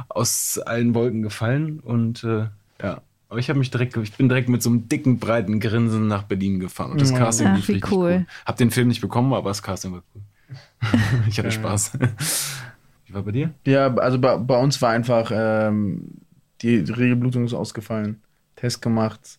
aus 0.09 0.57
allen 0.57 0.95
Wolken 0.95 1.21
gefallen 1.21 1.79
und 1.79 2.23
äh, 2.23 2.47
ja, 2.81 3.01
aber 3.29 3.39
ich 3.39 3.47
habe 3.49 3.59
mich 3.59 3.69
direkt, 3.69 3.95
ich 3.95 4.13
bin 4.13 4.27
direkt 4.27 4.49
mit 4.49 4.63
so 4.63 4.71
einem 4.71 4.89
dicken, 4.89 5.19
breiten 5.19 5.59
Grinsen 5.59 6.07
nach 6.07 6.23
Berlin 6.23 6.59
gefahren. 6.59 6.91
Und 6.91 7.01
das 7.01 7.13
Casting 7.13 7.47
Ach, 7.47 7.55
lief 7.55 7.69
richtig 7.69 7.91
cool. 7.91 7.97
cool. 7.97 8.25
Hab 8.43 8.57
den 8.57 8.71
Film 8.71 8.87
nicht 8.87 9.01
bekommen, 9.01 9.33
aber 9.33 9.51
das 9.51 9.61
Casting 9.61 9.93
war 9.93 10.03
cool. 10.15 10.21
ich 11.29 11.37
hatte 11.37 11.51
Spaß. 11.51 11.91
Wie 13.05 13.13
war 13.13 13.21
bei 13.21 13.31
dir? 13.31 13.53
Ja, 13.65 13.93
also 13.95 14.19
bei, 14.19 14.35
bei 14.35 14.59
uns 14.59 14.81
war 14.81 14.89
einfach 14.89 15.31
ähm, 15.31 16.09
die 16.61 16.77
Regelblutung 16.77 17.45
ist 17.45 17.53
ausgefallen. 17.53 18.21
Test 18.55 18.81
gemacht. 18.81 19.37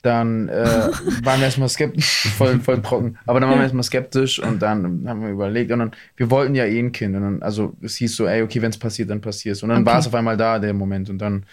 Dann 0.00 0.48
äh, 0.48 0.64
waren 1.22 1.40
wir 1.40 1.44
erstmal 1.44 1.68
skeptisch, 1.68 2.28
voll, 2.36 2.58
voll 2.58 2.80
trocken. 2.80 3.18
Aber 3.26 3.38
dann 3.38 3.50
waren 3.50 3.58
wir 3.58 3.64
erstmal 3.64 3.84
skeptisch 3.84 4.38
und 4.38 4.62
dann 4.62 5.06
haben 5.06 5.20
wir 5.20 5.28
überlegt. 5.28 5.70
Und 5.72 5.78
dann, 5.78 5.92
wir 6.16 6.30
wollten 6.30 6.54
ja 6.54 6.64
eh 6.64 6.78
ein 6.78 6.90
Kind. 6.92 7.14
Und 7.16 7.22
dann, 7.22 7.42
also 7.42 7.76
es 7.82 7.96
hieß 7.96 8.16
so, 8.16 8.26
ey, 8.26 8.42
okay, 8.42 8.62
wenn 8.62 8.70
es 8.70 8.78
passiert, 8.78 9.10
dann 9.10 9.20
passiert 9.20 9.56
es. 9.56 9.62
Und 9.62 9.68
dann 9.68 9.82
okay. 9.82 9.92
war 9.92 9.98
es 9.98 10.06
auf 10.06 10.14
einmal 10.14 10.38
da, 10.38 10.58
der 10.58 10.72
Moment. 10.72 11.10
Und 11.10 11.18
dann 11.18 11.44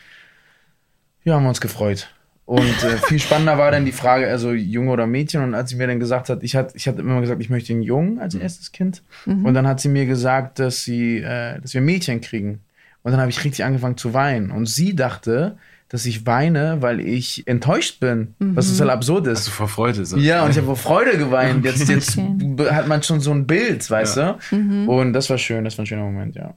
ja, 1.30 1.36
haben 1.36 1.44
wir 1.44 1.50
uns 1.50 1.62
gefreut. 1.62 2.10
Und 2.46 2.84
äh, 2.84 2.98
viel 3.08 3.20
spannender 3.20 3.58
war 3.60 3.70
dann 3.70 3.86
die 3.86 3.92
Frage, 3.92 4.28
also 4.28 4.52
Junge 4.54 4.92
oder 4.92 5.06
Mädchen. 5.06 5.44
Und 5.44 5.54
als 5.54 5.70
sie 5.70 5.76
mir 5.76 5.86
dann 5.86 6.00
gesagt 6.00 6.30
hat, 6.30 6.44
ich 6.44 6.56
hatte 6.56 6.76
ich 6.76 6.88
hatte 6.88 7.00
immer 7.02 7.22
gesagt, 7.22 7.42
ich 7.42 7.50
möchte 7.50 7.72
einen 7.74 7.84
Jungen 7.84 8.20
als 8.20 8.34
mhm. 8.34 8.42
erstes 8.42 8.72
Kind. 8.72 9.04
Mhm. 9.26 9.46
Und 9.46 9.54
dann 9.54 9.68
hat 9.68 9.80
sie 9.80 9.90
mir 9.90 10.08
gesagt, 10.08 10.58
dass 10.58 10.84
sie, 10.84 11.18
äh, 11.18 11.62
dass 11.62 11.74
wir 11.74 11.82
Mädchen 11.82 12.22
kriegen. 12.22 12.62
Und 13.04 13.12
dann 13.12 13.22
habe 13.22 13.30
ich 13.30 13.44
richtig 13.44 13.64
angefangen 13.64 13.98
zu 13.98 14.14
weinen. 14.16 14.50
Und 14.50 14.68
sie 14.68 14.96
dachte, 14.96 15.58
dass 15.90 16.06
ich 16.06 16.26
weine, 16.26 16.82
weil 16.82 17.00
ich 17.00 17.48
enttäuscht 17.48 18.00
bin, 18.00 18.34
mhm. 18.40 18.56
was 18.56 18.72
total 18.72 18.90
absurd 18.90 19.28
ist. 19.28 19.40
Also 19.40 19.52
vor 19.52 19.68
Freude. 19.68 20.06
So. 20.06 20.18
Ja, 20.18 20.44
und 20.44 20.50
ich 20.50 20.58
habe 20.58 20.66
vor 20.66 20.76
Freude 20.76 21.18
geweint. 21.20 21.60
Okay. 21.60 21.70
Jetzt, 21.70 21.90
jetzt 22.18 22.18
okay. 22.18 22.72
hat 22.72 22.88
man 22.88 23.04
schon 23.04 23.20
so 23.20 23.32
ein 23.32 23.46
Bild, 23.46 23.90
weißt 23.90 24.18
ja. 24.18 24.40
du? 24.50 24.56
Mhm. 24.56 24.90
Und 24.90 25.14
das 25.14 25.30
war 25.30 25.38
schön, 25.38 25.66
das 25.66 25.78
war 25.78 25.84
ein 25.84 25.88
schöner 25.88 26.04
Moment, 26.04 26.36
ja. 26.36 26.56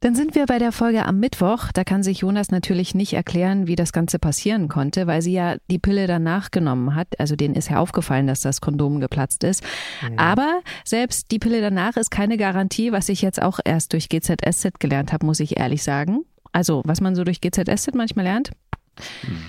Dann 0.00 0.14
sind 0.14 0.34
wir 0.34 0.46
bei 0.46 0.58
der 0.58 0.70
Folge 0.70 1.04
am 1.04 1.18
Mittwoch. 1.18 1.72
Da 1.72 1.82
kann 1.84 2.02
sich 2.02 2.18
Jonas 2.18 2.50
natürlich 2.50 2.94
nicht 2.94 3.14
erklären, 3.14 3.66
wie 3.66 3.74
das 3.74 3.92
Ganze 3.92 4.18
passieren 4.18 4.68
konnte, 4.68 5.06
weil 5.06 5.22
sie 5.22 5.32
ja 5.32 5.56
die 5.70 5.78
Pille 5.78 6.06
danach 6.06 6.50
genommen 6.50 6.94
hat. 6.94 7.18
Also 7.18 7.34
denen 7.34 7.54
ist 7.54 7.70
ja 7.70 7.78
aufgefallen, 7.78 8.26
dass 8.26 8.40
das 8.40 8.60
Kondom 8.60 9.00
geplatzt 9.00 9.42
ist. 9.42 9.64
Mhm. 10.08 10.18
Aber 10.18 10.60
selbst 10.84 11.30
die 11.32 11.38
Pille 11.38 11.60
danach 11.60 11.96
ist 11.96 12.10
keine 12.10 12.36
Garantie, 12.36 12.92
was 12.92 13.08
ich 13.08 13.22
jetzt 13.22 13.42
auch 13.42 13.58
erst 13.64 13.92
durch 13.92 14.08
GZSZ 14.08 14.78
gelernt 14.78 15.12
habe, 15.12 15.26
muss 15.26 15.40
ich 15.40 15.58
ehrlich 15.58 15.82
sagen. 15.82 16.24
Also 16.52 16.82
was 16.84 17.00
man 17.00 17.14
so 17.14 17.24
durch 17.24 17.40
GZSZ 17.40 17.94
manchmal 17.94 18.24
lernt, 18.24 18.52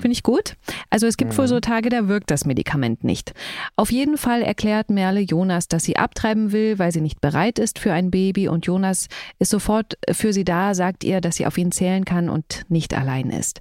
Finde 0.02 0.12
ich 0.12 0.24
gut. 0.24 0.56
Also 0.90 1.08
es 1.08 1.18
gibt 1.18 1.34
mhm. 1.34 1.38
wohl 1.38 1.48
so 1.48 1.60
Tage, 1.60 1.90
da 1.90 2.08
wirkt 2.08 2.32
das 2.32 2.46
Medikament 2.46 3.04
nicht. 3.04 3.34
Auf 3.76 3.92
jeden 3.92 4.18
Fall 4.18 4.42
erklärt 4.42 4.90
Merle 4.90 5.22
Jonas, 5.22 5.68
dass 5.68 5.84
sie 5.84 5.98
abtreiben 5.98 6.52
will, 6.52 6.80
weil 6.80 6.92
sie 6.92 7.02
nicht 7.02 7.22
bereit 7.22 7.60
ist 7.60 7.80
für 7.80 7.94
ein 7.94 8.12
Baby 8.12 8.48
und 8.48 8.66
Jonas 8.66 9.08
ist 9.40 9.52
sofort 9.52 9.98
für 10.12 10.34
sie 10.34 10.44
da, 10.44 10.74
sagt 10.74 11.04
ihr, 11.04 11.22
dass 11.22 11.36
sie 11.36 11.46
auf 11.46 11.58
ihn 11.58 11.72
zählen 11.72 12.06
kann 12.06 12.30
und 12.30 12.64
nicht 12.70 12.94
allein 12.94 13.30
ist. 13.30 13.60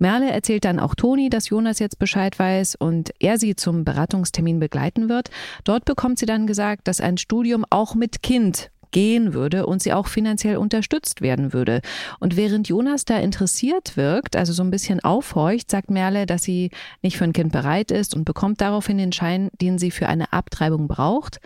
Merle 0.00 0.30
erzählt 0.30 0.64
dann 0.64 0.80
auch 0.80 0.94
Toni, 0.94 1.28
dass 1.28 1.50
Jonas 1.50 1.78
jetzt 1.78 1.98
Bescheid 1.98 2.38
weiß 2.38 2.74
und 2.74 3.12
er 3.20 3.38
sie 3.38 3.54
zum 3.54 3.84
Beratungstermin 3.84 4.58
begleiten 4.58 5.10
wird. 5.10 5.30
Dort 5.64 5.84
bekommt 5.84 6.18
sie 6.18 6.26
dann 6.26 6.46
gesagt, 6.46 6.88
dass 6.88 7.02
ein 7.02 7.18
Studium 7.18 7.66
auch 7.68 7.94
mit 7.94 8.22
Kind 8.22 8.70
gehen 8.90 9.34
würde 9.34 9.66
und 9.66 9.82
sie 9.82 9.92
auch 9.92 10.06
finanziell 10.06 10.56
unterstützt 10.56 11.20
werden 11.20 11.52
würde. 11.52 11.80
Und 12.18 12.36
während 12.36 12.68
Jonas 12.68 13.04
da 13.04 13.18
interessiert 13.18 13.96
wirkt, 13.96 14.36
also 14.36 14.52
so 14.52 14.62
ein 14.62 14.70
bisschen 14.70 15.00
aufhorcht, 15.00 15.70
sagt 15.70 15.90
Merle, 15.90 16.26
dass 16.26 16.42
sie 16.42 16.70
nicht 17.02 17.16
für 17.16 17.24
ein 17.24 17.32
Kind 17.32 17.52
bereit 17.52 17.90
ist 17.90 18.14
und 18.14 18.24
bekommt 18.24 18.60
daraufhin 18.60 18.98
den 18.98 19.12
Schein, 19.12 19.50
den 19.60 19.78
sie 19.78 19.90
für 19.90 20.08
eine 20.08 20.32
Abtreibung 20.32 20.88
braucht. 20.88 21.40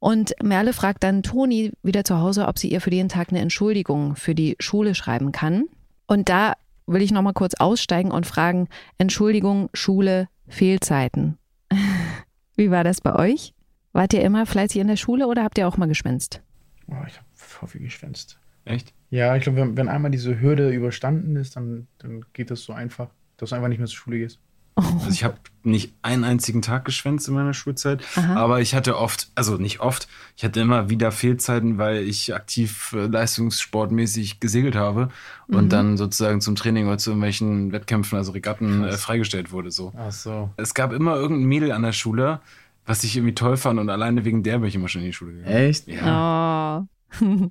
Und 0.00 0.34
Merle 0.42 0.72
fragt 0.72 1.02
dann 1.02 1.22
Toni 1.22 1.72
wieder 1.82 2.04
zu 2.04 2.18
Hause, 2.18 2.46
ob 2.46 2.58
sie 2.58 2.70
ihr 2.70 2.80
für 2.80 2.90
den 2.90 3.08
Tag 3.08 3.30
eine 3.30 3.40
Entschuldigung 3.40 4.14
für 4.14 4.34
die 4.34 4.56
Schule 4.60 4.94
schreiben 4.94 5.32
kann. 5.32 5.64
Und 6.06 6.28
da 6.28 6.54
will 6.86 7.02
ich 7.02 7.12
nochmal 7.12 7.34
kurz 7.34 7.54
aussteigen 7.54 8.10
und 8.10 8.26
fragen, 8.26 8.68
Entschuldigung, 8.96 9.68
Schule, 9.74 10.28
Fehlzeiten. 10.46 11.38
Wie 12.56 12.70
war 12.70 12.84
das 12.84 13.00
bei 13.00 13.14
euch? 13.14 13.52
Wart 13.92 14.12
ihr 14.12 14.22
immer 14.22 14.46
fleißig 14.46 14.80
in 14.80 14.88
der 14.88 14.96
Schule 14.96 15.26
oder 15.26 15.44
habt 15.44 15.58
ihr 15.58 15.66
auch 15.66 15.76
mal 15.76 15.88
geschwänzt? 15.88 16.42
Oh, 16.88 16.94
ich 17.06 17.16
habe 17.16 17.26
voll 17.34 17.68
viel 17.68 17.82
geschwänzt. 17.82 18.38
Echt? 18.64 18.92
Ja, 19.10 19.34
ich 19.36 19.42
glaube, 19.42 19.58
wenn, 19.58 19.76
wenn, 19.76 19.88
einmal 19.88 20.10
diese 20.10 20.40
Hürde 20.40 20.70
überstanden 20.70 21.36
ist, 21.36 21.56
dann, 21.56 21.86
dann 21.98 22.24
geht 22.32 22.50
das 22.50 22.62
so 22.62 22.72
einfach, 22.72 23.08
dass 23.38 23.50
du 23.50 23.56
einfach 23.56 23.68
nicht 23.68 23.78
mehr 23.78 23.86
zur 23.86 23.96
Schule 23.96 24.18
gehst. 24.18 24.38
Also 24.78 25.10
ich 25.10 25.24
habe 25.24 25.34
nicht 25.64 25.92
einen 26.02 26.22
einzigen 26.22 26.62
Tag 26.62 26.84
geschwänzt 26.84 27.26
in 27.26 27.34
meiner 27.34 27.52
Schulzeit, 27.52 28.00
Aha. 28.14 28.36
aber 28.36 28.60
ich 28.60 28.76
hatte 28.76 28.96
oft, 28.96 29.28
also 29.34 29.56
nicht 29.56 29.80
oft, 29.80 30.06
ich 30.36 30.44
hatte 30.44 30.60
immer 30.60 30.88
wieder 30.88 31.10
Fehlzeiten, 31.10 31.78
weil 31.78 32.04
ich 32.04 32.32
aktiv 32.34 32.92
äh, 32.92 33.06
leistungssportmäßig 33.06 34.38
gesegelt 34.38 34.76
habe 34.76 35.08
mhm. 35.48 35.56
und 35.56 35.72
dann 35.72 35.96
sozusagen 35.96 36.40
zum 36.40 36.54
Training 36.54 36.86
oder 36.86 36.98
zu 36.98 37.10
irgendwelchen 37.10 37.72
Wettkämpfen, 37.72 38.16
also 38.18 38.32
Regatten, 38.32 38.84
äh, 38.84 38.92
freigestellt 38.92 39.50
wurde. 39.50 39.72
So. 39.72 39.92
Ach 39.96 40.12
so. 40.12 40.50
Es 40.56 40.74
gab 40.74 40.92
immer 40.92 41.16
irgendein 41.16 41.48
Mädel 41.48 41.72
an 41.72 41.82
der 41.82 41.92
Schule, 41.92 42.40
was 42.88 43.04
ich 43.04 43.16
irgendwie 43.16 43.34
toll 43.34 43.56
fand 43.58 43.78
und 43.78 43.90
alleine 43.90 44.24
wegen 44.24 44.42
der 44.42 44.58
bin 44.58 44.68
ich 44.68 44.74
immer 44.74 44.88
schon 44.88 45.02
in 45.02 45.08
die 45.08 45.12
Schule 45.12 45.32
gegangen. 45.32 45.54
Echt? 45.54 45.86
Ja. 45.88 46.86
Oh. 47.20 47.48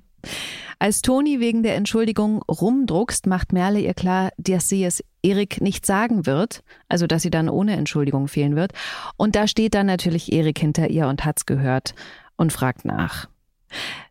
Als 0.80 1.00
Toni 1.00 1.38
wegen 1.38 1.62
der 1.62 1.76
Entschuldigung 1.76 2.42
rumdruckst, 2.42 3.26
macht 3.26 3.52
Merle 3.52 3.80
ihr 3.80 3.94
klar, 3.94 4.30
dass 4.36 4.68
sie 4.68 4.84
es 4.84 5.02
Erik 5.22 5.60
nicht 5.60 5.86
sagen 5.86 6.26
wird, 6.26 6.62
also 6.88 7.06
dass 7.06 7.22
sie 7.22 7.30
dann 7.30 7.48
ohne 7.48 7.76
Entschuldigung 7.76 8.26
fehlen 8.26 8.56
wird. 8.56 8.72
Und 9.16 9.36
da 9.36 9.46
steht 9.46 9.74
dann 9.74 9.86
natürlich 9.86 10.32
Erik 10.32 10.58
hinter 10.58 10.90
ihr 10.90 11.06
und 11.06 11.24
hat's 11.24 11.46
gehört 11.46 11.94
und 12.36 12.52
fragt 12.52 12.84
nach. 12.84 13.28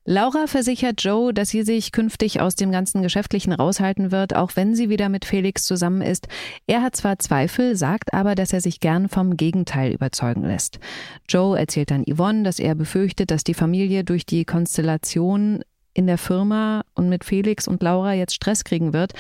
Laura 0.06 0.48
versichert 0.48 1.04
Joe, 1.04 1.34
dass 1.34 1.50
sie 1.50 1.64
sich 1.64 1.92
künftig 1.92 2.40
aus 2.40 2.56
dem 2.56 2.72
ganzen 2.72 3.02
Geschäftlichen 3.02 3.52
raushalten 3.52 4.12
wird, 4.12 4.36
auch 4.36 4.52
wenn 4.56 4.74
sie 4.74 4.90
wieder 4.90 5.10
mit 5.10 5.26
Felix 5.26 5.66
zusammen 5.66 6.02
ist. 6.02 6.28
Er 6.66 6.82
hat 6.82 6.96
zwar 6.96 7.20
Zweifel, 7.20 7.76
sagt 7.76 8.14
aber, 8.14 8.36
dass 8.36 8.54
er 8.54 8.62
sich 8.62 8.80
gern 8.80 9.10
vom 9.10 9.36
Gegenteil 9.36 9.92
überzeugen 9.92 10.46
lässt. 10.46 10.80
Joe 11.28 11.60
erzählt 11.60 11.92
dann 11.92 12.06
Yvonne, 12.06 12.44
dass 12.44 12.60
er 12.60 12.76
befürchtet, 12.76 13.32
dass 13.32 13.44
die 13.44 13.54
Familie 13.54 14.04
durch 14.04 14.26
die 14.26 14.46
Konstellation 14.46 15.62
in 15.94 16.08
der 16.08 16.18
Firma 16.18 16.84
und 16.94 17.10
mit 17.10 17.26
Felix 17.26 17.68
und 17.68 17.82
Laura 17.82 18.14
jetzt 18.14 18.36
Stress 18.36 18.64
kriegen 18.64 18.94
wird, 18.94 19.14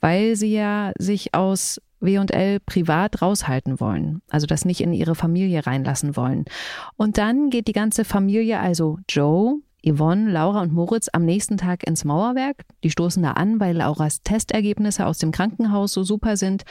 weil 0.00 0.36
sie 0.36 0.52
ja 0.52 0.92
sich 0.98 1.34
aus 1.34 1.80
W&L 2.00 2.60
privat 2.60 3.22
raushalten 3.22 3.80
wollen, 3.80 4.20
also 4.28 4.46
das 4.46 4.64
nicht 4.64 4.80
in 4.80 4.92
ihre 4.92 5.14
Familie 5.14 5.66
reinlassen 5.66 6.16
wollen. 6.16 6.44
Und 6.96 7.18
dann 7.18 7.50
geht 7.50 7.68
die 7.68 7.72
ganze 7.72 8.04
Familie, 8.04 8.60
also 8.60 8.98
Joe, 9.08 9.60
Yvonne, 9.84 10.30
Laura 10.30 10.62
und 10.62 10.72
Moritz 10.72 11.08
am 11.12 11.24
nächsten 11.24 11.56
Tag 11.56 11.86
ins 11.86 12.04
Mauerwerk. 12.04 12.64
Die 12.82 12.90
stoßen 12.90 13.22
da 13.22 13.32
an, 13.32 13.60
weil 13.60 13.76
Lauras 13.76 14.22
Testergebnisse 14.22 15.06
aus 15.06 15.18
dem 15.18 15.30
Krankenhaus 15.30 15.92
so 15.92 16.02
super 16.02 16.36
sind. 16.36 16.64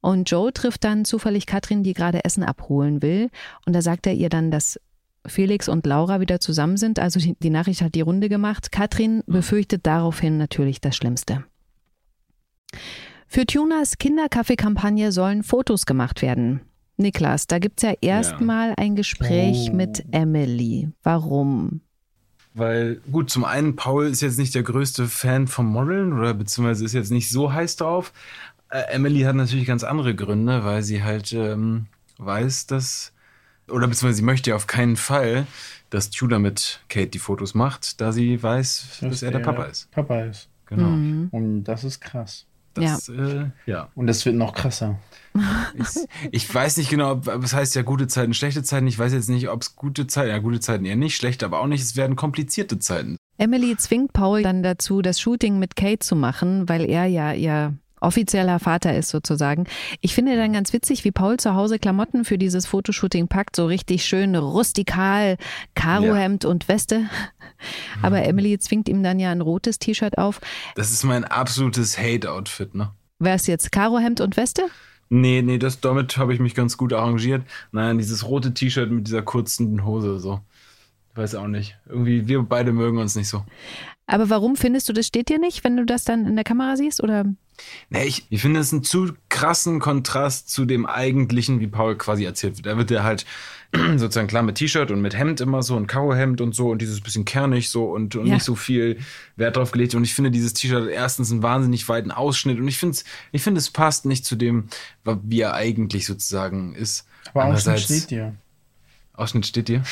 Und 0.00 0.30
Joe 0.30 0.52
trifft 0.52 0.84
dann 0.84 1.04
zufällig 1.04 1.46
Katrin, 1.46 1.82
die 1.82 1.92
gerade 1.92 2.24
Essen 2.24 2.42
abholen 2.42 3.02
will. 3.02 3.30
Und 3.66 3.74
da 3.74 3.82
sagt 3.82 4.06
er 4.06 4.14
ihr 4.14 4.28
dann, 4.28 4.50
dass 4.50 4.80
Felix 5.26 5.68
und 5.68 5.86
Laura 5.86 6.20
wieder 6.20 6.40
zusammen 6.40 6.76
sind. 6.76 6.98
Also 6.98 7.20
die, 7.20 7.36
die 7.40 7.50
Nachricht 7.50 7.82
hat 7.82 7.94
die 7.94 8.00
Runde 8.00 8.28
gemacht. 8.28 8.72
Katrin 8.72 9.22
befürchtet 9.26 9.86
daraufhin 9.86 10.38
natürlich 10.38 10.80
das 10.80 10.96
Schlimmste. 10.96 11.44
Für 13.26 13.44
Tunas 13.44 13.98
Kinderkaffeekampagne 13.98 15.12
sollen 15.12 15.42
Fotos 15.42 15.84
gemacht 15.84 16.22
werden. 16.22 16.62
Niklas, 16.96 17.46
da 17.46 17.58
gibt 17.58 17.78
es 17.78 17.88
ja 17.88 17.94
erstmal 18.00 18.70
ja. 18.70 18.74
ein 18.78 18.96
Gespräch 18.96 19.68
oh. 19.70 19.76
mit 19.76 20.04
Emily. 20.10 20.88
Warum? 21.02 21.82
Weil, 22.54 23.00
gut, 23.10 23.30
zum 23.30 23.44
einen, 23.44 23.76
Paul 23.76 24.06
ist 24.06 24.20
jetzt 24.20 24.38
nicht 24.38 24.54
der 24.54 24.62
größte 24.62 25.06
Fan 25.06 25.46
vom 25.46 25.66
Modeln 25.66 26.12
oder 26.12 26.34
beziehungsweise 26.34 26.84
ist 26.84 26.92
jetzt 26.92 27.12
nicht 27.12 27.30
so 27.30 27.52
heiß 27.52 27.76
drauf. 27.76 28.12
Äh, 28.70 28.82
Emily 28.90 29.20
hat 29.20 29.36
natürlich 29.36 29.66
ganz 29.66 29.84
andere 29.84 30.14
Gründe, 30.14 30.64
weil 30.64 30.82
sie 30.82 31.02
halt 31.02 31.32
ähm, 31.32 31.86
weiß, 32.18 32.66
dass, 32.66 33.12
oder 33.68 33.86
beziehungsweise 33.86 34.16
sie 34.16 34.24
möchte 34.24 34.50
ja 34.50 34.56
auf 34.56 34.66
keinen 34.66 34.96
Fall, 34.96 35.46
dass 35.90 36.10
Tudor 36.10 36.38
mit 36.38 36.80
Kate 36.88 37.08
die 37.08 37.18
Fotos 37.18 37.54
macht, 37.54 38.00
da 38.00 38.12
sie 38.12 38.42
weiß, 38.42 38.98
dass 39.02 39.22
er 39.22 39.30
der 39.30 39.38
Papa 39.38 39.64
ist. 39.64 39.90
Papa 39.90 40.22
ist. 40.22 40.48
Genau. 40.66 40.88
Mhm. 40.88 41.28
Und 41.30 41.64
das 41.64 41.84
ist 41.84 42.00
krass. 42.00 42.47
Das, 42.80 43.08
äh, 43.08 43.46
ja. 43.66 43.88
Und 43.94 44.06
das 44.06 44.24
wird 44.26 44.36
noch 44.36 44.52
krasser. 44.54 44.98
Ich, 45.74 45.86
ich 46.32 46.54
weiß 46.54 46.78
nicht 46.78 46.90
genau, 46.90 47.12
ob- 47.12 47.26
was 47.26 47.54
heißt 47.54 47.74
ja 47.76 47.82
gute 47.82 48.06
Zeiten, 48.08 48.34
schlechte 48.34 48.62
Zeiten. 48.62 48.86
Ich 48.86 48.98
weiß 48.98 49.12
jetzt 49.12 49.28
nicht, 49.28 49.48
ob 49.48 49.62
es 49.62 49.76
gute 49.76 50.06
Zeiten, 50.06 50.30
ja, 50.30 50.38
gute 50.38 50.60
Zeiten 50.60 50.84
eher 50.84 50.96
nicht, 50.96 51.16
schlechte 51.16 51.44
aber 51.46 51.60
auch 51.60 51.66
nicht. 51.66 51.82
Es 51.82 51.96
werden 51.96 52.16
komplizierte 52.16 52.78
Zeiten. 52.78 53.16
Emily 53.38 53.76
zwingt 53.76 54.12
Paul 54.12 54.42
dann 54.42 54.62
dazu, 54.62 55.00
das 55.00 55.20
Shooting 55.20 55.58
mit 55.58 55.76
Kate 55.76 56.00
zu 56.00 56.16
machen, 56.16 56.68
weil 56.68 56.88
er 56.90 57.06
ja 57.06 57.32
ihr 57.32 57.74
offizieller 58.00 58.58
Vater 58.58 58.96
ist 58.96 59.08
sozusagen. 59.08 59.66
Ich 60.00 60.14
finde 60.14 60.36
dann 60.36 60.52
ganz 60.52 60.72
witzig, 60.72 61.04
wie 61.04 61.10
Paul 61.10 61.38
zu 61.38 61.54
Hause 61.54 61.78
Klamotten 61.78 62.24
für 62.24 62.38
dieses 62.38 62.66
Fotoshooting 62.66 63.28
packt, 63.28 63.56
so 63.56 63.66
richtig 63.66 64.04
schön 64.04 64.34
rustikal, 64.36 65.36
Karohemd 65.74 66.44
und 66.44 66.68
Weste. 66.68 67.08
Aber 68.02 68.22
Emily 68.22 68.58
zwingt 68.58 68.88
ihm 68.88 69.02
dann 69.02 69.18
ja 69.18 69.30
ein 69.32 69.40
rotes 69.40 69.78
T-Shirt 69.78 70.18
auf. 70.18 70.40
Das 70.74 70.90
ist 70.92 71.04
mein 71.04 71.24
absolutes 71.24 71.98
Hate-Outfit, 71.98 72.74
ne? 72.74 72.92
Wäre 73.18 73.36
es 73.36 73.46
jetzt 73.46 73.72
Karohemd 73.72 74.20
und 74.20 74.36
Weste? 74.36 74.62
Nee, 75.10 75.42
nee, 75.42 75.58
das, 75.58 75.80
damit 75.80 76.18
habe 76.18 76.34
ich 76.34 76.40
mich 76.40 76.54
ganz 76.54 76.76
gut 76.76 76.92
arrangiert. 76.92 77.42
Nein, 77.72 77.98
dieses 77.98 78.26
rote 78.26 78.52
T-Shirt 78.52 78.90
mit 78.90 79.06
dieser 79.06 79.22
kurzen 79.22 79.84
Hose, 79.84 80.18
so. 80.20 80.40
Weiß 81.14 81.34
auch 81.34 81.48
nicht. 81.48 81.76
Irgendwie, 81.88 82.28
wir 82.28 82.42
beide 82.42 82.72
mögen 82.72 82.98
uns 82.98 83.16
nicht 83.16 83.28
so. 83.28 83.44
Aber 84.10 84.30
warum 84.30 84.56
findest 84.56 84.88
du, 84.88 84.92
das 84.92 85.06
steht 85.06 85.28
dir 85.28 85.38
nicht, 85.38 85.62
wenn 85.64 85.76
du 85.76 85.84
das 85.84 86.02
dann 86.04 86.26
in 86.26 86.34
der 86.34 86.44
Kamera 86.44 86.76
siehst? 86.76 87.02
Oder 87.02 87.24
Nee, 87.90 88.04
ich, 88.04 88.24
ich 88.30 88.40
finde 88.40 88.60
es 88.60 88.72
einen 88.72 88.84
zu 88.84 89.12
krassen 89.28 89.80
Kontrast 89.80 90.48
zu 90.48 90.64
dem 90.64 90.86
eigentlichen, 90.86 91.58
wie 91.58 91.66
Paul 91.66 91.96
quasi 91.98 92.24
erzählt 92.24 92.56
wird. 92.56 92.66
Da 92.66 92.76
wird 92.78 92.90
er 92.92 93.02
halt 93.02 93.26
sozusagen 93.96 94.28
klar 94.28 94.44
mit 94.44 94.54
T-Shirt 94.54 94.92
und 94.92 95.00
mit 95.02 95.16
Hemd 95.16 95.40
immer 95.40 95.62
so 95.64 95.76
und 95.76 95.88
Karohemd 95.88 96.40
und 96.40 96.54
so 96.54 96.70
und 96.70 96.80
dieses 96.80 97.00
bisschen 97.00 97.24
kernig 97.24 97.68
so 97.68 97.86
und, 97.90 98.14
und 98.14 98.26
Ja. 98.26 98.34
nicht 98.34 98.44
so 98.44 98.54
viel 98.54 98.98
Wert 99.36 99.56
drauf 99.56 99.72
gelegt. 99.72 99.94
Und 99.96 100.04
ich 100.04 100.14
finde, 100.14 100.30
dieses 100.30 100.54
T-Shirt 100.54 100.88
erstens 100.88 101.32
einen 101.32 101.42
wahnsinnig 101.42 101.88
weiten 101.88 102.12
Ausschnitt 102.12 102.58
und 102.60 102.68
ich 102.68 102.78
finde, 102.78 102.94
es- 102.94 103.04
ich 103.32 103.42
finde, 103.42 103.58
es 103.58 103.70
passt 103.70 104.06
nicht 104.06 104.24
zu 104.24 104.36
dem, 104.36 104.68
wie 105.24 105.40
er 105.40 105.54
eigentlich 105.54 106.06
sozusagen 106.06 106.74
ist. 106.76 107.06
Aber 107.34 107.44
Ausschnitt 107.46 107.66
Andererseits- 107.74 107.84
steht 107.84 108.10
dir. 108.10 108.34
Ausschnitt 109.18 109.46
steht 109.46 109.68
dir. 109.68 109.82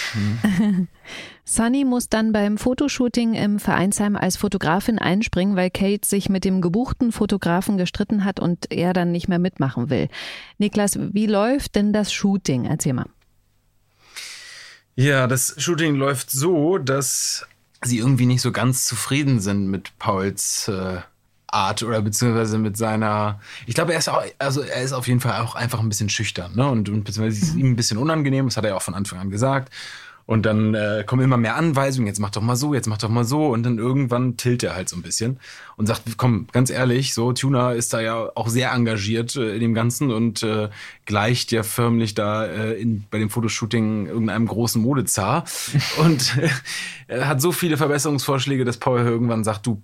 Sunny 1.44 1.84
muss 1.84 2.08
dann 2.08 2.32
beim 2.32 2.58
Fotoshooting 2.58 3.34
im 3.34 3.58
Vereinsheim 3.58 4.16
als 4.16 4.36
Fotografin 4.36 4.98
einspringen, 4.98 5.56
weil 5.56 5.70
Kate 5.70 6.06
sich 6.06 6.28
mit 6.28 6.44
dem 6.44 6.60
gebuchten 6.60 7.12
Fotografen 7.12 7.76
gestritten 7.76 8.24
hat 8.24 8.40
und 8.40 8.70
er 8.70 8.92
dann 8.92 9.12
nicht 9.12 9.28
mehr 9.28 9.38
mitmachen 9.38 9.90
will. 9.90 10.08
Niklas, 10.58 10.98
wie 10.98 11.26
läuft 11.26 11.74
denn 11.74 11.92
das 11.92 12.12
Shooting? 12.12 12.64
Erzähl 12.66 12.92
mal. 12.92 13.06
Ja, 14.94 15.26
das 15.26 15.54
Shooting 15.58 15.96
läuft 15.96 16.30
so, 16.30 16.78
dass 16.78 17.46
sie 17.82 17.98
irgendwie 17.98 18.26
nicht 18.26 18.40
so 18.40 18.52
ganz 18.52 18.84
zufrieden 18.84 19.40
sind 19.40 19.68
mit 19.68 19.98
Pauls 19.98 20.68
äh, 20.68 21.00
Art 21.48 21.82
oder 21.82 22.02
beziehungsweise 22.02 22.58
mit 22.58 22.76
seiner. 22.76 23.40
Ich 23.66 23.74
glaube, 23.74 23.92
er 23.92 23.98
ist 23.98 24.08
auch, 24.08 24.22
also 24.38 24.62
er 24.62 24.82
ist 24.82 24.92
auf 24.92 25.06
jeden 25.06 25.20
Fall 25.20 25.40
auch 25.40 25.54
einfach 25.54 25.80
ein 25.80 25.88
bisschen 25.88 26.08
schüchtern, 26.08 26.52
ne? 26.54 26.68
Und, 26.68 26.88
und 26.88 27.04
beziehungsweise 27.04 27.44
ist 27.44 27.54
ihm 27.54 27.72
ein 27.72 27.76
bisschen 27.76 27.98
unangenehm, 27.98 28.46
das 28.46 28.56
hat 28.56 28.64
er 28.64 28.70
ja 28.70 28.76
auch 28.76 28.82
von 28.82 28.94
Anfang 28.94 29.18
an 29.18 29.30
gesagt. 29.30 29.72
Und 30.26 30.44
dann 30.44 30.74
äh, 30.74 31.04
kommen 31.06 31.22
immer 31.22 31.36
mehr 31.36 31.54
Anweisungen, 31.54 32.08
jetzt 32.08 32.18
mach 32.18 32.30
doch 32.30 32.42
mal 32.42 32.56
so, 32.56 32.74
jetzt 32.74 32.88
mach 32.88 32.98
doch 32.98 33.08
mal 33.08 33.22
so. 33.22 33.46
Und 33.46 33.62
dann 33.62 33.78
irgendwann 33.78 34.36
tilt 34.36 34.64
er 34.64 34.74
halt 34.74 34.88
so 34.88 34.96
ein 34.96 35.02
bisschen 35.02 35.38
und 35.76 35.86
sagt, 35.86 36.02
komm, 36.16 36.48
ganz 36.50 36.68
ehrlich, 36.68 37.14
so, 37.14 37.32
Tuna 37.32 37.72
ist 37.72 37.92
da 37.94 38.00
ja 38.00 38.28
auch 38.34 38.48
sehr 38.48 38.72
engagiert 38.72 39.36
äh, 39.36 39.54
in 39.54 39.60
dem 39.60 39.74
Ganzen 39.74 40.10
und 40.10 40.42
äh, 40.42 40.68
gleicht 41.04 41.52
ja 41.52 41.62
förmlich 41.62 42.14
da 42.14 42.44
äh, 42.44 42.72
in, 42.72 43.04
bei 43.08 43.20
dem 43.20 43.30
Fotoshooting 43.30 44.06
irgendeinem 44.06 44.48
großen 44.48 44.82
Modezar. 44.82 45.44
und 45.98 46.36
äh, 46.38 46.48
er 47.06 47.28
hat 47.28 47.40
so 47.40 47.52
viele 47.52 47.76
Verbesserungsvorschläge, 47.76 48.64
dass 48.64 48.78
Paul 48.78 49.02
irgendwann 49.02 49.44
sagt, 49.44 49.64
du, 49.64 49.80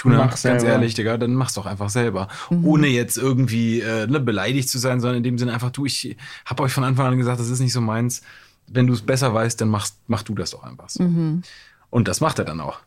Tuna, 0.00 0.16
Mach 0.16 0.28
ganz 0.30 0.40
selber. 0.42 0.66
ehrlich, 0.68 0.94
Digga, 0.94 1.18
dann 1.18 1.34
mach's 1.34 1.54
doch 1.54 1.66
einfach 1.66 1.90
selber. 1.90 2.28
Ohne 2.62 2.86
jetzt 2.86 3.18
irgendwie 3.18 3.80
äh, 3.80 4.06
ne, 4.06 4.18
beleidigt 4.18 4.68
zu 4.70 4.78
sein, 4.78 5.00
sondern 5.00 5.18
in 5.18 5.22
dem 5.24 5.36
Sinne 5.36 5.52
einfach, 5.52 5.70
du, 5.70 5.84
ich 5.84 6.16
habe 6.46 6.62
euch 6.62 6.72
von 6.72 6.84
Anfang 6.84 7.06
an 7.06 7.18
gesagt, 7.18 7.38
das 7.38 7.50
ist 7.50 7.60
nicht 7.60 7.74
so 7.74 7.82
meins. 7.82 8.22
Wenn 8.66 8.86
du 8.86 8.94
es 8.94 9.02
besser 9.02 9.34
weißt, 9.34 9.60
dann 9.60 9.68
machst, 9.68 9.98
mach 10.06 10.22
du 10.22 10.34
das 10.34 10.52
doch 10.52 10.62
einfach 10.62 10.88
so. 10.88 11.04
Und 11.90 12.08
das 12.08 12.20
macht 12.22 12.38
er 12.38 12.44
dann 12.46 12.60
auch. 12.60 12.78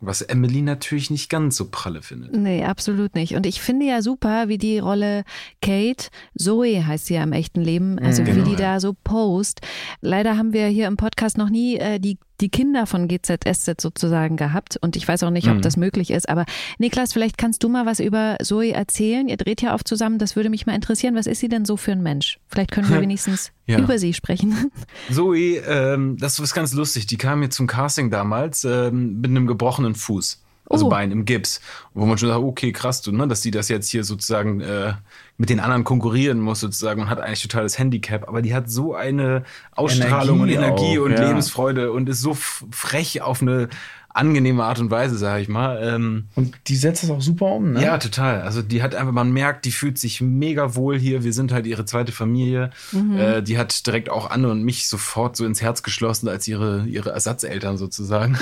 Was 0.00 0.20
Emily 0.22 0.62
natürlich 0.62 1.10
nicht 1.10 1.28
ganz 1.30 1.56
so 1.56 1.70
pralle 1.70 2.02
findet. 2.02 2.32
Nee, 2.32 2.64
absolut 2.64 3.14
nicht. 3.16 3.34
Und 3.34 3.46
ich 3.46 3.60
finde 3.60 3.86
ja 3.86 4.00
super, 4.02 4.46
wie 4.48 4.58
die 4.58 4.78
Rolle 4.78 5.24
Kate, 5.62 6.08
Zoe 6.36 6.86
heißt 6.86 7.06
sie 7.06 7.14
ja 7.14 7.22
im 7.24 7.32
echten 7.32 7.62
Leben, 7.62 7.98
also 7.98 8.24
wie 8.26 8.30
Genau, 8.32 8.44
die 8.44 8.52
ja. 8.52 8.74
da 8.74 8.80
so 8.80 8.94
post. 9.02 9.60
Leider 10.00 10.36
haben 10.36 10.52
wir 10.52 10.66
hier 10.68 10.86
im 10.86 10.96
Podcast 10.96 11.36
noch 11.38 11.50
nie 11.50 11.78
äh, 11.78 11.98
die, 11.98 12.18
die 12.40 12.48
Kinder 12.50 12.86
von 12.86 13.08
GZSZ 13.08 13.80
sozusagen 13.80 14.36
gehabt 14.36 14.76
und 14.80 14.96
ich 14.96 15.06
weiß 15.08 15.22
auch 15.24 15.30
nicht, 15.30 15.48
ob 15.48 15.56
Mhm. 15.56 15.62
das 15.62 15.76
möglich 15.76 16.10
ist. 16.10 16.28
Aber 16.28 16.44
Niklas, 16.78 17.12
vielleicht 17.12 17.36
kannst 17.38 17.62
du 17.64 17.68
mal 17.68 17.84
was 17.86 18.00
über 18.00 18.36
Zoe 18.42 18.72
erzählen. 18.72 19.28
Ihr 19.28 19.36
dreht 19.36 19.60
ja 19.62 19.74
oft 19.74 19.88
zusammen, 19.88 20.18
das 20.18 20.36
würde 20.36 20.50
mich 20.50 20.66
mal 20.66 20.74
interessieren. 20.74 21.14
Was 21.14 21.26
ist 21.26 21.40
sie 21.40 21.48
denn 21.48 21.64
so 21.64 21.76
für 21.76 21.92
ein 21.92 22.02
Mensch? 22.02 22.38
Vielleicht 22.48 22.70
können 22.70 22.88
wir 22.88 23.00
wenigstens 23.00 23.50
Ja. 23.66 23.78
über 23.78 23.98
sie 23.98 24.14
sprechen. 24.14 24.70
Zoe, 25.12 25.56
ähm, 25.66 26.16
das 26.18 26.38
ist 26.38 26.54
ganz 26.54 26.72
lustig. 26.74 27.06
Die 27.06 27.16
kam 27.16 27.40
hier 27.40 27.50
zum 27.50 27.66
Casting 27.66 28.10
damals 28.10 28.64
ähm, 28.64 29.20
mit 29.20 29.30
einem 29.30 29.46
gebrochenen 29.46 29.94
Fuß. 29.94 30.42
Also 30.68 30.86
Oh. 30.86 30.88
Bein 30.88 31.10
im 31.10 31.24
Gips. 31.24 31.60
Wo 31.94 32.06
man 32.06 32.18
schon 32.18 32.28
sagt, 32.28 32.40
okay, 32.42 32.72
krass, 32.72 33.02
du, 33.02 33.12
ne, 33.12 33.26
dass 33.26 33.40
die 33.40 33.50
das 33.50 33.68
jetzt 33.68 33.88
hier 33.88 34.04
sozusagen 34.04 34.60
äh, 34.60 34.92
mit 35.36 35.50
den 35.50 35.60
anderen 35.60 35.84
konkurrieren 35.84 36.40
muss 36.40 36.60
sozusagen 36.60 37.02
und 37.02 37.10
hat 37.10 37.20
eigentlich 37.20 37.42
totales 37.42 37.78
Handicap. 37.78 38.28
Aber 38.28 38.42
die 38.42 38.54
hat 38.54 38.70
so 38.70 38.94
eine 38.94 39.44
Ausstrahlung 39.72 40.46
Energie 40.48 40.58
und 40.58 40.64
Energie 40.64 40.98
auch, 40.98 41.04
und 41.04 41.12
ja. 41.12 41.26
Lebensfreude 41.28 41.92
und 41.92 42.08
ist 42.08 42.20
so 42.20 42.34
frech 42.34 43.22
auf 43.22 43.42
eine 43.42 43.68
angenehme 44.08 44.64
Art 44.64 44.78
und 44.78 44.90
Weise, 44.90 45.16
sag 45.16 45.40
ich 45.40 45.48
mal. 45.48 45.80
Ähm, 45.82 46.28
Und 46.34 46.56
die 46.66 46.76
setzt 46.76 47.04
es 47.04 47.10
auch 47.10 47.20
super 47.20 47.52
um, 47.52 47.72
ne? 47.72 47.82
ja, 47.82 47.98
total. 47.98 48.42
Also 48.42 48.62
die 48.62 48.82
hat 48.82 48.94
einfach, 48.94 49.12
man 49.12 49.32
merkt, 49.32 49.64
die 49.64 49.70
fühlt 49.70 49.98
sich 49.98 50.20
mega 50.20 50.74
wohl 50.74 50.98
hier. 50.98 51.24
Wir 51.24 51.32
sind 51.32 51.52
halt 51.52 51.66
ihre 51.66 51.84
zweite 51.84 52.10
Familie. 52.12 52.70
Äh, 53.16 53.42
die 53.42 53.58
hat 53.58 53.86
direkt 53.86 54.08
auch 54.10 54.30
Anne 54.30 54.50
und 54.50 54.62
mich 54.62 54.88
sofort 54.88 55.36
so 55.36 55.44
ins 55.44 55.62
Herz 55.62 55.82
geschlossen 55.82 56.28
als 56.28 56.48
ihre, 56.48 56.84
ihre 56.86 57.10
Ersatzeltern 57.10 57.76
sozusagen. 57.76 58.36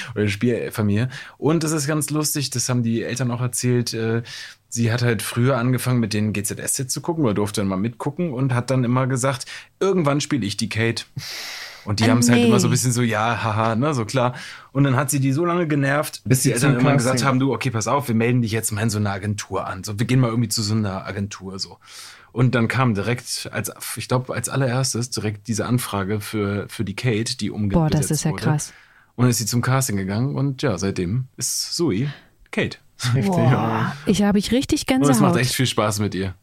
Oder 0.14 0.24
die 0.24 0.30
Spielfamilie. 0.30 1.08
Und 1.38 1.62
das 1.64 1.72
ist 1.72 1.86
ganz 1.86 2.10
lustig, 2.10 2.50
das 2.50 2.68
haben 2.68 2.82
die 2.82 3.02
Eltern 3.02 3.30
auch 3.30 3.40
erzählt. 3.40 3.94
Äh, 3.94 4.22
sie 4.70 4.90
hat 4.90 5.02
halt 5.02 5.20
früher 5.20 5.58
angefangen 5.58 6.00
mit 6.00 6.14
den 6.14 6.32
GZSZ 6.32 6.90
zu 6.90 7.00
gucken 7.00 7.24
oder 7.24 7.34
durfte 7.34 7.60
dann 7.60 7.68
mal 7.68 7.76
mitgucken 7.76 8.32
und 8.32 8.54
hat 8.54 8.70
dann 8.70 8.84
immer 8.84 9.06
gesagt, 9.06 9.44
irgendwann 9.80 10.20
spiele 10.20 10.46
ich 10.46 10.56
die 10.56 10.68
Kate. 10.68 11.04
Und 11.84 12.00
die 12.00 12.04
Ah, 12.04 12.08
haben 12.08 12.18
es 12.18 12.28
halt 12.28 12.40
nee. 12.40 12.46
immer 12.48 12.60
so 12.60 12.68
ein 12.68 12.70
bisschen 12.70 12.92
so, 12.92 13.02
ja, 13.02 13.42
haha, 13.42 13.74
ne, 13.74 13.94
so 13.94 14.04
klar. 14.04 14.34
Und 14.72 14.84
dann 14.84 14.96
hat 14.96 15.10
sie 15.10 15.20
die 15.20 15.32
so 15.32 15.44
lange 15.44 15.66
genervt, 15.66 16.22
bis 16.24 16.42
die 16.42 16.48
sie 16.48 16.54
Eltern 16.54 16.78
immer 16.78 16.94
gesagt 16.96 17.24
haben, 17.24 17.38
du, 17.38 17.52
okay, 17.52 17.70
pass 17.70 17.86
auf, 17.88 18.08
wir 18.08 18.14
melden 18.14 18.42
dich 18.42 18.52
jetzt 18.52 18.70
mal 18.72 18.82
in 18.82 18.90
so 18.90 18.98
einer 18.98 19.10
Agentur 19.10 19.66
an. 19.66 19.82
So, 19.84 19.98
wir 19.98 20.06
gehen 20.06 20.20
mal 20.20 20.28
irgendwie 20.28 20.48
zu 20.48 20.62
so 20.62 20.74
einer 20.74 21.06
Agentur 21.06 21.58
so. 21.58 21.78
Und 22.32 22.54
dann 22.54 22.68
kam 22.68 22.94
direkt, 22.94 23.48
als 23.52 23.72
ich 23.96 24.06
glaube, 24.06 24.32
als 24.34 24.48
allererstes 24.48 25.10
direkt 25.10 25.48
diese 25.48 25.66
Anfrage 25.66 26.20
für, 26.20 26.66
für 26.68 26.84
die 26.84 26.94
Kate, 26.94 27.36
die 27.36 27.50
umgesetzt 27.50 27.74
Boah, 27.80 27.90
das 27.90 28.10
ist 28.10 28.24
ja 28.24 28.30
wurde. 28.30 28.42
krass. 28.44 28.72
Und 29.16 29.24
dann 29.24 29.30
ist 29.30 29.38
sie 29.38 29.46
zum 29.46 29.62
Casting 29.62 29.96
gegangen 29.96 30.36
und 30.36 30.62
ja, 30.62 30.78
seitdem 30.78 31.26
ist 31.36 31.74
Zoe 31.74 32.12
Kate. 32.52 32.78
Heftig. 33.14 33.26
Boah, 33.26 33.94
ich 34.06 34.22
habe 34.22 34.38
ich 34.38 34.52
richtig 34.52 34.82
Und 34.88 35.02
es 35.02 35.08
macht 35.08 35.08
Gänsehaut. 35.18 35.36
echt 35.38 35.54
viel 35.54 35.66
Spaß 35.66 35.98
mit 36.00 36.14
ihr. 36.14 36.34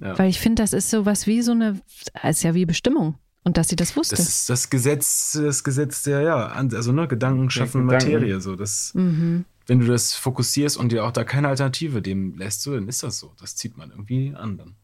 Ja. 0.00 0.18
Weil 0.18 0.28
ich 0.30 0.40
finde, 0.40 0.62
das 0.62 0.72
ist 0.72 0.90
sowas 0.90 1.26
wie 1.26 1.42
so 1.42 1.52
eine, 1.52 1.80
ist 2.22 2.42
ja 2.42 2.54
wie 2.54 2.66
Bestimmung. 2.66 3.14
Und 3.46 3.56
dass 3.58 3.68
sie 3.68 3.76
das 3.76 3.94
wusste. 3.94 4.16
Das 4.16 4.26
ist 4.26 4.50
das 4.50 4.70
Gesetz, 4.70 5.38
das 5.40 5.62
Gesetz 5.62 6.02
der, 6.02 6.22
ja, 6.22 6.48
also 6.48 6.90
ne, 6.90 7.06
Gedanken 7.06 7.48
schaffen 7.48 7.86
Gedanken. 7.86 8.10
Materie. 8.10 8.40
So, 8.40 8.56
das, 8.56 8.90
mhm. 8.94 9.44
wenn 9.68 9.78
du 9.78 9.86
das 9.86 10.14
fokussierst 10.14 10.76
und 10.76 10.90
dir 10.90 11.04
auch 11.04 11.12
da 11.12 11.22
keine 11.22 11.46
Alternative 11.46 12.02
dem 12.02 12.36
lässt, 12.36 12.62
so, 12.62 12.74
dann 12.74 12.88
ist 12.88 13.04
das 13.04 13.20
so. 13.20 13.34
Das 13.38 13.54
zieht 13.54 13.76
man 13.76 13.92
irgendwie 13.92 14.34
an 14.34 14.58
dann. 14.58 14.74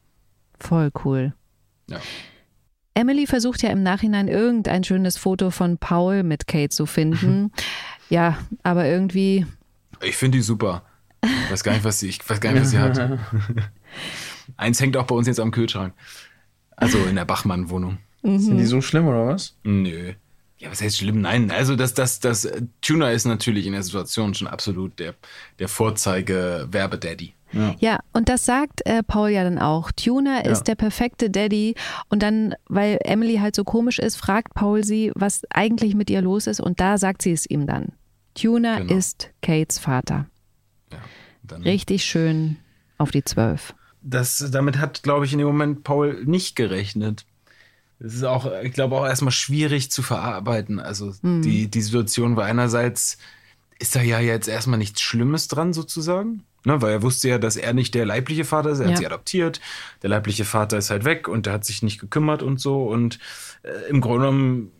Voll 0.60 0.92
cool. 1.04 1.34
Ja. 1.88 1.98
Emily 2.94 3.26
versucht 3.26 3.62
ja 3.62 3.70
im 3.70 3.82
Nachhinein 3.82 4.28
irgendein 4.28 4.84
schönes 4.84 5.16
Foto 5.16 5.50
von 5.50 5.76
Paul 5.78 6.22
mit 6.22 6.46
Kate 6.46 6.68
zu 6.68 6.86
finden. 6.86 7.50
ja, 8.10 8.38
aber 8.62 8.86
irgendwie, 8.86 9.44
Ich 10.02 10.16
finde 10.16 10.38
die 10.38 10.42
super. 10.42 10.84
Ich 11.20 11.50
weiß 11.50 11.64
gar 11.64 11.72
nicht, 11.72 11.82
was 11.82 11.98
sie, 11.98 12.10
ich 12.10 12.30
weiß 12.30 12.40
gar 12.40 12.52
nicht, 12.52 12.62
was 12.62 12.70
sie 12.70 12.78
hat. 12.78 12.96
Eins 14.56 14.80
hängt 14.80 14.96
auch 14.96 15.08
bei 15.08 15.16
uns 15.16 15.26
jetzt 15.26 15.40
am 15.40 15.50
Kühlschrank. 15.50 15.94
Also 16.76 16.98
in 17.06 17.16
der 17.16 17.24
Bachmann-Wohnung. 17.24 17.98
Sind 18.22 18.56
die 18.58 18.66
so 18.66 18.80
schlimm 18.80 19.06
oder 19.08 19.26
was? 19.26 19.56
Nö. 19.64 20.12
Ja, 20.58 20.70
was 20.70 20.80
heißt 20.80 20.98
schlimm? 20.98 21.20
Nein, 21.22 21.50
also 21.50 21.74
das, 21.74 21.92
das, 21.94 22.20
das 22.20 22.44
äh, 22.44 22.62
Tuna 22.82 23.10
ist 23.10 23.24
natürlich 23.24 23.66
in 23.66 23.72
der 23.72 23.82
Situation 23.82 24.32
schon 24.34 24.46
absolut 24.46 24.96
der, 25.00 25.14
der 25.58 25.66
Vorzeige-Werbedaddy. 25.68 27.34
ja, 27.80 27.98
und 28.12 28.28
das 28.28 28.46
sagt 28.46 28.80
äh, 28.86 29.02
Paul 29.02 29.30
ja 29.30 29.44
dann 29.44 29.58
auch. 29.58 29.92
Tuna 29.92 30.40
ist 30.40 30.64
der 30.64 30.74
perfekte 30.74 31.28
Daddy. 31.30 31.74
Und 32.08 32.22
dann, 32.22 32.54
weil 32.68 32.98
Emily 33.04 33.36
halt 33.38 33.54
so 33.56 33.64
komisch 33.64 33.98
ist, 33.98 34.16
fragt 34.16 34.54
Paul 34.54 34.84
sie, 34.84 35.12
was 35.14 35.42
eigentlich 35.50 35.94
mit 35.94 36.08
ihr 36.10 36.22
los 36.22 36.46
ist. 36.46 36.60
Und 36.60 36.80
da 36.80 36.96
sagt 36.96 37.22
sie 37.22 37.32
es 37.32 37.44
ihm 37.44 37.66
dann. 37.66 37.92
Tuna 38.34 38.78
Genau. 38.78 38.94
ist 38.94 39.30
Kates 39.42 39.78
Vater. 39.78 40.26
Ja, 40.92 40.98
dann, 41.42 41.62
Richtig 41.62 42.04
schön 42.04 42.56
auf 42.98 43.10
die 43.10 43.24
Zwölf. 43.24 43.74
das, 44.00 44.48
damit 44.50 44.78
hat, 44.78 45.02
glaube 45.02 45.26
ich, 45.26 45.32
in 45.32 45.38
dem 45.38 45.48
Moment 45.48 45.82
Paul 45.84 46.22
nicht 46.24 46.56
gerechnet. 46.56 47.26
Es 48.04 48.14
ist 48.14 48.24
auch, 48.24 48.50
ich 48.62 48.72
glaube, 48.72 48.96
auch 48.96 49.06
erstmal 49.06 49.32
schwierig 49.32 49.90
zu 49.90 50.02
verarbeiten. 50.02 50.80
Also 50.80 51.12
Mhm. 51.22 51.42
die, 51.42 51.68
die 51.68 51.82
Situation 51.82 52.36
war 52.36 52.44
einerseits, 52.46 53.18
ist 53.78 53.94
da 53.96 54.02
ja 54.02 54.20
jetzt 54.20 54.48
erstmal 54.48 54.78
nichts 54.78 55.00
Schlimmes 55.00 55.48
dran 55.48 55.72
sozusagen. 55.72 56.42
Ne, 56.64 56.80
weil 56.80 56.92
er 56.92 57.02
wusste 57.02 57.28
ja, 57.28 57.38
dass 57.38 57.56
er 57.56 57.72
nicht 57.74 57.92
der 57.94 58.06
leibliche 58.06 58.44
Vater 58.44 58.70
ist. 58.70 58.78
Er 58.78 58.86
Ja. 58.86 58.90
hat 58.92 58.98
sie 58.98 59.06
adoptiert. 59.06 59.60
Der 60.02 60.10
leibliche 60.10 60.44
Vater 60.44 60.78
ist 60.78 60.90
halt 60.90 61.04
weg 61.04 61.26
und 61.26 61.46
der 61.46 61.54
hat 61.54 61.64
sich 61.64 61.82
nicht 61.82 61.98
gekümmert 62.00 62.40
und 62.40 62.60
so. 62.60 62.84
Und 62.84 63.18
äh, 63.64 63.90
im 63.90 64.00
Grunde 64.00 64.20
genommen 64.26 64.70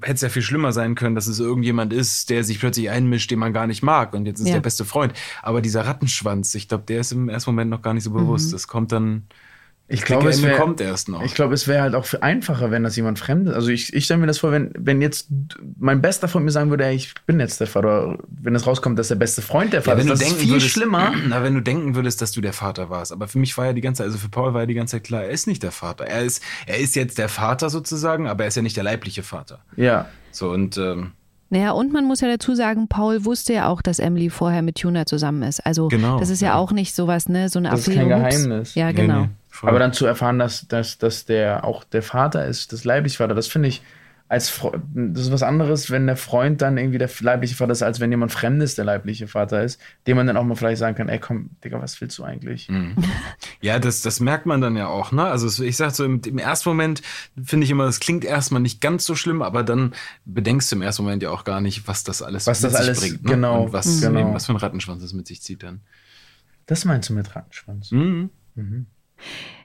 hätte 0.00 0.14
es 0.14 0.20
ja 0.22 0.28
viel 0.30 0.40
schlimmer 0.40 0.72
sein 0.72 0.94
können, 0.94 1.14
dass 1.14 1.26
es 1.26 1.38
irgendjemand 1.38 1.92
ist, 1.92 2.30
der 2.30 2.42
sich 2.42 2.58
plötzlich 2.58 2.88
einmischt, 2.88 3.30
den 3.30 3.38
man 3.38 3.52
gar 3.52 3.66
nicht 3.66 3.82
mag. 3.82 4.14
Und 4.14 4.24
jetzt 4.24 4.40
ist 4.40 4.46
Ja. 4.48 4.54
der 4.54 4.60
beste 4.62 4.86
Freund. 4.86 5.12
Aber 5.42 5.60
dieser 5.60 5.84
Rattenschwanz, 5.84 6.54
ich 6.54 6.68
glaube, 6.68 6.84
der 6.88 7.00
ist 7.00 7.12
im 7.12 7.28
ersten 7.28 7.50
Moment 7.50 7.70
noch 7.70 7.82
gar 7.82 7.92
nicht 7.92 8.04
so 8.04 8.10
bewusst. 8.12 8.54
Das 8.54 8.66
kommt 8.66 8.92
dann. 8.92 9.24
Ich 9.88 10.02
glaube, 10.02 10.28
es 10.30 10.42
wäre 10.42 10.58
kommt 10.58 10.80
erst 10.80 11.08
noch. 11.08 11.22
Ich 11.22 11.34
glaube, 11.34 11.54
es 11.54 11.68
wäre 11.68 11.82
halt 11.82 11.94
auch 11.94 12.06
einfacher, 12.20 12.72
wenn 12.72 12.82
das 12.82 12.96
jemand 12.96 13.20
Fremdes. 13.20 13.54
Also 13.54 13.68
ich, 13.68 13.94
ich 13.94 14.04
stelle 14.04 14.18
mir 14.18 14.26
das 14.26 14.38
vor, 14.38 14.50
wenn, 14.50 14.72
wenn 14.76 15.00
jetzt 15.00 15.28
mein 15.78 16.02
bester 16.02 16.26
Freund 16.26 16.44
mir 16.44 16.50
sagen 16.50 16.70
würde, 16.70 16.84
ey, 16.86 16.96
ich 16.96 17.14
bin 17.26 17.38
jetzt 17.38 17.60
der 17.60 17.68
Vater, 17.68 17.86
oder 18.08 18.18
wenn 18.28 18.54
es 18.56 18.66
rauskommt, 18.66 18.98
dass 18.98 19.08
der 19.08 19.14
beste 19.14 19.42
Freund 19.42 19.72
der 19.72 19.82
Vater 19.82 19.98
wenn 19.98 20.06
ist, 20.06 20.08
du 20.08 20.12
das 20.14 20.20
ist 20.22 20.28
denken 20.28 20.40
viel 20.42 20.50
würdest, 20.54 20.70
schlimmer. 20.70 21.12
Na, 21.28 21.44
wenn 21.44 21.54
du 21.54 21.60
denken 21.60 21.94
würdest, 21.94 22.20
dass 22.20 22.32
du 22.32 22.40
der 22.40 22.52
Vater 22.52 22.90
warst. 22.90 23.12
Aber 23.12 23.28
für 23.28 23.38
mich 23.38 23.56
war 23.56 23.66
ja 23.66 23.72
die 23.74 23.80
ganze 23.80 23.98
Zeit, 23.98 24.06
also 24.06 24.18
für 24.18 24.28
Paul 24.28 24.54
war 24.54 24.62
ja 24.62 24.66
die 24.66 24.74
ganze 24.74 24.96
Zeit 24.96 25.04
klar, 25.04 25.22
er 25.22 25.30
ist 25.30 25.46
nicht 25.46 25.62
der 25.62 25.70
Vater. 25.72 26.04
Er 26.04 26.22
ist, 26.22 26.42
er 26.66 26.78
ist 26.78 26.96
jetzt 26.96 27.18
der 27.18 27.28
Vater 27.28 27.70
sozusagen, 27.70 28.26
aber 28.26 28.42
er 28.42 28.48
ist 28.48 28.56
ja 28.56 28.62
nicht 28.62 28.76
der 28.76 28.84
leibliche 28.84 29.22
Vater. 29.22 29.60
Ja, 29.76 30.06
So 30.32 30.50
und 30.50 30.76
ähm, 30.78 31.12
Naja, 31.50 31.70
und 31.70 31.92
man 31.92 32.06
muss 32.06 32.20
ja 32.22 32.28
dazu 32.28 32.56
sagen, 32.56 32.88
Paul 32.88 33.24
wusste 33.24 33.52
ja 33.52 33.68
auch, 33.68 33.82
dass 33.82 34.00
Emily 34.00 34.30
vorher 34.30 34.62
mit 34.62 34.78
Tuna 34.80 35.06
zusammen 35.06 35.44
ist. 35.44 35.64
Also 35.64 35.86
Genau, 35.86 36.18
das 36.18 36.28
ist 36.30 36.42
ja, 36.42 36.48
ja. 36.48 36.54
auch 36.56 36.72
nicht 36.72 36.92
sowas, 36.92 37.28
ne? 37.28 37.48
So 37.48 37.60
eine 37.60 37.70
Das 37.70 37.82
ist 37.82 37.88
Affäre. 37.88 38.08
kein 38.08 38.20
Ups. 38.24 38.34
Geheimnis. 38.36 38.74
Ja, 38.74 38.86
nee, 38.88 38.92
genau. 38.94 39.20
nee, 39.22 39.28
voll. 39.56 39.70
aber 39.70 39.78
dann 39.78 39.92
zu 39.92 40.06
erfahren, 40.06 40.38
dass, 40.38 40.68
dass, 40.68 40.98
dass 40.98 41.24
der 41.24 41.64
auch 41.64 41.84
der 41.84 42.02
Vater 42.02 42.46
ist, 42.46 42.72
das 42.72 42.84
leibliche 42.84 43.16
Vater, 43.18 43.34
das 43.34 43.46
finde 43.48 43.68
ich 43.68 43.82
als 44.28 44.48
Fre 44.48 44.82
das 44.92 45.22
ist 45.26 45.30
was 45.30 45.44
anderes, 45.44 45.88
wenn 45.92 46.08
der 46.08 46.16
Freund 46.16 46.60
dann 46.60 46.78
irgendwie 46.78 46.98
der 46.98 47.08
leibliche 47.20 47.54
Vater 47.54 47.70
ist, 47.70 47.84
als 47.84 48.00
wenn 48.00 48.10
jemand 48.10 48.32
Fremdes 48.32 48.74
der 48.74 48.84
leibliche 48.84 49.28
Vater 49.28 49.62
ist, 49.62 49.80
dem 50.08 50.16
man 50.16 50.26
dann 50.26 50.36
auch 50.36 50.42
mal 50.42 50.56
vielleicht 50.56 50.80
sagen 50.80 50.96
kann, 50.96 51.08
ey 51.08 51.20
komm, 51.20 51.50
Digga, 51.62 51.80
was 51.80 52.00
willst 52.00 52.18
du 52.18 52.24
eigentlich? 52.24 52.68
Ja, 53.60 53.78
das, 53.78 54.02
das 54.02 54.18
merkt 54.18 54.44
man 54.44 54.60
dann 54.60 54.76
ja 54.76 54.88
auch, 54.88 55.12
ne? 55.12 55.24
Also 55.26 55.62
ich 55.62 55.76
sag 55.76 55.92
so, 55.92 56.04
im, 56.04 56.20
im 56.26 56.38
ersten 56.38 56.68
Moment 56.70 57.02
finde 57.40 57.66
ich 57.66 57.70
immer, 57.70 57.84
das 57.84 58.00
klingt 58.00 58.24
erstmal 58.24 58.60
nicht 58.60 58.80
ganz 58.80 59.04
so 59.04 59.14
schlimm, 59.14 59.42
aber 59.42 59.62
dann 59.62 59.94
bedenkst 60.24 60.72
du 60.72 60.74
im 60.76 60.82
ersten 60.82 61.04
Moment 61.04 61.22
ja 61.22 61.30
auch 61.30 61.44
gar 61.44 61.60
nicht, 61.60 61.86
was 61.86 62.02
das 62.02 62.20
alles 62.20 62.48
Was 62.48 62.62
mit 62.62 62.72
das 62.72 62.78
sich 62.80 62.88
alles- 62.88 63.00
bringt. 63.00 63.22
Ne? 63.24 63.30
genau, 63.30 63.62
Und 63.66 63.72
was, 63.74 64.00
genau. 64.00 64.18
eben, 64.18 64.34
was 64.34 64.46
für 64.46 64.52
ein 64.54 64.56
Rattenschwanz 64.56 65.02
das 65.02 65.12
mit 65.12 65.28
sich 65.28 65.40
zieht 65.40 65.62
dann. 65.62 65.82
Das 66.66 66.84
meinst 66.84 67.10
du 67.10 67.12
mit 67.14 67.36
Rattenschwanz? 67.36 67.92
Mhm. 67.92 68.30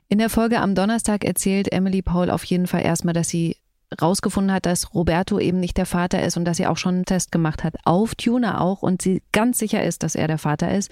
In 0.08 0.18
der 0.18 0.30
Folge 0.30 0.60
am 0.60 0.76
Donnerstag 0.76 1.24
erzählt 1.24 1.72
Emily 1.72 2.02
Paul 2.02 2.30
auf 2.30 2.44
jeden 2.44 2.68
Fall 2.68 2.84
erstmal, 2.84 3.14
dass 3.14 3.30
sie 3.30 3.56
rausgefunden 4.02 4.54
hat, 4.54 4.66
dass 4.66 4.94
Roberto 4.94 5.40
eben 5.40 5.60
nicht 5.60 5.78
der 5.78 5.86
Vater 5.86 6.24
ist 6.24 6.38
und 6.38 6.46
dass 6.46 6.58
sie 6.58 6.68
auch 6.68 6.78
schon 6.78 6.96
einen 6.96 7.06
Test 7.06 7.32
gemacht 7.32 7.64
hat, 7.64 7.76
auf 7.84 8.16
Tuna 8.16 8.62
auch 8.62 8.82
und 8.82 9.02
sie 9.02 9.22
ganz 9.32 9.60
sicher 9.60 9.84
ist, 9.84 10.04
dass 10.04 10.16
er 10.16 10.28
der 10.28 10.38
Vater 10.38 10.74
ist. 10.74 10.92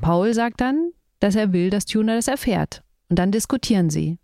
Paul 0.00 0.34
sagt 0.34 0.60
dann, 0.60 0.90
dass 1.20 1.36
er 1.36 1.52
will, 1.52 1.70
dass 1.70 1.84
Tuna 1.84 2.16
das 2.16 2.28
erfährt. 2.28 2.82
Und 3.08 3.18
dann 3.18 3.32
diskutieren 3.32 3.90
sie. 3.90 4.18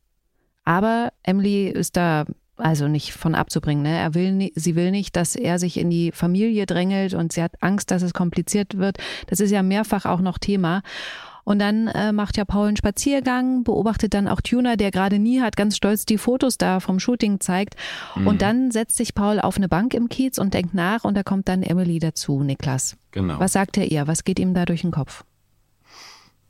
Aber 0.64 1.12
Emily 1.22 1.68
ist 1.68 1.96
da 1.96 2.24
also 2.56 2.88
nicht 2.88 3.12
von 3.12 3.34
abzubringen. 3.34 3.82
Ne? 3.82 3.96
Er 3.96 4.14
will 4.14 4.32
nie, 4.32 4.52
sie 4.54 4.76
will 4.76 4.90
nicht, 4.90 5.16
dass 5.16 5.34
er 5.34 5.58
sich 5.58 5.76
in 5.76 5.90
die 5.90 6.12
Familie 6.12 6.66
drängelt 6.66 7.14
und 7.14 7.32
sie 7.32 7.42
hat 7.42 7.62
Angst, 7.62 7.90
dass 7.90 8.02
es 8.02 8.14
kompliziert 8.14 8.78
wird. 8.78 8.98
Das 9.26 9.40
ist 9.40 9.50
ja 9.50 9.62
mehrfach 9.62 10.04
auch 10.04 10.20
noch 10.20 10.38
Thema. 10.38 10.82
Und 11.44 11.58
dann 11.58 11.88
äh, 11.88 12.12
macht 12.12 12.36
ja 12.36 12.44
Paul 12.44 12.68
einen 12.68 12.76
Spaziergang, 12.76 13.64
beobachtet 13.64 14.14
dann 14.14 14.28
auch 14.28 14.40
Tuna, 14.40 14.76
der 14.76 14.90
gerade 14.90 15.18
nie 15.18 15.40
hat, 15.40 15.56
ganz 15.56 15.76
stolz 15.76 16.06
die 16.06 16.18
Fotos 16.18 16.58
da 16.58 16.80
vom 16.80 16.98
Shooting 16.98 17.40
zeigt. 17.40 17.74
Und 18.24 18.42
dann 18.42 18.70
setzt 18.70 18.96
sich 18.96 19.14
Paul 19.14 19.40
auf 19.40 19.56
eine 19.56 19.68
Bank 19.68 19.94
im 19.94 20.08
Kiez 20.08 20.38
und 20.38 20.54
denkt 20.54 20.74
nach 20.74 21.04
und 21.04 21.14
da 21.14 21.22
kommt 21.22 21.48
dann 21.48 21.62
Emily 21.62 21.98
dazu, 21.98 22.42
Niklas. 22.42 22.96
Genau. 23.10 23.38
Was 23.38 23.52
sagt 23.52 23.76
er 23.76 23.90
ihr? 23.90 24.06
Was 24.06 24.24
geht 24.24 24.38
ihm 24.38 24.54
da 24.54 24.64
durch 24.64 24.80
den 24.80 24.90
Kopf? 24.90 25.24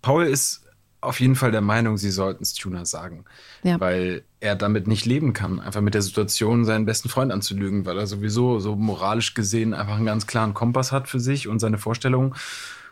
Paul 0.01 0.25
ist 0.25 0.65
auf 1.05 1.21
jeden 1.21 1.35
Fall 1.35 1.51
der 1.51 1.61
Meinung, 1.61 1.97
sie 1.97 2.11
sollten 2.11 2.43
es 2.43 2.55
Tuna 2.55 2.85
sagen. 2.85 3.25
Ja. 3.63 3.79
Weil 3.81 4.25
er 4.41 4.57
damit 4.57 4.87
nicht 4.87 5.07
leben 5.07 5.33
kann, 5.33 5.61
einfach 5.61 5.81
mit 5.81 5.95
der 5.95 6.03
Situation 6.03 6.65
seinen 6.65 6.87
besten 6.87 7.09
Freund 7.09 7.33
anzulügen, 7.33 7.85
weil 7.87 7.99
er 7.99 8.07
sowieso 8.07 8.59
so 8.59 8.75
moralisch 8.75 9.35
gesehen 9.35 9.75
einfach 9.75 9.97
einen 9.97 10.07
ganz 10.07 10.27
klaren 10.27 10.55
Kompass 10.55 10.93
hat 10.93 11.09
für 11.09 11.21
sich 11.21 11.49
und 11.49 11.59
seine 11.59 11.79
Vorstellungen. 11.79 12.35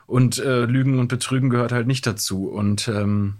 Und 0.07 0.39
äh, 0.39 0.65
Lügen 0.65 0.99
und 0.99 1.09
Betrügen 1.09 1.51
gehört 1.51 1.73
halt 1.73 1.87
nicht 1.87 2.07
dazu. 2.07 2.49
Und 2.49 2.89
ähm, 2.89 3.35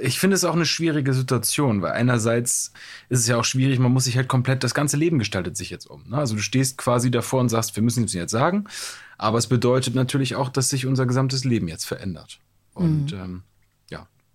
ich 0.00 0.18
finde 0.18 0.34
es 0.34 0.44
auch 0.44 0.54
eine 0.54 0.66
schwierige 0.66 1.14
Situation, 1.14 1.82
weil 1.82 1.92
einerseits 1.92 2.72
ist 3.08 3.20
es 3.20 3.26
ja 3.26 3.36
auch 3.36 3.44
schwierig, 3.44 3.78
man 3.78 3.92
muss 3.92 4.04
sich 4.04 4.16
halt 4.16 4.28
komplett, 4.28 4.64
das 4.64 4.74
ganze 4.74 4.96
Leben 4.96 5.18
gestaltet 5.18 5.56
sich 5.56 5.70
jetzt 5.70 5.86
um. 5.86 6.04
Ne? 6.08 6.18
Also 6.18 6.34
du 6.34 6.40
stehst 6.40 6.78
quasi 6.78 7.10
davor 7.10 7.40
und 7.40 7.48
sagst, 7.48 7.74
wir 7.76 7.82
müssen 7.82 8.04
es 8.04 8.12
jetzt 8.12 8.30
sagen, 8.30 8.64
aber 9.16 9.38
es 9.38 9.46
bedeutet 9.46 9.94
natürlich 9.94 10.36
auch, 10.36 10.48
dass 10.48 10.68
sich 10.68 10.86
unser 10.86 11.06
gesamtes 11.06 11.44
Leben 11.44 11.68
jetzt 11.68 11.84
verändert. 11.84 12.38
Und 12.74 13.12
ähm, 13.12 13.18
ja, 13.18 13.42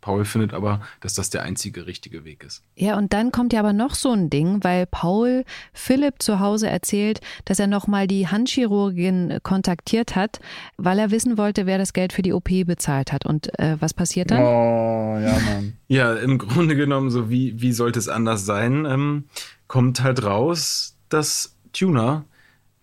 Paul 0.04 0.26
findet 0.26 0.54
aber, 0.54 0.82
dass 1.00 1.14
das 1.14 1.30
der 1.30 1.44
einzige 1.44 1.88
richtige 1.88 2.26
Weg 2.26 2.44
ist. 2.44 2.62
Ja, 2.76 2.98
und 2.98 3.14
dann 3.14 3.32
kommt 3.32 3.54
ja 3.54 3.62
aber 3.62 3.72
noch 3.72 3.96
so 3.96 4.12
ein 4.12 4.30
Ding, 4.30 4.62
weil 4.62 4.86
Paul 4.86 5.46
Philipp 5.72 6.22
zu 6.22 6.42
Hause 6.42 6.68
erzählt, 6.70 7.22
dass 7.46 7.58
er 7.58 7.68
nochmal 7.68 8.06
die 8.06 8.28
Handchirurgin 8.28 9.40
kontaktiert 9.44 10.18
hat, 10.18 10.42
weil 10.76 11.00
er 11.00 11.10
wissen 11.10 11.38
wollte, 11.38 11.66
wer 11.66 11.78
das 11.78 11.94
Geld 11.94 12.12
für 12.12 12.22
die 12.22 12.34
OP 12.34 12.50
bezahlt 12.66 13.14
hat. 13.14 13.26
Und 13.26 13.58
äh, 13.58 13.78
was 13.80 13.94
passiert 13.94 14.32
dann? 14.32 14.42
Oh, 14.42 15.18
ja, 15.20 15.40
Mann. 15.40 15.78
Ja, 15.88 16.16
im 16.16 16.40
Grunde 16.40 16.76
genommen, 16.76 17.12
so 17.12 17.30
wie, 17.30 17.62
wie 17.62 17.72
sollte 17.72 18.00
es 18.00 18.10
anders 18.10 18.46
sein, 18.46 18.86
ähm, 18.86 19.26
kommt 19.68 20.02
halt 20.02 20.24
raus, 20.24 20.98
dass 21.08 21.56
Tuna, 21.72 22.26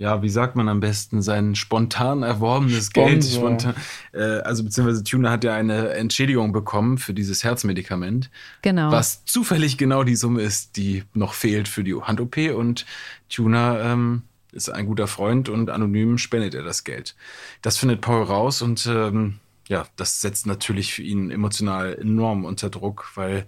ja, 0.01 0.23
wie 0.23 0.31
sagt 0.31 0.57
man 0.57 0.69
am 0.71 0.81
besten, 0.81 1.21
sein 1.21 1.55
spontan 1.55 2.23
erworbenes 2.23 2.91
Geld, 2.91 3.23
Sponsor. 3.23 3.41
spontan, 3.61 3.75
äh, 4.13 4.41
also 4.41 4.65
beziehungsweise 4.65 5.05
Tuna 5.05 5.31
hat 5.31 5.45
ja 5.45 5.55
eine 5.55 5.91
Entschädigung 5.91 6.53
bekommen 6.53 6.97
für 6.97 7.13
dieses 7.13 7.45
Herzmedikament, 7.45 8.31
Genau. 8.63 8.91
was 8.91 9.27
zufällig 9.27 9.77
genau 9.77 10.03
die 10.03 10.17
Summe 10.17 10.41
ist, 10.41 10.79
die 10.79 11.05
noch 11.13 11.35
fehlt 11.35 11.69
für 11.69 11.85
die 11.85 11.95
Hand-OP 11.95 12.39
und 12.57 12.87
Tuna 13.29 13.93
ähm, 13.93 14.23
ist 14.53 14.71
ein 14.71 14.87
guter 14.87 15.07
Freund 15.07 15.51
und 15.51 15.69
anonym 15.69 16.17
spendet 16.17 16.55
er 16.55 16.63
das 16.63 16.83
Geld. 16.85 17.15
Das 17.61 17.77
findet 17.77 18.01
Paul 18.01 18.23
raus 18.25 18.63
und 18.63 18.87
ähm, 18.87 19.39
ja, 19.69 19.87
das 19.97 20.23
setzt 20.23 20.47
natürlich 20.47 20.95
für 20.95 21.03
ihn 21.03 21.31
emotional 21.31 21.95
enorm 22.01 22.47
unter 22.47 22.71
Druck, 22.71 23.11
weil 23.17 23.45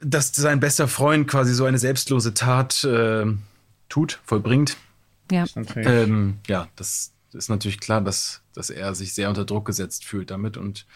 dass 0.00 0.34
sein 0.34 0.60
bester 0.60 0.88
Freund 0.88 1.28
quasi 1.28 1.52
so 1.54 1.66
eine 1.66 1.78
selbstlose 1.78 2.32
Tat 2.34 2.84
äh, 2.84 3.26
tut, 3.88 4.18
vollbringt. 4.24 4.76
Ja. 5.30 5.44
Ähm, 5.76 6.38
ja, 6.46 6.68
das 6.76 7.12
ist 7.32 7.48
natürlich 7.50 7.80
klar, 7.80 8.00
dass, 8.00 8.42
dass 8.54 8.70
er 8.70 8.94
sich 8.94 9.14
sehr 9.14 9.28
unter 9.28 9.44
Druck 9.44 9.66
gesetzt 9.66 10.04
fühlt 10.04 10.30
damit 10.30 10.56
und 10.56 10.86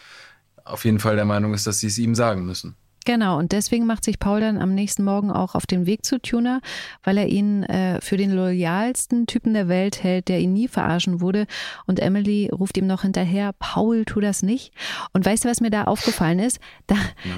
auf 0.64 0.84
jeden 0.84 0.98
Fall 0.98 1.16
der 1.16 1.24
Meinung 1.24 1.54
ist, 1.54 1.66
dass 1.66 1.80
sie 1.80 1.88
es 1.88 1.98
ihm 1.98 2.14
sagen 2.14 2.44
müssen. 2.44 2.76
Genau, 3.06 3.38
und 3.38 3.52
deswegen 3.52 3.86
macht 3.86 4.04
sich 4.04 4.18
Paul 4.18 4.40
dann 4.40 4.58
am 4.58 4.74
nächsten 4.74 5.04
Morgen 5.04 5.30
auch 5.30 5.54
auf 5.54 5.66
den 5.66 5.86
Weg 5.86 6.04
zu 6.04 6.20
Tuna, 6.20 6.60
weil 7.02 7.16
er 7.16 7.28
ihn 7.28 7.62
äh, 7.62 7.98
für 8.02 8.18
den 8.18 8.30
loyalsten 8.30 9.26
Typen 9.26 9.54
der 9.54 9.68
Welt 9.68 10.02
hält, 10.02 10.28
der 10.28 10.38
ihn 10.40 10.52
nie 10.52 10.68
verarschen 10.68 11.22
wurde. 11.22 11.46
Und 11.86 11.98
Emily 11.98 12.50
ruft 12.52 12.76
ihm 12.76 12.86
noch 12.86 13.02
hinterher, 13.02 13.54
Paul, 13.58 14.04
tu 14.04 14.20
das 14.20 14.42
nicht. 14.42 14.74
Und 15.12 15.24
weißt 15.24 15.44
du, 15.44 15.48
was 15.48 15.62
mir 15.62 15.70
da 15.70 15.84
aufgefallen 15.84 16.40
ist? 16.40 16.60
Da, 16.86 16.96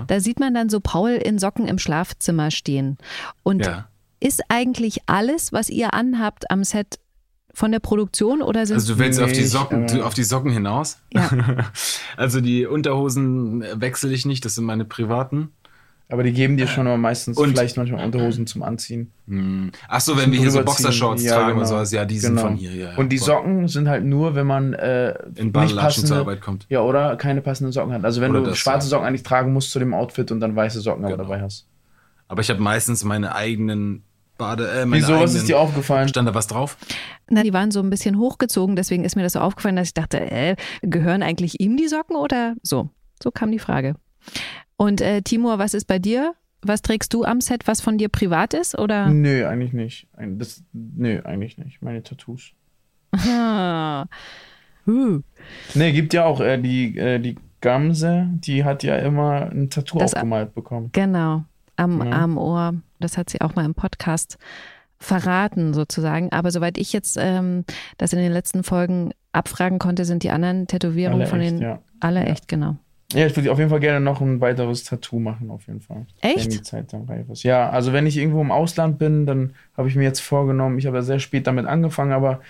da 0.09 0.19
sieht 0.19 0.41
man 0.41 0.53
dann 0.53 0.69
so 0.69 0.81
Paul 0.81 1.11
in 1.13 1.39
Socken 1.39 1.69
im 1.69 1.79
Schlafzimmer 1.79 2.51
stehen. 2.51 2.99
Und 3.45 3.65
Ja. 3.65 3.89
Ist 4.23 4.43
eigentlich 4.49 5.01
alles, 5.07 5.53
was 5.53 5.69
ihr 5.69 5.95
anhabt 5.95 6.51
am 6.51 6.65
Set 6.65 6.99
von 7.55 7.71
der 7.73 7.81
Produktion 7.81 8.41
oder 8.41 8.65
sind 8.65 8.77
Also 8.77 8.95
du 8.95 8.99
willst 8.99 9.21
auf 9.21 9.31
die 9.33 9.41
Nicht, 9.41 9.51
Socken, 9.51 9.85
aber- 9.85 9.93
du, 9.95 10.05
auf 10.07 10.15
die 10.15 10.25
Socken 10.25 10.53
hinaus? 10.53 10.99
Ja. 11.13 11.31
also 12.17 12.41
die 12.41 12.65
Unterhosen 12.67 13.63
wechsle 13.81 14.11
ich 14.13 14.25
nicht, 14.25 14.45
das 14.45 14.55
sind 14.55 14.65
meine 14.65 14.85
privaten. 14.87 15.51
Aber 16.09 16.23
die 16.25 16.33
geben 16.33 16.59
dir 16.59 16.67
schon 16.67 16.87
aber 16.87 16.99
meistens 16.99 17.39
Und- 17.39 17.51
vielleicht 17.51 17.79
manchmal 17.79 18.05
Unterhosen 18.05 18.47
zum 18.47 18.63
Anziehen. 18.63 19.13
Hm. 19.29 19.73
Ach 19.89 20.01
so, 20.01 20.17
wenn 20.19 20.31
wir 20.31 20.39
hier 20.39 20.51
so. 20.51 20.63
Boxershorts 20.63 21.23
Ja, 21.25 21.37
tragen 21.37 21.49
genau. 21.53 21.61
und 21.63 21.67
sowas, 21.67 21.91
ja, 21.91 22.05
die 22.05 22.19
sind 22.19 22.37
Genau. 22.37 22.49
von 22.49 22.57
hier. 22.57 22.75
Ja, 22.75 22.91
ja. 22.93 22.97
Und 22.99 23.09
die. 23.11 23.17
Socken 23.19 23.67
sind 23.69 23.89
halt 23.89 24.05
nur, 24.05 24.35
wenn 24.35 24.47
man 24.47 24.75
äh, 24.75 25.15
In 25.37 25.47
nicht 25.53 25.77
passende, 25.77 26.09
zur 26.09 26.19
Arbeit 26.19 26.43
kommt. 26.43 26.67
Ja, 26.69 26.83
oder 26.83 27.17
keine 27.17 27.41
passenden 27.41 27.73
Socken 27.73 27.95
hat. 27.95 28.05
Also 28.05 28.21
wenn 28.21 28.31
Oder 28.33 28.41
du 28.41 28.47
das, 28.51 28.59
schwarze 28.59 28.87
ja. 28.87 28.91
Socken 28.91 29.07
eigentlich 29.07 29.23
tragen 29.23 29.55
musst 29.55 29.71
zu 29.71 29.79
dem 29.79 29.95
Outfit 29.95 30.31
und 30.31 30.41
dann 30.41 30.55
weiße 30.55 30.81
Socken 30.83 31.05
aber 31.07 31.17
Genau. 31.17 31.29
dabei 31.29 31.41
hast. 31.43 31.67
Aber 32.29 32.43
ich 32.43 32.51
habe 32.51 32.61
meistens 32.61 33.05
meine 33.05 33.35
eigenen 33.35 34.05
Bade... 34.39 34.69
Äh, 34.71 34.87
meine 34.87 35.03
Wieso, 35.03 35.19
was 35.21 35.35
ist 35.35 35.49
dir 35.49 35.59
aufgefallen? 35.59 36.09
Stand 36.09 36.29
da 36.29 36.35
was 36.35 36.47
drauf? 36.47 36.77
Na, 37.29 37.43
die 37.43 37.53
waren 37.53 37.71
so 37.71 37.81
ein 37.81 37.91
bisschen 37.91 38.19
hochgezogen, 38.19 38.77
deswegen 38.77 39.05
ist 39.05 39.17
mir 39.17 39.23
das 39.23 39.35
so 39.35 39.41
aufgefallen, 39.41 39.77
dass 39.77 39.89
ich 39.89 39.95
dachte, 39.95 40.21
äh, 40.21 40.57
gehören 40.83 41.23
eigentlich 41.23 41.61
ihm 41.61 41.77
die 41.77 41.89
Socken 41.89 42.17
oder 42.17 42.55
so? 42.63 42.91
So 43.23 43.31
kam 43.31 43.51
die 43.53 43.59
Frage. 43.59 43.95
Und 44.77 45.01
äh, 45.01 45.23
Timur, 45.23 45.59
was 45.59 45.75
ist 45.75 45.87
bei 45.87 45.99
dir? 45.99 46.35
Was 46.63 46.83
trägst 46.83 47.13
du 47.13 47.25
am 47.25 47.41
Set, 47.41 47.67
was 47.67 47.81
von 47.81 47.99
dir 47.99 48.09
privat 48.09 48.55
ist? 48.55 48.79
Oder? 48.79 49.09
Nö, 49.09 49.47
eigentlich 49.47 49.73
nicht. 49.73 50.07
Das, 50.17 50.63
nö, 50.73 51.21
eigentlich 51.25 51.59
nicht. 51.59 51.83
Meine 51.83 52.03
Tattoos. 52.03 52.53
Ah. 53.13 54.07
Uh. 54.87 55.21
Nee, 55.75 55.93
gibt 55.93 56.15
ja 56.15 56.25
auch 56.25 56.41
äh, 56.41 56.59
die, 56.59 56.97
äh, 56.99 57.19
die 57.19 57.37
Gamse, 57.61 58.29
die 58.33 58.65
hat 58.65 58.83
ja 58.83 58.97
immer 58.97 59.51
ein 59.51 59.71
Tattoo 59.71 59.99
Das- 59.99 60.15
aufgemalt 60.15 60.55
bekommen. 60.55 60.91
Genau, 60.93 61.45
am, 61.77 62.05
Ja. 62.05 62.13
am 62.23 62.37
Ohr. 62.39 62.75
Das 63.03 63.19
hat 63.19 63.31
sie 63.31 63.41
auch 63.41 63.55
mal 63.55 63.65
im 63.65 63.75
Podcast 63.75 64.39
verraten, 64.99 65.75
sozusagen. 65.75 66.31
Aber 66.33 66.51
soweit 66.51 66.79
ich 66.79 66.93
jetzt 66.93 67.19
ähm, 67.21 67.65
das 67.99 68.13
in 68.13 68.21
den 68.21 68.33
letzten 68.33 68.63
Folgen 68.63 69.13
abfragen 69.33 69.79
konnte, 69.79 70.05
sind 70.05 70.23
die 70.23 70.31
anderen 70.31 70.67
Tätowierungen 70.67 71.23
Alle 71.23 71.31
von 71.31 71.41
echt, 71.41 71.53
den 71.53 71.61
ja. 71.61 71.79
alle 72.01 72.21
Ja. 72.21 72.27
echt, 72.27 72.49
genau. 72.49 72.77
Ja, 73.13 73.27
ich 73.27 73.37
würde 73.37 73.53
auf 73.53 73.59
jeden 73.59 73.69
Fall 73.69 73.81
gerne 73.81 74.01
noch 74.01 74.23
ein 74.23 74.41
weiteres 74.41 74.85
Tattoo 74.85 75.19
machen, 75.19 75.51
auf 75.51 75.67
jeden 75.67 75.81
Fall. 75.81 76.07
Echt? 76.23 76.45
Wenn 76.45 76.51
die 76.51 76.63
Zeit 76.63 76.93
dann 76.95 77.05
reif 77.05 77.29
ist. 77.29 77.43
Ja, 77.43 77.69
also 77.69 77.93
wenn 77.93 78.07
ich 78.07 78.17
irgendwo 78.17 78.41
im 78.41 78.51
Ausland 78.51 78.99
bin, 78.99 79.27
dann 79.27 79.53
habe 79.77 79.89
ich 79.89 79.97
mir 79.97 80.05
jetzt 80.05 80.21
vorgenommen, 80.21 80.79
ich 80.79 80.87
habe 80.87 80.97
ja 80.97 81.03
sehr 81.03 81.19
spät 81.19 81.47
damit 81.47 81.67
angefangen, 81.67 82.13
aber 82.13 82.41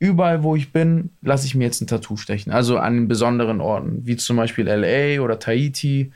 überall, 0.00 0.42
wo 0.42 0.56
ich 0.56 0.72
bin, 0.72 1.10
lasse 1.22 1.46
ich 1.46 1.54
mir 1.54 1.64
jetzt 1.64 1.80
ein 1.80 1.86
Tattoo 1.86 2.16
stechen. 2.16 2.52
Also 2.52 2.78
an 2.78 3.06
besonderen 3.06 3.60
Orten, 3.60 4.06
wie 4.06 4.16
zum 4.16 4.36
Beispiel 4.36 4.66
LA 4.66 5.22
oder 5.22 5.38
Tahiti. 5.38 6.12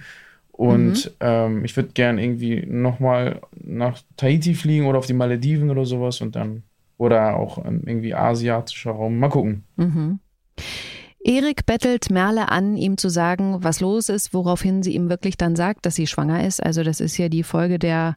Und 0.52 1.06
Mhm. 1.06 1.10
ähm, 1.20 1.64
ich 1.64 1.74
würde 1.76 1.90
gern 1.94 2.18
irgendwie 2.18 2.64
nochmal 2.66 3.40
nach 3.58 3.98
Tahiti 4.16 4.54
fliegen 4.54 4.86
oder 4.86 4.98
auf 4.98 5.06
die 5.06 5.14
Malediven 5.14 5.70
oder 5.70 5.84
sowas 5.86 6.20
und 6.20 6.36
dann, 6.36 6.62
oder 6.98 7.36
auch 7.36 7.58
irgendwie 7.64 8.14
asiatischer 8.14 8.92
Raum. 8.92 9.18
Mal 9.18 9.30
gucken. 9.30 9.64
Mhm. 9.76 10.20
Erik 11.24 11.66
bettelt 11.66 12.10
Merle 12.10 12.48
an, 12.50 12.76
ihm 12.76 12.98
zu 12.98 13.08
sagen, 13.08 13.58
was 13.60 13.80
los 13.80 14.08
ist, 14.08 14.34
woraufhin 14.34 14.82
sie 14.82 14.94
ihm 14.94 15.08
wirklich 15.08 15.36
dann 15.36 15.56
sagt, 15.56 15.86
dass 15.86 15.94
sie 15.94 16.06
schwanger 16.06 16.44
ist. 16.44 16.62
Also 16.62 16.82
das 16.82 17.00
ist 17.00 17.16
ja 17.16 17.28
die 17.28 17.44
Folge 17.44 17.78
der 17.78 18.16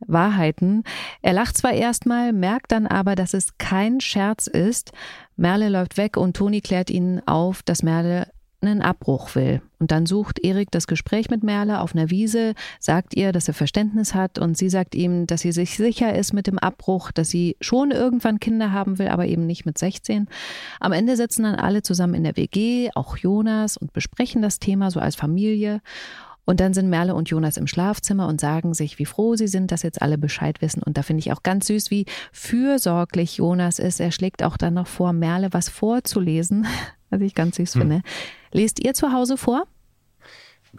Wahrheiten. 0.00 0.82
Er 1.22 1.32
lacht 1.32 1.56
zwar 1.56 1.72
erstmal, 1.72 2.32
merkt 2.32 2.72
dann 2.72 2.86
aber, 2.86 3.14
dass 3.14 3.34
es 3.34 3.56
kein 3.58 4.00
Scherz 4.00 4.46
ist. 4.46 4.92
Merle 5.36 5.68
läuft 5.68 5.96
weg 5.96 6.16
und 6.16 6.36
Toni 6.36 6.60
klärt 6.60 6.90
ihn 6.90 7.22
auf, 7.26 7.62
dass 7.62 7.82
Merle 7.82 8.26
einen 8.62 8.82
Abbruch 8.82 9.34
will. 9.34 9.62
Und 9.78 9.90
dann 9.90 10.06
sucht 10.06 10.38
Erik 10.38 10.70
das 10.70 10.86
Gespräch 10.86 11.30
mit 11.30 11.42
Merle 11.42 11.80
auf 11.80 11.94
einer 11.94 12.10
Wiese, 12.10 12.54
sagt 12.78 13.16
ihr, 13.16 13.32
dass 13.32 13.48
er 13.48 13.54
Verständnis 13.54 14.14
hat 14.14 14.38
und 14.38 14.56
sie 14.56 14.68
sagt 14.68 14.94
ihm, 14.94 15.26
dass 15.26 15.40
sie 15.40 15.52
sich 15.52 15.76
sicher 15.76 16.14
ist 16.14 16.32
mit 16.32 16.46
dem 16.46 16.58
Abbruch, 16.58 17.12
dass 17.12 17.30
sie 17.30 17.56
schon 17.60 17.90
irgendwann 17.90 18.40
Kinder 18.40 18.72
haben 18.72 18.98
will, 18.98 19.08
aber 19.08 19.26
eben 19.26 19.46
nicht 19.46 19.64
mit 19.64 19.78
16. 19.78 20.28
Am 20.80 20.92
Ende 20.92 21.16
sitzen 21.16 21.44
dann 21.44 21.54
alle 21.54 21.82
zusammen 21.82 22.14
in 22.14 22.24
der 22.24 22.36
WG, 22.36 22.90
auch 22.94 23.16
Jonas, 23.16 23.76
und 23.76 23.92
besprechen 23.92 24.42
das 24.42 24.58
Thema 24.58 24.90
so 24.90 25.00
als 25.00 25.16
Familie. 25.16 25.80
Und 26.44 26.58
dann 26.58 26.74
sind 26.74 26.90
Merle 26.90 27.14
und 27.14 27.28
Jonas 27.28 27.56
im 27.56 27.68
Schlafzimmer 27.68 28.26
und 28.26 28.40
sagen 28.40 28.74
sich, 28.74 28.98
wie 28.98 29.06
froh 29.06 29.36
sie 29.36 29.46
sind, 29.46 29.70
dass 29.70 29.84
jetzt 29.84 30.02
alle 30.02 30.18
Bescheid 30.18 30.60
wissen. 30.60 30.82
Und 30.82 30.98
da 30.98 31.02
finde 31.02 31.20
ich 31.20 31.32
auch 31.32 31.44
ganz 31.44 31.68
süß, 31.68 31.90
wie 31.90 32.06
fürsorglich 32.32 33.36
Jonas 33.36 33.78
ist. 33.78 34.00
Er 34.00 34.10
schlägt 34.10 34.42
auch 34.42 34.56
dann 34.56 34.74
noch 34.74 34.88
vor, 34.88 35.12
Merle 35.12 35.52
was 35.52 35.68
vorzulesen, 35.68 36.66
was 37.10 37.20
ich 37.20 37.34
ganz 37.34 37.56
süß 37.56 37.72
finde. 37.72 38.02
Lest 38.52 38.82
ihr 38.84 38.94
zu 38.94 39.12
Hause 39.12 39.36
vor? 39.36 39.64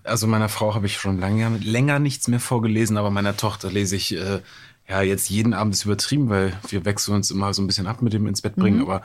Also 0.04 0.26
meiner 0.26 0.50
Frau 0.50 0.74
habe 0.74 0.86
ich 0.86 0.98
schon 0.98 1.20
lange, 1.20 1.58
länger 1.58 2.00
nichts 2.00 2.28
mehr 2.28 2.40
vorgelesen, 2.40 2.98
aber 2.98 3.10
meiner 3.10 3.36
Tochter 3.36 3.70
lese 3.70 3.98
ich 3.98 4.16
äh, 4.16 4.40
ja 4.88 5.02
jetzt 5.02 5.30
jeden 5.30 5.54
Abend 5.54 5.74
ist 5.74 5.86
übertrieben, 5.86 6.30
weil 6.30 6.54
wir 6.70 6.86
wechseln 6.86 7.16
uns 7.16 7.30
immer 7.30 7.54
so 7.54 7.62
ein 7.62 7.68
bisschen 7.68 7.88
ab 7.88 8.02
mit 8.02 8.14
dem 8.14 8.28
ins 8.28 8.42
Bett 8.42 8.56
bringen. 8.56 8.78
Mhm. 8.78 8.84
Aber 8.84 9.02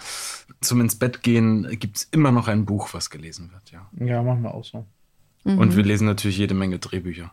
zum 0.61 0.81
ins 0.81 0.97
Bett 0.97 1.23
gehen 1.23 1.69
gibt 1.79 1.97
es 1.97 2.05
immer 2.13 2.31
noch 2.31 2.49
ein 2.49 2.65
Buch, 2.65 2.91
was 2.93 3.11
gelesen 3.11 3.51
wird, 3.53 3.73
ja. 3.73 3.89
Ja, 4.05 4.23
machen 4.23 4.43
wir 4.43 4.55
auch 4.55 4.65
so. 4.65 4.87
Mhm. 5.45 5.59
Und 5.59 5.77
wir 5.77 5.85
lesen 5.85 6.07
natürlich 6.07 6.39
jede 6.39 6.55
Menge 6.55 6.79
Drehbücher. 6.79 7.33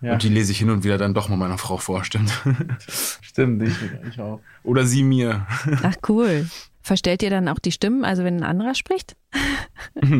Ja. 0.00 0.12
Und 0.12 0.22
die 0.22 0.28
lese 0.28 0.52
ich 0.52 0.58
hin 0.58 0.70
und 0.70 0.84
wieder 0.84 0.96
dann 0.96 1.14
doch 1.14 1.28
mal 1.28 1.36
meiner 1.36 1.58
Frau 1.58 1.76
vor, 1.76 2.04
stimmt. 2.04 2.30
Stimmt, 3.20 3.62
ich, 3.62 3.74
ich 4.08 4.20
auch. 4.20 4.40
Oder 4.62 4.84
sie 4.84 5.02
mir. 5.02 5.46
Ach 5.82 5.94
cool. 6.08 6.48
Verstellt 6.88 7.22
ihr 7.22 7.28
dann 7.28 7.48
auch 7.48 7.58
die 7.58 7.70
Stimmen, 7.70 8.02
also 8.06 8.24
wenn 8.24 8.38
ein 8.38 8.44
anderer 8.44 8.74
spricht? 8.74 9.14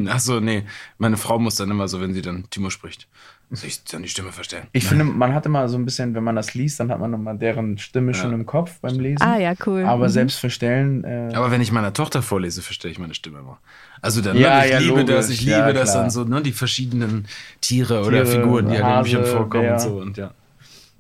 Achso, 0.09 0.39
nee. 0.39 0.65
Meine 0.99 1.17
Frau 1.17 1.39
muss 1.39 1.55
dann 1.55 1.71
immer 1.71 1.89
so, 1.89 1.99
wenn 2.03 2.13
sie 2.13 2.21
dann 2.21 2.45
Timo 2.51 2.69
spricht, 2.69 3.09
soll 3.51 3.69
ich 3.69 3.85
dann 3.85 4.03
die 4.03 4.11
Stimme 4.11 4.33
verstellen. 4.33 4.67
Ich 4.73 4.85
finde, 4.85 5.05
man 5.05 5.33
hat 5.33 5.47
immer 5.47 5.67
so 5.71 5.79
ein 5.79 5.87
bisschen, 5.87 6.15
wenn 6.15 6.25
man 6.25 6.37
das 6.37 6.53
liest, 6.53 6.79
dann 6.79 6.91
hat 6.91 7.01
man 7.01 7.11
nochmal 7.11 7.39
deren 7.39 7.79
Stimme 7.79 8.13
schon 8.13 8.35
im 8.35 8.45
Kopf 8.45 8.81
beim 8.81 9.01
Lesen. 9.01 9.23
Ah 9.23 9.39
ja, 9.39 9.55
cool. 9.65 9.83
Aber 9.87 10.05
Mhm. 10.09 10.11
selbst 10.11 10.39
verstellen. 10.41 11.05
Äh, 11.05 11.33
Aber 11.35 11.51
wenn 11.51 11.63
ich 11.63 11.73
meiner 11.73 11.95
Tochter 11.95 12.21
vorlese, 12.21 12.61
verstelle 12.61 12.93
ich 12.93 12.99
meine 12.99 13.15
Stimme 13.15 13.39
immer. 13.39 13.59
Also 14.03 14.21
dann, 14.21 14.37
Ja, 14.37 14.59
ne, 14.59 14.67
ich 14.67 14.73
ja, 14.73 14.79
liebe 14.81 15.07
das, 15.07 15.29
logisch. 15.29 15.41
ich 15.41 15.47
liebe 15.47 15.53
Ja, 15.57 15.73
das 15.73 15.95
dann 15.95 16.11
so, 16.11 16.25
ne, 16.25 16.43
die 16.43 16.53
verschiedenen 16.53 17.27
Tiere, 17.63 18.01
oder 18.01 18.25
Tiere, 18.25 18.27
Figuren, 18.27 18.69
die 18.69 18.73
halt 18.73 18.81
in 18.81 18.87
den 18.89 18.95
Hase, 18.95 19.11
Büchern 19.11 19.25
vorkommen 19.25 19.63
Bär. 19.65 19.73
und 19.73 19.81
so 19.81 19.97
und 20.03 20.17
ja. 20.19 20.35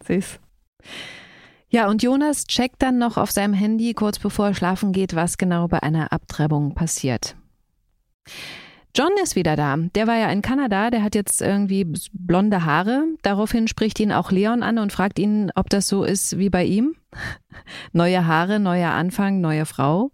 Süß. 0.07 0.39
Ja, 1.71 1.89
und 1.89 2.03
Jonas 2.03 2.47
checkt 2.47 2.83
dann 2.83 2.99
noch 2.99 3.17
auf 3.19 3.31
seinem 3.31 3.53
Handy, 3.53 3.93
kurz 3.93 4.19
bevor 4.19 4.49
er 4.49 4.55
schlafen 4.55 4.93
geht, 4.93 5.15
was 5.15 5.37
genau 5.37 5.69
bei 5.69 5.83
einer 5.83 6.13
Abtreibung 6.13 6.75
passiert. 6.75 7.37
John 8.97 9.11
ist 9.23 9.37
wieder 9.37 9.55
da. 9.55 9.77
Der 9.77 10.07
war 10.07 10.17
ja 10.17 10.31
in 10.31 10.43
Kanada, 10.43 10.91
der 10.91 11.03
hat 11.03 11.15
jetzt 11.15 11.43
irgendwie 11.43 11.87
blonde 12.13 12.65
Haare. 12.65 13.05
Daraufhin 13.23 13.69
spricht 13.69 14.01
ihn 14.01 14.13
auch 14.13 14.33
Leon 14.33 14.63
an 14.63 14.79
und 14.79 14.93
fragt 14.93 15.19
ihn, 15.19 15.53
ob 15.55 15.69
das 15.71 15.87
so 15.87 16.05
ist 16.05 16.39
wie 16.39 16.51
bei 16.51 16.65
ihm. 16.65 16.97
Neue 17.93 18.27
Haare, 18.27 18.59
neuer 18.59 18.91
Anfang, 18.91 19.41
neue 19.41 19.67
Frau. 19.67 20.11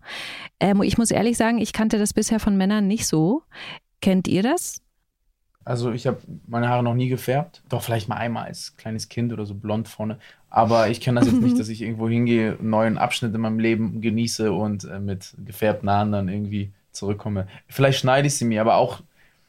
Ähm, 0.60 0.82
ich 0.82 0.98
muss 0.98 1.10
ehrlich 1.10 1.36
sagen, 1.36 1.58
ich 1.58 1.72
kannte 1.72 1.98
das 1.98 2.12
bisher 2.12 2.40
von 2.40 2.56
Männern 2.56 2.86
nicht 2.86 3.06
so. 3.06 3.42
Kennt 4.00 4.28
ihr 4.28 4.42
das? 4.42 4.83
Also 5.64 5.92
ich 5.92 6.06
habe 6.06 6.18
meine 6.46 6.68
Haare 6.68 6.82
noch 6.82 6.94
nie 6.94 7.08
gefärbt. 7.08 7.62
Doch 7.68 7.82
vielleicht 7.82 8.08
mal 8.08 8.16
einmal 8.16 8.44
als 8.46 8.76
kleines 8.76 9.08
Kind 9.08 9.32
oder 9.32 9.46
so 9.46 9.54
blond 9.54 9.88
vorne. 9.88 10.18
Aber 10.50 10.88
ich 10.88 11.00
kenne 11.00 11.20
das 11.20 11.30
jetzt 11.30 11.40
nicht, 11.40 11.58
dass 11.58 11.68
ich 11.68 11.82
irgendwo 11.82 12.08
hingehe, 12.08 12.58
einen 12.58 12.70
neuen 12.70 12.98
Abschnitt 12.98 13.34
in 13.34 13.40
meinem 13.40 13.58
Leben 13.58 14.00
genieße 14.00 14.52
und 14.52 14.84
äh, 14.84 15.00
mit 15.00 15.34
gefärbten 15.44 15.90
Haaren 15.90 16.12
dann 16.12 16.28
irgendwie 16.28 16.70
zurückkomme. 16.92 17.48
Vielleicht 17.68 17.98
schneide 17.98 18.28
ich 18.28 18.36
sie 18.36 18.44
mir, 18.44 18.60
aber 18.60 18.76
auch, 18.76 19.00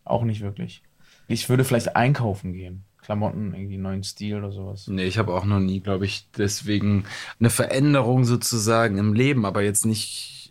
auch 0.04 0.24
nicht 0.24 0.42
wirklich. 0.42 0.82
Ich 1.28 1.50
würde 1.50 1.64
vielleicht 1.64 1.96
einkaufen 1.96 2.54
gehen. 2.54 2.84
Klamotten, 3.02 3.54
irgendwie 3.54 3.78
neuen 3.78 4.04
Stil 4.04 4.38
oder 4.38 4.52
sowas. 4.52 4.88
Nee, 4.88 5.06
ich 5.06 5.20
habe 5.20 5.34
auch 5.34 5.46
noch 5.46 5.60
nie, 5.60 5.80
glaube 5.80 6.06
ich, 6.06 6.28
deswegen 6.36 7.06
eine 7.40 7.52
Veränderung 7.52 8.26
sozusagen 8.26 8.98
im 8.98 9.14
Leben, 9.14 9.46
aber 9.46 9.62
jetzt 9.62 9.86
nicht. 9.86 10.45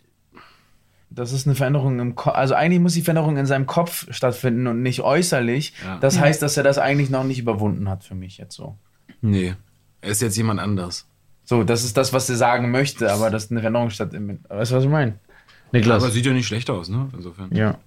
Das 1.09 1.31
ist 1.31 1.47
eine 1.47 1.55
Veränderung 1.55 1.99
im 1.99 2.15
Kopf. 2.15 2.35
Also 2.35 2.55
eigentlich 2.55 2.81
muss 2.81 2.93
die 2.93 3.01
Veränderung 3.01 3.37
in 3.37 3.45
seinem 3.45 3.65
Kopf 3.65 4.07
stattfinden 4.11 4.67
und 4.67 4.81
nicht 4.81 5.01
äußerlich. 5.01 5.73
Ja. 5.83 5.97
Das 5.99 6.19
heißt, 6.19 6.41
dass 6.41 6.57
er 6.57 6.63
das 6.63 6.77
eigentlich 6.77 7.09
noch 7.09 7.23
nicht 7.23 7.39
überwunden 7.39 7.89
hat 7.89 8.03
für 8.03 8.15
mich 8.15 8.37
jetzt 8.37 8.55
so. 8.55 8.77
Nee. 9.21 9.55
Er 10.01 10.11
ist 10.11 10.21
jetzt 10.21 10.37
jemand 10.37 10.59
anders. 10.59 11.07
So, 11.43 11.63
das 11.63 11.83
ist 11.83 11.95
das, 11.95 12.11
was 12.11 12.29
er 12.29 12.35
sagen 12.35 12.71
möchte, 12.71 13.11
aber 13.11 13.29
das 13.29 13.45
ist 13.45 13.51
eine 13.51 13.61
Veränderung 13.61 13.91
statt 13.91 14.13
im. 14.13 14.39
Weißt 14.49 14.71
du, 14.71 14.75
was 14.75 14.83
ich 14.83 14.89
meine? 14.89 15.19
Niklas. 15.71 16.03
Aber 16.03 16.11
sieht 16.11 16.25
ja 16.25 16.33
nicht 16.33 16.47
schlecht 16.47 16.69
aus, 16.69 16.89
ne? 16.89 17.09
Insofern. 17.13 17.53
ja. 17.55 17.77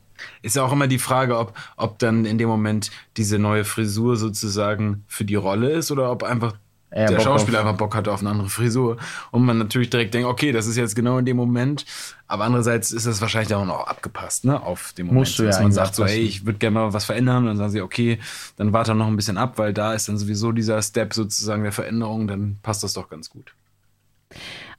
Ist 0.43 0.57
ja 0.57 0.64
auch 0.64 0.73
immer 0.73 0.89
die 0.89 0.99
Frage, 0.99 1.39
ob, 1.39 1.57
ob 1.77 2.01
dann 2.01 2.25
in 2.25 2.39
dem 2.39 2.49
Moment 2.49 2.91
diese 3.16 3.39
neue 3.39 3.64
Frisur 3.64 4.16
sozusagen 4.16 5.05
für 5.07 5.25
die 5.25 5.37
Rolle 5.37 5.71
ist 5.71 5.93
oder 5.93 6.11
ob 6.11 6.25
einfach 6.25 6.55
der 6.91 7.16
Bock 7.16 7.20
Schauspieler 7.22 7.61
auf- 7.61 7.66
einfach 7.66 7.78
Bock 7.78 7.95
hatte 7.95 8.11
auf 8.12 8.20
eine 8.20 8.30
andere 8.30 8.49
Frisur. 8.49 8.97
Und 9.30 9.45
man 9.45 9.59
natürlich 9.59 9.91
direkt 9.91 10.14
denkt, 10.14 10.26
okay, 10.28 10.53
das 10.53 10.66
ist 10.66 10.76
jetzt 10.76 10.97
genau 10.97 11.18
in 11.18 11.24
dem 11.26 11.36
Moment. 11.36 11.84
Aber 12.26 12.45
andererseits 12.45 12.93
ist 12.93 13.07
das 13.07 13.20
wahrscheinlich 13.20 13.55
auch 13.55 13.64
noch 13.64 13.86
abgepasst, 13.86 14.45
ne? 14.45 14.62
Auf 14.62 14.93
dem 14.95 15.07
Moment. 15.07 15.20
Musst 15.20 15.39
du 15.39 15.43
ja 15.43 15.51
Dass 15.51 15.61
man 15.61 15.72
sagt 15.72 15.95
so, 15.95 16.03
abpassen. 16.03 16.20
ey, 16.22 16.26
ich 16.26 16.47
würde 16.47 16.59
gerne 16.59 16.74
mal 16.74 16.93
was 16.93 17.05
verändern. 17.05 17.39
Und 17.39 17.47
dann 17.47 17.57
sagen 17.57 17.70
sie, 17.70 17.80
okay, 17.82 18.18
dann 18.57 18.72
warte 18.72 18.95
noch 18.95 19.07
ein 19.07 19.16
bisschen 19.16 19.36
ab, 19.39 19.59
weil 19.59 19.72
da 19.72 19.93
ist 19.95 20.09
dann 20.09 20.18
sowieso 20.18 20.53
dieser 20.53 20.80
Step 20.82 21.14
sozusagen 21.14 21.62
der 21.62 21.72
Veränderung, 21.72 22.26
dann 22.28 22.59
passt 22.62 22.82
das 22.82 22.93
doch 22.95 23.09
ganz 23.09 23.28
gut. 23.30 23.53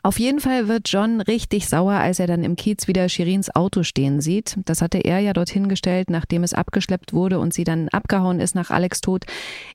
Auf 0.01 0.17
jeden 0.17 0.39
Fall 0.39 0.69
wird 0.69 0.87
John 0.87 1.19
richtig 1.19 1.67
sauer, 1.67 1.93
als 1.93 2.19
er 2.19 2.27
dann 2.27 2.43
im 2.43 2.55
Kiez 2.55 2.87
wieder 2.87 3.09
Shirins 3.09 3.53
Auto 3.53 3.83
stehen 3.83 4.21
sieht. 4.21 4.57
Das 4.65 4.81
hatte 4.81 4.99
er 4.99 5.19
ja 5.19 5.33
dorthin 5.33 5.67
gestellt, 5.67 6.09
nachdem 6.09 6.43
es 6.43 6.53
abgeschleppt 6.53 7.11
wurde 7.11 7.39
und 7.39 7.53
sie 7.53 7.65
dann 7.65 7.89
abgehauen 7.89 8.39
ist 8.39 8.55
nach 8.55 8.69
Alex 8.69 9.01
Tod. 9.01 9.25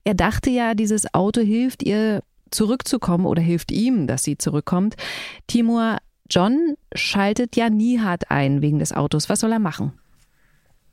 Er 0.02 0.14
dachte 0.14 0.48
ja, 0.48 0.74
dieses 0.74 1.12
Auto 1.12 1.42
hilft 1.42 1.82
ihr 1.82 2.22
zurückzukommen 2.50 3.26
oder 3.26 3.42
hilft 3.42 3.70
ihm, 3.70 4.06
dass 4.06 4.24
sie 4.24 4.38
zurückkommt. 4.38 4.94
Timur, 5.46 5.98
John 6.30 6.76
schaltet 6.94 7.54
ja 7.56 7.68
Nihat 7.68 8.30
ein 8.30 8.62
wegen 8.62 8.78
des 8.78 8.92
Autos. 8.92 9.28
Was 9.28 9.40
soll 9.40 9.52
er 9.52 9.58
machen? 9.58 9.92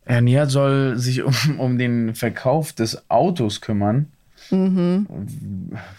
Herr 0.04 0.22
Nihat 0.22 0.52
soll 0.52 0.98
sich 0.98 1.24
um, 1.24 1.34
um 1.58 1.78
den 1.78 2.16
Verkauf 2.16 2.74
des 2.74 3.10
Autos 3.10 3.62
kümmern. 3.62 4.08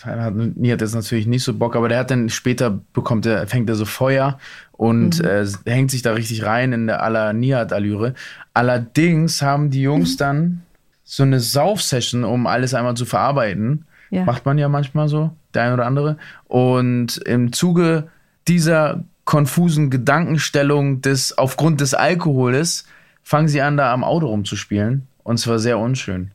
Hat 0.05 0.34
Nihat 0.34 0.80
jetzt 0.80 0.94
natürlich 0.94 1.26
nicht 1.26 1.42
so 1.42 1.55
Bock, 1.55 1.76
aber 1.76 1.88
der 1.88 1.98
hat 1.98 2.11
dann 2.11 2.28
später 2.28 2.80
bekommt 2.92 3.26
er, 3.26 3.46
fängt 3.46 3.68
er 3.68 3.74
so 3.74 3.84
Feuer 3.84 4.38
und 4.72 5.20
äh, 5.20 5.46
hängt 5.64 5.90
sich 5.90 6.03
da 6.03 6.12
richtig 6.12 6.44
rein 6.44 6.72
in 6.72 6.86
der 6.86 7.03
aller 7.03 7.32
Nihat-Allüre. 7.32 8.14
Allerdings 8.55 9.42
haben 9.42 9.70
die 9.70 9.82
Jungs 9.82 10.16
dann 10.16 10.62
so 11.05 11.22
eine 11.22 11.40
Sauf-Session, 11.40 12.24
um 12.24 12.46
alles 12.46 12.74
einmal 12.74 12.94
zu 12.94 13.05
verarbeiten. 13.05 13.84
Ja. 14.11 14.24
Macht 14.24 14.44
man 14.44 14.59
ja 14.59 14.68
manchmal 14.68 15.09
so, 15.09 15.30
der 15.55 15.62
ein 15.62 15.72
oder 15.72 15.86
andere. 15.86 16.18
Und 16.48 17.16
im 17.18 17.53
Zuge 17.53 18.09
dieser 18.48 19.05
konfusen 19.24 19.90
Gedankenstellung 19.90 21.00
des, 21.00 21.36
aufgrund 21.38 21.80
des 21.80 21.94
Alkoholes, 21.94 22.86
fangen 23.22 23.48
sie 23.48 23.62
an, 23.62 23.76
da 23.76 23.92
am 23.92 24.05
Auto 24.05 24.26
rumzuspielen. 24.26 25.07
Und 25.22 25.38
zwar 25.38 25.59
sehr 25.59 25.78
unschön. 25.78 26.32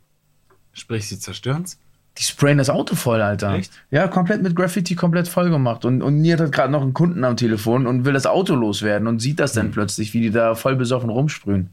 Sprich, 0.73 1.07
sie 1.07 1.19
zerstören's? 1.19 1.77
Die 2.17 2.23
sprayen 2.23 2.57
das 2.57 2.69
Auto 2.69 2.95
voll, 2.95 3.21
Alter. 3.21 3.53
Echt? 3.53 3.71
Ja, 3.91 4.07
komplett 4.07 4.41
mit 4.41 4.55
Graffiti, 4.55 4.95
komplett 4.95 5.27
voll 5.27 5.49
gemacht. 5.49 5.85
Und, 5.85 6.01
und 6.01 6.19
Niert 6.19 6.39
hat 6.39 6.51
gerade 6.51 6.71
noch 6.71 6.81
einen 6.81 6.93
Kunden 6.93 7.23
am 7.23 7.37
Telefon 7.37 7.85
und 7.85 8.05
will 8.05 8.13
das 8.13 8.25
Auto 8.25 8.55
loswerden 8.55 9.07
und 9.07 9.19
sieht 9.19 9.39
das 9.39 9.53
dann 9.53 9.71
plötzlich, 9.71 10.13
wie 10.13 10.21
die 10.21 10.31
da 10.31 10.55
voll 10.55 10.75
besoffen 10.75 11.09
rumsprühen. 11.09 11.69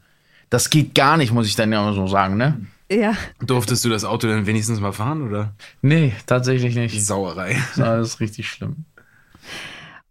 Das 0.51 0.69
geht 0.71 0.95
gar 0.95 1.17
nicht, 1.17 1.33
muss 1.33 1.47
ich 1.47 1.57
dann 1.57 1.73
ja 1.73 1.83
mal 1.83 1.95
so 1.95 2.07
sagen, 2.07 2.37
ne? 2.37 2.61
Ja. 2.91 3.15
Durftest 3.41 3.85
du 3.85 3.89
das 3.89 4.05
Auto 4.05 4.29
dann 4.29 4.47
wenigstens 4.47 4.81
mal 4.81 4.93
fahren, 4.93 5.27
oder? 5.27 5.55
Nee, 5.81 6.13
tatsächlich 6.27 6.75
nicht. 6.75 7.05
Sauerei. 7.05 7.57
Das 7.77 8.09
ist 8.09 8.21
richtig 8.21 8.49
schlimm. 8.49 8.85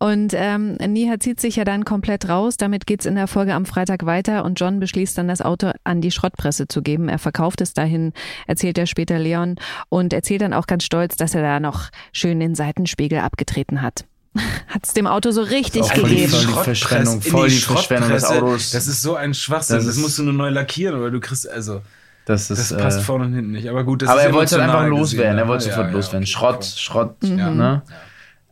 Und 0.03 0.33
ähm, 0.35 0.73
Niha 0.85 1.17
zieht 1.17 1.39
sich 1.39 1.55
ja 1.55 1.63
dann 1.63 1.85
komplett 1.85 2.27
raus. 2.27 2.57
Damit 2.57 2.85
geht's 2.85 3.05
in 3.05 3.15
der 3.15 3.25
Folge 3.25 3.53
am 3.53 3.65
Freitag 3.65 4.05
weiter 4.05 4.43
und 4.43 4.59
John 4.59 4.81
beschließt 4.81 5.17
dann, 5.17 5.29
das 5.29 5.41
Auto 5.41 5.71
an 5.85 6.01
die 6.01 6.11
Schrottpresse 6.11 6.67
zu 6.67 6.81
geben. 6.81 7.07
Er 7.07 7.19
verkauft 7.19 7.61
es 7.61 7.73
dahin, 7.73 8.11
erzählt 8.45 8.77
er 8.77 8.85
später 8.85 9.17
Leon 9.17 9.55
und 9.87 10.11
erzählt 10.11 10.41
dann 10.41 10.53
auch 10.53 10.67
ganz 10.67 10.83
stolz, 10.83 11.15
dass 11.15 11.35
er 11.35 11.41
da 11.41 11.61
noch 11.61 11.89
schön 12.11 12.41
den 12.41 12.53
Seitenspiegel 12.53 13.19
abgetreten 13.19 13.81
hat. 13.81 14.03
Hat 14.67 14.85
es 14.85 14.91
dem 14.91 15.07
Auto 15.07 15.31
so 15.31 15.41
richtig 15.41 15.85
voll 15.85 16.03
gegeben. 16.03 16.33
Voll 16.33 16.47
die 16.47 16.63
Verschwendung, 16.63 17.21
voll 17.21 17.47
die 17.47 17.55
Verschwendung 17.55 18.09
des 18.09 18.23
Schrottpresse, 18.23 18.45
Autos. 18.45 18.71
Das 18.71 18.87
ist 18.87 19.01
so 19.01 19.15
ein 19.15 19.33
Schwachsinn. 19.33 19.77
Das 19.77 19.85
Das, 19.85 19.95
musst 19.95 20.19
du 20.19 20.23
nur 20.23 20.33
neu 20.33 20.49
lackieren, 20.49 20.99
oder 20.99 21.11
du 21.11 21.21
kriegst, 21.21 21.49
also, 21.49 21.81
Das, 22.25 22.51
ist, 22.51 22.71
das 22.71 22.77
passt 22.77 22.99
äh, 22.99 23.03
vorne 23.03 23.23
und 23.23 23.33
hinten 23.35 23.51
nicht. 23.51 23.69
Aber 23.69 23.85
gut, 23.85 24.01
das 24.01 24.09
aber 24.09 24.19
ist 24.19 24.25
er 24.27 24.33
wollte 24.33 24.61
halt 24.61 24.69
einfach 24.69 24.85
loswerden. 24.85 25.37
Er 25.37 25.45
ne? 25.45 25.49
wollte 25.49 25.63
Ja, 25.63 25.71
sofort 25.71 25.87
ja, 25.87 25.93
loswerden. 25.93 26.23
okay, 26.23 26.29
Schrott, 26.29 26.55
okay. 26.55 26.75
Schrott, 26.75 27.15
Ja. 27.21 27.49
ne? 27.51 27.83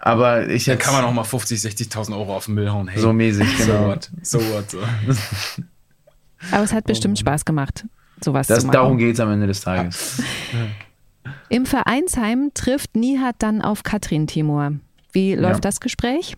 Aber 0.04 0.48
ich 0.50 0.66
Da 0.66 0.74
jetzt 0.74 0.82
kann 0.84 0.94
man 0.96 1.06
auch 1.06 1.14
mal 1.14 1.24
50, 1.24 1.60
60.000 1.60 2.14
Euro 2.18 2.36
auf 2.36 2.46
den 2.46 2.56
Müll 2.56 2.72
hauen. 2.72 2.88
Hey, 2.88 3.00
so 3.00 3.14
mäßig, 3.14 3.48
so 3.60 3.66
genau. 3.72 3.88
what, 3.88 4.10
so 4.24 4.40
what. 4.40 4.70
So. 4.72 4.80
Aber 6.52 6.64
es 6.64 6.74
hat 6.74 6.86
bestimmt 6.86 7.20
Spaß 7.20 7.46
gemacht, 7.46 7.86
sowas 8.24 8.48
Das, 8.48 8.62
zu 8.62 8.68
machen. 8.68 8.74
darum 8.74 8.98
geht 8.98 9.14
es 9.14 9.20
am 9.20 9.32
Ende 9.32 9.48
des 9.48 9.62
Tages. 9.62 10.22
Im 11.50 11.66
Vereinsheim 11.68 12.50
trifft 12.54 12.96
Nihat 12.96 13.36
dann 13.40 13.62
auf 13.62 13.84
Katrin 13.84 14.26
Timur. 14.26 14.74
Wie 15.12 15.36
läuft 15.36 15.56
Ja. 15.56 15.60
das 15.70 15.80
Gespräch? 15.80 16.36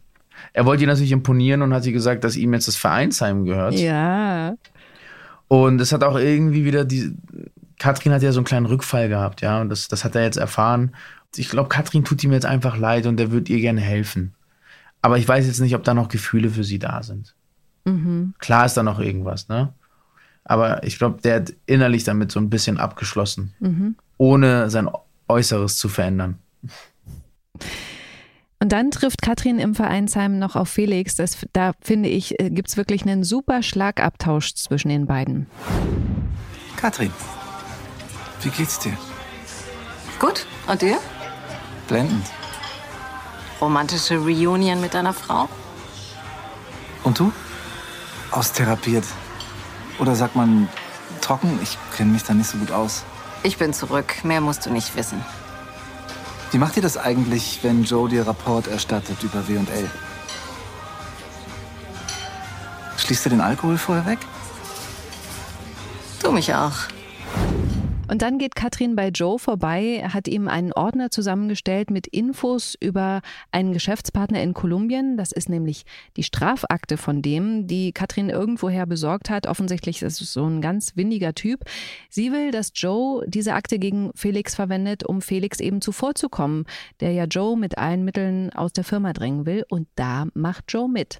Er 0.51 0.65
wollte 0.65 0.83
ihr 0.83 0.87
natürlich 0.87 1.11
imponieren 1.11 1.61
und 1.61 1.73
hat 1.73 1.85
ihr 1.85 1.93
gesagt, 1.93 2.23
dass 2.23 2.35
ihm 2.35 2.53
jetzt 2.53 2.67
das 2.67 2.75
Vereinsheim 2.75 3.45
gehört. 3.45 3.75
Ja. 3.75 4.55
Und 5.47 5.79
es 5.79 5.91
hat 5.93 6.03
auch 6.03 6.17
irgendwie 6.17 6.65
wieder 6.65 6.83
die. 6.83 7.13
Katrin 7.79 8.11
hat 8.13 8.23
ja 8.23 8.31
so 8.31 8.39
einen 8.39 8.45
kleinen 8.45 8.65
Rückfall 8.65 9.07
gehabt, 9.09 9.41
ja. 9.41 9.61
Und 9.61 9.69
das, 9.69 9.87
das 9.87 10.03
hat 10.03 10.15
er 10.15 10.23
jetzt 10.23 10.37
erfahren. 10.37 10.95
Ich 11.35 11.49
glaube, 11.49 11.69
Katrin 11.69 12.03
tut 12.03 12.23
ihm 12.23 12.31
jetzt 12.31 12.45
einfach 12.45 12.77
leid 12.77 13.05
und 13.05 13.19
er 13.19 13.31
wird 13.31 13.49
ihr 13.49 13.59
gerne 13.59 13.81
helfen. 13.81 14.33
Aber 15.01 15.17
ich 15.17 15.27
weiß 15.27 15.45
jetzt 15.47 15.59
nicht, 15.59 15.75
ob 15.75 15.83
da 15.83 15.93
noch 15.93 16.07
Gefühle 16.07 16.49
für 16.49 16.63
sie 16.63 16.79
da 16.79 17.03
sind. 17.03 17.35
Klar 18.39 18.65
ist 18.65 18.75
da 18.75 18.83
noch 18.83 18.99
irgendwas, 18.99 19.49
ne? 19.49 19.73
Aber 20.45 20.83
ich 20.83 20.97
glaube, 20.97 21.21
der 21.21 21.35
hat 21.37 21.53
innerlich 21.65 22.03
damit 22.03 22.31
so 22.31 22.39
ein 22.39 22.49
bisschen 22.49 22.77
abgeschlossen. 22.77 23.53
Ohne 24.17 24.69
sein 24.69 24.89
Äußeres 25.27 25.77
zu 25.77 25.89
verändern. 25.89 26.37
Und 28.59 28.71
dann 28.71 28.91
trifft 28.91 29.21
Katrin 29.21 29.59
im 29.59 29.75
Vereinsheim 29.75 30.39
noch 30.39 30.55
auf 30.55 30.69
Felix. 30.69 31.15
Das, 31.15 31.45
da 31.51 31.73
finde 31.81 32.07
ich, 32.07 32.35
gibt 32.39 32.69
es 32.69 32.77
wirklich 32.77 33.03
einen 33.03 33.25
super 33.25 33.61
Schlagabtausch 33.61 34.53
zwischen 34.53 34.87
den 34.87 35.05
beiden. 35.05 35.47
Katrin, 36.77 37.11
wie 38.41 38.49
geht's 38.49 38.79
dir? 38.79 38.97
Gut. 40.19 40.45
Und 40.67 40.81
dir? 40.81 40.97
Blendend. 41.87 42.25
Romantische 43.59 44.17
Reunion 44.17 44.81
mit 44.81 44.93
deiner 44.93 45.13
Frau? 45.13 45.47
Und 47.03 47.19
du? 47.19 47.31
Austherapiert. 48.31 49.05
Oder 49.99 50.15
sagt 50.15 50.35
man 50.35 50.67
trocken? 51.21 51.59
Ich 51.61 51.77
kenne 51.95 52.11
mich 52.11 52.23
da 52.23 52.33
nicht 52.33 52.49
so 52.49 52.57
gut 52.57 52.71
aus. 52.71 53.03
Ich 53.43 53.57
bin 53.57 53.73
zurück. 53.73 54.23
Mehr 54.23 54.41
musst 54.41 54.65
du 54.65 54.69
nicht 54.69 54.95
wissen. 54.95 55.23
Wie 56.51 56.57
macht 56.57 56.75
ihr 56.75 56.83
das 56.83 56.97
eigentlich, 56.97 57.59
wenn 57.63 57.83
Joe 57.83 58.07
dir 58.09 58.27
Rapport 58.27 58.67
erstattet 58.67 59.23
über 59.23 59.47
W&L? 59.47 59.89
Schließt 62.97 63.25
ihr 63.25 63.31
den 63.31 63.41
Alkohol 63.41 63.77
vorher 63.77 64.05
weg? 64.05 64.19
Du 66.21 66.31
mich 66.31 66.53
auch. 66.53 66.73
Und 68.09 68.21
dann 68.21 68.37
geht 68.37 68.55
Katrin 68.55 68.95
bei 68.95 69.07
Joe 69.09 69.39
vorbei, 69.39 70.05
hat 70.11 70.27
ihm 70.27 70.47
einen 70.49 70.73
Ordner 70.73 71.09
zusammengestellt 71.09 71.89
mit 71.89 72.05
Infos 72.05 72.75
über 72.79 73.21
einen 73.51 73.71
Geschäftspartner 73.71 74.41
in 74.41 74.53
Kolumbien. 74.53 75.15
Das 75.15 75.31
ist 75.31 75.47
nämlich 75.47 75.85
die 76.17 76.23
Strafakte 76.23 76.97
von 76.97 77.21
dem, 77.21 77.65
die 77.65 77.93
Katrin 77.93 78.29
irgendwoher 78.29 78.85
besorgt 78.85 79.29
hat. 79.29 79.47
Offensichtlich 79.47 80.01
ist 80.01 80.21
es 80.21 80.33
so 80.33 80.45
ein 80.45 80.61
ganz 80.61 80.97
windiger 80.97 81.33
Typ. 81.33 81.61
Sie 82.09 82.31
will, 82.33 82.51
dass 82.51 82.73
Joe 82.75 83.23
diese 83.25 83.53
Akte 83.53 83.79
gegen 83.79 84.11
Felix 84.15 84.53
verwendet, 84.53 85.05
um 85.07 85.21
Felix 85.21 85.61
eben 85.61 85.79
zuvorzukommen, 85.79 86.65
der 86.99 87.13
ja 87.13 87.23
Joe 87.23 87.57
mit 87.57 87.77
allen 87.77 88.03
Mitteln 88.03 88.51
aus 88.51 88.73
der 88.73 88.83
Firma 88.83 89.13
drängen 89.13 89.45
will. 89.45 89.65
Und 89.69 89.87
da 89.95 90.27
macht 90.33 90.65
Joe 90.67 90.89
mit. 90.89 91.19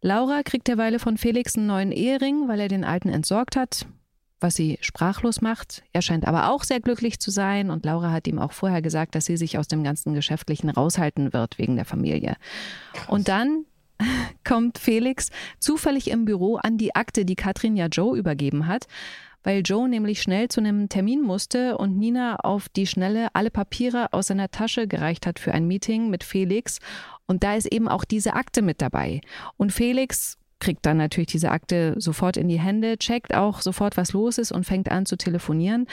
Laura 0.00 0.42
kriegt 0.42 0.66
derweile 0.66 0.98
von 0.98 1.18
Felix 1.18 1.56
einen 1.56 1.66
neuen 1.66 1.92
Ehering, 1.92 2.48
weil 2.48 2.60
er 2.60 2.68
den 2.68 2.84
alten 2.84 3.08
entsorgt 3.08 3.54
hat 3.54 3.86
was 4.40 4.54
sie 4.54 4.78
sprachlos 4.80 5.40
macht. 5.40 5.82
Er 5.92 6.02
scheint 6.02 6.26
aber 6.26 6.50
auch 6.50 6.64
sehr 6.64 6.80
glücklich 6.80 7.20
zu 7.20 7.30
sein 7.30 7.70
und 7.70 7.84
Laura 7.84 8.10
hat 8.10 8.26
ihm 8.26 8.38
auch 8.38 8.52
vorher 8.52 8.82
gesagt, 8.82 9.14
dass 9.14 9.26
sie 9.26 9.36
sich 9.36 9.58
aus 9.58 9.68
dem 9.68 9.84
ganzen 9.84 10.14
Geschäftlichen 10.14 10.70
raushalten 10.70 11.32
wird 11.32 11.58
wegen 11.58 11.76
der 11.76 11.84
Familie. 11.84 12.36
Und 13.08 13.28
dann 13.28 13.64
kommt 14.44 14.78
Felix 14.78 15.30
zufällig 15.58 16.10
im 16.10 16.24
Büro 16.24 16.56
an 16.56 16.78
die 16.78 16.94
Akte, 16.94 17.24
die 17.24 17.36
Katrin 17.36 17.76
ja 17.76 17.86
Joe 17.86 18.18
übergeben 18.18 18.66
hat, 18.66 18.86
weil 19.42 19.62
Joe 19.64 19.88
nämlich 19.88 20.20
schnell 20.20 20.48
zu 20.48 20.60
einem 20.60 20.88
Termin 20.88 21.22
musste 21.22 21.78
und 21.78 21.98
Nina 21.98 22.36
auf 22.36 22.68
die 22.68 22.86
Schnelle 22.86 23.28
alle 23.32 23.50
Papiere 23.50 24.12
aus 24.12 24.26
seiner 24.26 24.50
Tasche 24.50 24.86
gereicht 24.86 25.26
hat 25.26 25.38
für 25.38 25.52
ein 25.52 25.66
Meeting 25.66 26.10
mit 26.10 26.24
Felix. 26.24 26.78
Und 27.26 27.42
da 27.42 27.54
ist 27.54 27.66
eben 27.66 27.88
auch 27.88 28.04
diese 28.04 28.34
Akte 28.34 28.60
mit 28.60 28.82
dabei. 28.82 29.20
Und 29.56 29.72
Felix 29.72 30.36
kriegt 30.60 30.86
dann 30.86 30.98
natürlich 30.98 31.30
diese 31.30 31.50
Akte 31.50 31.94
sofort 31.96 32.36
in 32.36 32.48
die 32.48 32.60
Hände, 32.60 32.98
checkt 32.98 33.34
auch 33.34 33.60
sofort, 33.62 33.96
was 33.96 34.12
los 34.12 34.38
ist 34.38 34.52
und 34.52 34.64
fängt 34.64 34.90
an 34.90 35.06
zu 35.06 35.16
telefonieren. 35.16 35.86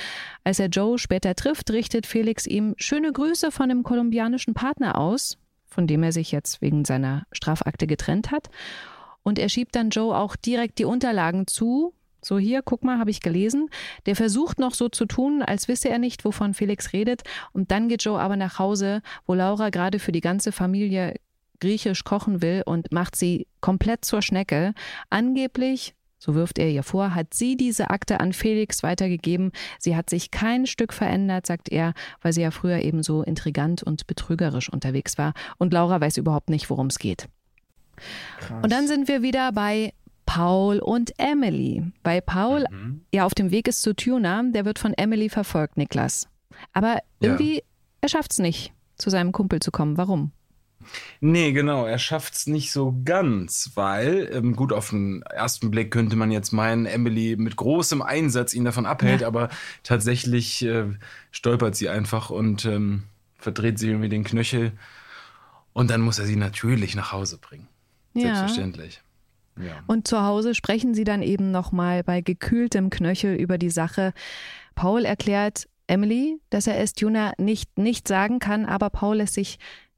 Als 0.44 0.60
er 0.60 0.68
Joe 0.68 1.00
später 1.00 1.34
trifft, 1.34 1.72
richtet 1.72 2.06
Felix 2.06 2.46
ihm 2.46 2.76
schöne 2.78 3.12
Grüße 3.12 3.52
von 3.52 3.70
dem 3.70 3.84
kolumbianischen 3.84 4.54
Partner 4.54 4.98
aus, 4.98 5.38
von 5.66 5.88
dem 5.88 6.04
er 6.04 6.12
sich 6.12 6.32
jetzt 6.32 6.62
wegen 6.62 6.86
seiner 6.86 7.26
Strafakte 7.32 7.88
getrennt 7.88 8.32
hat. 8.32 8.50
Und 9.24 9.40
er 9.40 9.50
schiebt 9.50 9.76
dann 9.76 9.90
Joe 9.90 10.16
auch 10.16 10.36
direkt 10.36 10.80
die 10.80 10.86
Unterlagen 10.86 11.48
zu. 11.48 11.94
So 12.22 12.38
hier, 12.40 12.62
guck 12.62 12.84
mal, 12.84 13.00
habe 13.00 13.12
ich 13.12 13.22
gelesen. 13.22 13.70
Der 14.06 14.16
versucht 14.16 14.60
noch 14.60 14.74
so 14.74 14.90
zu 14.90 15.06
tun, 15.06 15.42
als 15.42 15.68
wisse 15.68 15.90
er 15.90 16.00
nicht, 16.00 16.26
wovon 16.26 16.54
Felix 16.54 16.94
redet. 16.94 17.24
Und 17.54 17.72
dann 17.72 17.90
geht 17.90 18.04
Joe 18.04 18.20
aber 18.20 18.36
nach 18.36 18.60
Hause, 18.60 19.02
wo 19.26 19.34
Laura 19.34 19.70
gerade 19.70 20.00
für 20.00 20.12
die 20.12 20.22
ganze 20.22 20.52
Familie 20.52 21.16
griechisch 21.60 22.04
kochen 22.04 22.42
will 22.42 22.64
und 22.66 22.92
macht 22.92 23.16
sie 23.16 23.48
komplett 23.62 24.06
zur 24.06 24.22
Schnecke. 24.22 24.74
Angeblich, 25.10 25.96
so 26.20 26.36
wirft 26.36 26.58
er 26.58 26.70
ihr 26.70 26.84
vor, 26.84 27.14
hat 27.14 27.34
sie 27.34 27.56
diese 27.58 27.90
Akte 27.90 28.20
an 28.20 28.34
Felix 28.34 28.84
weitergegeben. 28.84 29.52
Sie 29.80 29.96
hat 29.96 30.10
sich 30.10 30.32
kein 30.32 30.66
Stück 30.66 30.94
verändert, 30.94 31.46
sagt 31.46 31.70
er, 31.70 31.94
weil 32.22 32.34
sie 32.34 32.42
ja 32.42 32.52
früher 32.52 32.80
eben 32.80 33.04
so 33.04 33.22
intrigant 33.22 33.84
und 33.84 34.08
betrügerisch 34.08 34.70
unterwegs 34.70 35.18
war. 35.18 35.34
Und 35.58 35.74
Laura 35.74 36.02
weiß 36.02 36.18
überhaupt 36.18 36.50
nicht, 36.50 36.70
worum 36.70 36.88
es 36.88 37.00
geht. 37.00 37.28
Und 38.62 38.72
dann 38.72 38.88
sind 38.88 39.08
wir 39.08 39.22
wieder 39.22 39.52
bei 39.52 39.94
Paul 40.26 40.80
und 40.80 41.14
Emily. 41.18 41.84
Bei 42.04 42.22
Paul, 42.22 42.66
ja, 43.14 43.26
auf 43.26 43.34
dem 43.34 43.52
Weg 43.52 43.68
ist 43.68 43.82
zu 43.82 43.96
Tuna, 43.96 44.44
der 44.44 44.66
wird 44.66 44.80
von 44.80 44.94
Emily 44.94 45.30
verfolgt, 45.30 45.78
Niklas. 45.78 46.28
Aber 46.74 47.00
irgendwie, 47.20 47.64
er 48.02 48.10
schafft 48.10 48.32
es 48.32 48.40
nicht, 48.40 48.74
zu 48.98 49.10
seinem 49.10 49.32
Kumpel 49.32 49.60
zu 49.60 49.72
kommen. 49.72 49.98
Warum? 49.98 50.32
Nee, 51.20 51.52
genau, 51.52 51.86
er 51.86 52.00
schafft's 52.00 52.48
nicht 52.48 52.72
so 52.72 52.96
ganz, 53.06 53.72
weil, 53.76 54.30
ähm, 54.34 54.56
gut, 54.56 54.74
auf 54.74 54.90
den 54.90 55.22
ersten 55.24 55.72
Blick 55.72 55.92
könnte 55.92 56.16
man 56.16 56.32
jetzt 56.32 56.52
meinen, 56.52 56.86
Emily 56.86 57.36
mit 57.38 57.56
großem 57.56 58.02
Einsatz 58.02 58.54
ihn 58.54 58.66
davon 58.66 58.86
abhält, 58.86 59.24
aber 59.24 59.50
tatsächlich 59.84 60.64
äh, 60.64 60.86
stolpert 61.32 61.76
sie 61.76 61.90
einfach 61.90 62.30
und 62.30 62.66
ähm, 62.66 63.04
verdreht 63.38 63.80
sie 63.80 63.90
irgendwie 63.90 64.10
den 64.10 64.24
Knöchel. 64.24 64.72
Und 65.74 65.92
dann 65.92 66.02
muss 66.02 66.20
er 66.20 66.26
sie 66.26 66.36
natürlich 66.36 66.96
nach 66.96 67.12
Hause 67.12 67.38
bringen. 67.38 67.68
Ja. 68.14 68.36
Selbstverständlich. 68.36 69.02
Ja. 69.60 69.84
Und 69.88 70.08
zu 70.08 70.22
Hause 70.22 70.56
sprechen 70.56 70.94
sie 70.94 71.04
dann 71.04 71.22
eben 71.22 71.52
nochmal 71.52 72.04
bei 72.04 72.22
gekühltem 72.22 72.90
Knöchel 72.90 73.36
über 73.36 73.58
die 73.58 73.70
Sache. 73.70 74.14
Paul 74.76 75.06
erklärt 75.06 75.68
Emily, 75.88 76.40
dass 76.50 76.68
er 76.68 76.80
es 76.80 76.94
Tuna 76.94 77.34
nicht, 77.38 77.78
nicht 77.78 78.08
sagen 78.08 78.40
kann, 78.40 78.66
aber 78.66 78.90
Paul 78.90 79.18
lässt 79.18 79.34
sich 79.34 79.58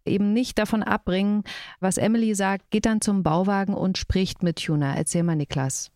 eben 0.09 0.33
nicht 0.33 0.57
davon 0.57 0.83
abbringen, 0.83 1.43
was 1.79 1.97
Emily 1.97 2.35
sagt, 2.35 2.69
geht 2.71 2.85
dann 2.85 3.01
zum 3.01 3.23
Bauwagen 3.23 3.73
und 3.73 3.97
spricht 3.97 4.43
mit 4.43 4.63
Tuna. 4.65 4.95
Erzähl 4.95 5.23
mal, 5.23 5.35
Niklas. 5.35 5.91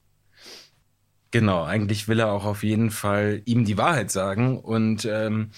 Genau, 1.32 1.64
eigentlich 1.64 2.08
will 2.08 2.20
er 2.20 2.32
auch 2.32 2.46
auf 2.46 2.64
jeden 2.64 2.92
Fall 2.92 3.42
ihm 3.46 3.66
die 3.66 3.78
Wahrheit 3.78 4.12
sagen 4.12 4.60
und 4.60 5.06
ähm, 5.06 5.50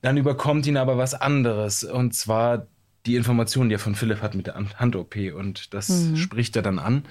dann 0.00 0.16
überkommt 0.16 0.66
ihn 0.66 0.76
aber 0.76 0.96
was 0.96 1.14
anderes 1.14 1.82
und 1.82 2.14
zwar 2.14 2.66
die 3.06 3.16
Information, 3.16 3.68
die 3.68 3.74
er 3.74 3.80
von 3.80 3.96
Philipp 3.96 4.22
hat 4.22 4.36
mit 4.36 4.46
der 4.46 4.54
Hand-OP 4.54 5.16
und 5.34 5.74
das 5.74 5.88
Mhm. 5.88 6.16
spricht 6.16 6.54
er 6.54 6.62
dann 6.62 6.78
an 6.78 7.02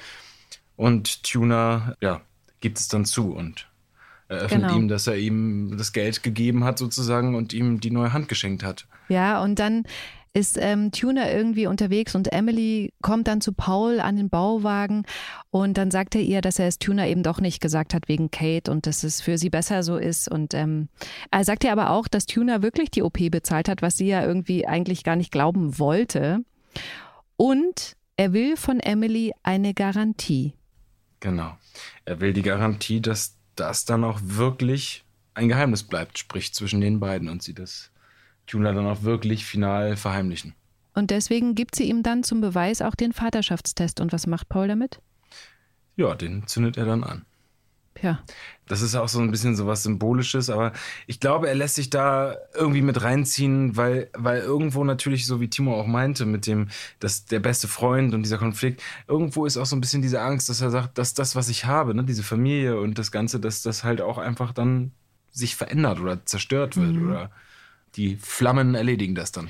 und 0.78 1.24
Tuna, 1.24 1.96
ja, 2.00 2.22
gibt 2.62 2.80
es 2.80 2.88
dann 2.88 3.04
zu 3.04 3.34
und 3.34 3.68
eröffnet 4.30 4.62
Genau. 4.70 4.78
ihm, 4.78 4.88
dass 4.88 5.08
er 5.08 5.18
ihm 5.18 5.76
das 5.78 5.92
Geld 5.92 6.24
gegeben 6.24 6.64
hat 6.64 6.78
sozusagen 6.80 7.36
und 7.36 7.52
ihm 7.52 7.82
die 7.82 7.92
neue 7.92 8.14
Hand 8.14 8.30
geschenkt 8.30 8.64
hat. 8.64 8.88
Ja, 9.10 9.44
und 9.44 9.60
dann 9.60 9.84
ist 10.34 10.58
ähm, 10.58 10.92
Tuna 10.92 11.30
irgendwie 11.32 11.68
unterwegs 11.68 12.16
und 12.16 12.32
Emily 12.32 12.94
kommt 13.02 13.28
dann 13.28 13.42
zu 13.42 13.52
Paul 13.52 14.00
an 14.00 14.16
den 14.16 14.30
Bauwagen 14.30 15.06
und 15.50 15.78
dann 15.78 15.92
sagt 15.92 16.16
er 16.16 16.22
ihr, 16.22 16.42
dass 16.42 16.58
er 16.58 16.68
es 16.68 16.80
Tuna 16.80 17.08
eben 17.08 17.24
doch 17.24 17.42
nicht 17.42 17.62
gesagt 17.62 17.94
hat 17.94 18.08
wegen 18.08 18.32
Kate 18.32 18.72
und 18.72 18.88
dass 18.88 19.04
es 19.04 19.22
für 19.22 19.38
sie 19.38 19.50
besser 19.50 19.84
so 19.84 19.98
ist. 19.98 20.30
Und 20.30 20.54
ähm, 20.54 20.88
er 21.32 21.44
sagt 21.44 21.64
ihr 21.64 21.72
aber 21.72 21.90
auch, 21.90 22.08
dass 22.08 22.26
Tuna 22.26 22.62
wirklich 22.62 22.92
die 22.92 23.04
OP 23.04 23.18
bezahlt 23.30 23.68
hat, 23.68 23.82
was 23.82 23.98
sie 23.98 24.08
ja 24.08 24.26
irgendwie 24.26 24.66
eigentlich 24.66 25.04
gar 25.04 25.18
nicht 25.18 25.32
glauben 25.32 25.78
wollte. 25.78 26.46
Und 27.36 27.98
er 28.16 28.34
will 28.34 28.56
von 28.56 28.80
Emily 28.80 29.34
eine 29.44 29.74
Garantie. 29.74 30.54
Genau. 31.20 31.58
Er 32.06 32.22
will 32.22 32.34
die 32.34 32.42
Garantie, 32.42 33.02
dass 33.02 33.38
das 33.56 33.84
dann 33.84 34.04
auch 34.04 34.20
wirklich 34.24 35.04
ein 35.34 35.50
Geheimnis 35.50 35.84
bleibt, 35.84 36.18
sprich 36.18 36.54
zwischen 36.54 36.82
den 36.82 37.00
beiden 37.00 37.30
und 37.30 37.44
sie 37.44 37.54
das 37.54 37.91
Tuna 38.48 38.74
dann 38.74 38.86
auch 38.86 39.04
wirklich 39.04 39.46
final 39.46 39.96
verheimlichen. 39.96 40.56
Und 40.94 41.12
deswegen 41.12 41.56
gibt 41.56 41.76
sie 41.76 41.86
ihm 41.86 42.04
dann 42.04 42.24
zum 42.24 42.42
Beweis 42.42 42.82
auch 42.82 42.96
den 42.96 43.14
Vaterschaftstest. 43.14 44.02
Und 44.02 44.12
was 44.12 44.28
macht 44.28 44.50
Paul 44.50 44.68
damit? 44.68 45.00
Ja, 45.96 46.16
den 46.16 46.48
zündet 46.48 46.78
er 46.78 46.86
dann 46.86 47.04
an. 47.04 47.26
Ja. 48.02 48.20
Das 48.68 48.82
ist 48.82 48.96
auch 48.96 49.10
so 49.10 49.20
ein 49.20 49.32
bisschen 49.32 49.56
so 49.56 49.68
was 49.68 49.84
Symbolisches, 49.84 50.50
aber 50.50 50.72
ich 51.08 51.20
glaube, 51.20 51.50
er 51.50 51.56
lässt 51.56 51.76
sich 51.76 51.90
da 51.90 52.36
irgendwie 52.54 52.82
mit 52.82 53.04
reinziehen, 53.04 53.76
weil, 53.76 54.10
weil 54.14 54.40
irgendwo 54.40 54.84
natürlich, 54.84 55.28
so 55.28 55.42
wie 55.42 55.50
Timo 55.50 55.80
auch 55.80 55.88
meinte, 55.88 56.26
mit 56.26 56.48
dem, 56.48 56.70
dass 57.00 57.26
der 57.26 57.42
beste 57.42 57.68
Freund 57.68 58.14
und 58.14 58.24
dieser 58.24 58.38
Konflikt, 58.38 58.82
irgendwo 59.08 59.46
ist 59.46 59.58
auch 59.58 59.66
so 59.66 59.76
ein 59.76 59.82
bisschen 59.82 60.02
diese 60.02 60.22
Angst, 60.22 60.50
dass 60.50 60.62
er 60.62 60.72
sagt, 60.72 60.98
dass 60.98 61.14
das, 61.14 61.36
was 61.36 61.50
ich 61.50 61.66
habe, 61.66 61.94
ne, 61.94 62.04
diese 62.04 62.24
Familie 62.24 62.80
und 62.80 62.98
das 62.98 63.12
Ganze, 63.12 63.40
dass 63.40 63.62
das 63.62 63.84
halt 63.84 64.02
auch 64.02 64.18
einfach 64.18 64.54
dann 64.54 64.92
sich 65.32 65.56
verändert 65.56 66.00
oder 66.00 66.26
zerstört 66.26 66.78
wird 66.78 66.94
mhm. 66.94 67.10
oder 67.10 67.32
die 67.96 68.16
Flammen 68.16 68.76
erledigen 68.76 69.16
das 69.16 69.32
dann. 69.32 69.50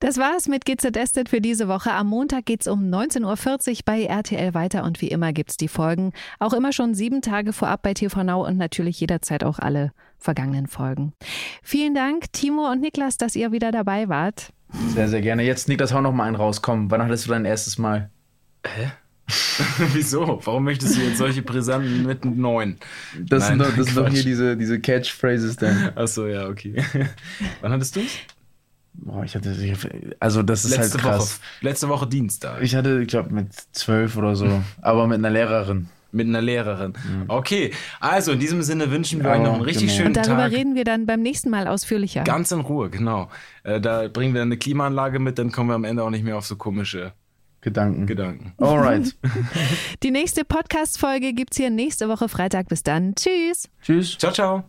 Das 0.00 0.16
war's 0.16 0.46
mit 0.46 0.64
GZSZ 0.64 1.28
für 1.28 1.40
diese 1.40 1.66
Woche. 1.66 1.90
Am 1.90 2.06
Montag 2.06 2.46
geht's 2.46 2.68
um 2.68 2.88
19.40 2.88 3.24
Uhr 3.70 3.78
bei 3.84 4.04
RTL 4.04 4.54
weiter 4.54 4.84
und 4.84 5.00
wie 5.00 5.08
immer 5.08 5.32
gibt's 5.32 5.56
die 5.56 5.66
Folgen. 5.66 6.12
Auch 6.38 6.52
immer 6.52 6.72
schon 6.72 6.94
sieben 6.94 7.20
Tage 7.20 7.52
vorab 7.52 7.82
bei 7.82 7.94
TV 7.94 8.22
Now 8.22 8.46
und 8.46 8.56
natürlich 8.56 9.00
jederzeit 9.00 9.42
auch 9.42 9.58
alle 9.58 9.90
vergangenen 10.16 10.68
Folgen. 10.68 11.14
Vielen 11.64 11.94
Dank, 11.94 12.32
Timo 12.32 12.70
und 12.70 12.80
Niklas, 12.80 13.16
dass 13.16 13.34
ihr 13.34 13.50
wieder 13.50 13.72
dabei 13.72 14.08
wart. 14.08 14.52
Sehr, 14.94 15.08
sehr 15.08 15.20
gerne. 15.20 15.42
Jetzt, 15.42 15.68
Niklas, 15.68 15.92
hau 15.92 16.00
noch 16.00 16.12
mal 16.12 16.24
einen 16.24 16.36
rauskommen. 16.36 16.92
Wann 16.92 17.02
hattest 17.02 17.26
du 17.26 17.30
dein 17.30 17.44
erstes 17.44 17.76
Mal? 17.76 18.10
Hä? 18.64 18.92
Wieso? 19.92 20.40
Warum 20.44 20.64
möchtest 20.64 20.96
du 20.96 21.02
jetzt 21.02 21.18
solche 21.18 21.42
brisanten 21.42 22.06
mit 22.06 22.24
neun? 22.24 22.78
Das 23.18 23.48
Nein, 23.48 23.58
sind 23.58 23.68
doch, 23.68 23.76
das 23.76 23.86
sind 23.86 23.96
doch 23.96 24.08
hier 24.08 24.22
diese, 24.22 24.56
diese 24.56 24.80
Catchphrases 24.80 25.56
dann. 25.56 25.92
Achso, 25.94 26.26
ja, 26.26 26.48
okay. 26.48 26.82
Wann 27.60 27.72
hattest 27.72 27.96
du 27.96 28.00
es? 28.00 28.18
Boah, 28.94 29.22
ich 29.22 29.34
hatte, 29.36 29.54
also 30.18 30.42
das 30.42 30.64
ist 30.64 30.76
letzte 30.76 30.94
halt 30.94 31.04
krass. 31.04 31.38
Woche, 31.38 31.64
letzte 31.66 31.88
Woche 31.88 32.06
Dienstag. 32.06 32.62
Ich 32.62 32.74
hatte, 32.74 33.00
ich 33.00 33.08
glaube, 33.08 33.32
mit 33.32 33.52
zwölf 33.72 34.16
oder 34.16 34.34
so, 34.34 34.62
aber 34.80 35.06
mit 35.06 35.18
einer 35.18 35.30
Lehrerin. 35.30 35.88
Mit 36.10 36.26
einer 36.26 36.40
Lehrerin. 36.40 36.94
Okay, 37.28 37.70
also 38.00 38.32
in 38.32 38.40
diesem 38.40 38.62
Sinne 38.62 38.90
wünschen 38.90 39.22
wir 39.22 39.28
ja, 39.28 39.36
euch 39.36 39.42
noch 39.42 39.52
einen 39.52 39.62
richtig 39.62 39.88
genau. 39.88 39.96
schönen 39.98 40.14
Tag. 40.14 40.24
Und 40.24 40.30
darüber 40.30 40.48
Tag. 40.48 40.58
reden 40.58 40.74
wir 40.74 40.84
dann 40.84 41.06
beim 41.06 41.20
nächsten 41.20 41.50
Mal 41.50 41.68
ausführlicher. 41.68 42.24
Ganz 42.24 42.50
in 42.50 42.60
Ruhe, 42.60 42.88
genau. 42.88 43.28
Äh, 43.62 43.80
da 43.80 44.08
bringen 44.08 44.34
wir 44.34 44.40
eine 44.40 44.56
Klimaanlage 44.56 45.18
mit, 45.18 45.38
dann 45.38 45.52
kommen 45.52 45.68
wir 45.68 45.74
am 45.74 45.84
Ende 45.84 46.02
auch 46.02 46.10
nicht 46.10 46.24
mehr 46.24 46.38
auf 46.38 46.46
so 46.46 46.56
komische 46.56 47.12
Gedanken. 47.60 48.06
Gedanken. 48.06 48.54
Alright. 48.58 49.16
Die 50.02 50.10
nächste 50.10 50.44
Podcast-Folge 50.44 51.32
gibt 51.32 51.52
es 51.52 51.56
hier 51.56 51.70
nächste 51.70 52.08
Woche 52.08 52.28
Freitag. 52.28 52.68
Bis 52.68 52.82
dann. 52.82 53.14
Tschüss. 53.14 53.68
Tschüss. 53.82 54.16
Ciao, 54.18 54.32
ciao. 54.32 54.64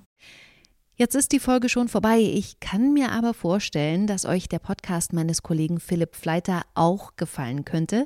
Jetzt 0.95 1.15
ist 1.15 1.31
die 1.31 1.39
Folge 1.39 1.69
schon 1.69 1.87
vorbei. 1.87 2.19
Ich 2.19 2.59
kann 2.59 2.91
mir 2.91 3.13
aber 3.13 3.33
vorstellen, 3.33 4.05
dass 4.05 4.25
euch 4.25 4.49
der 4.49 4.59
Podcast 4.59 5.13
meines 5.13 5.43
Kollegen 5.43 5.79
Philipp 5.79 6.15
Fleiter 6.15 6.63
auch 6.73 7.15
gefallen 7.15 7.63
könnte. 7.63 8.03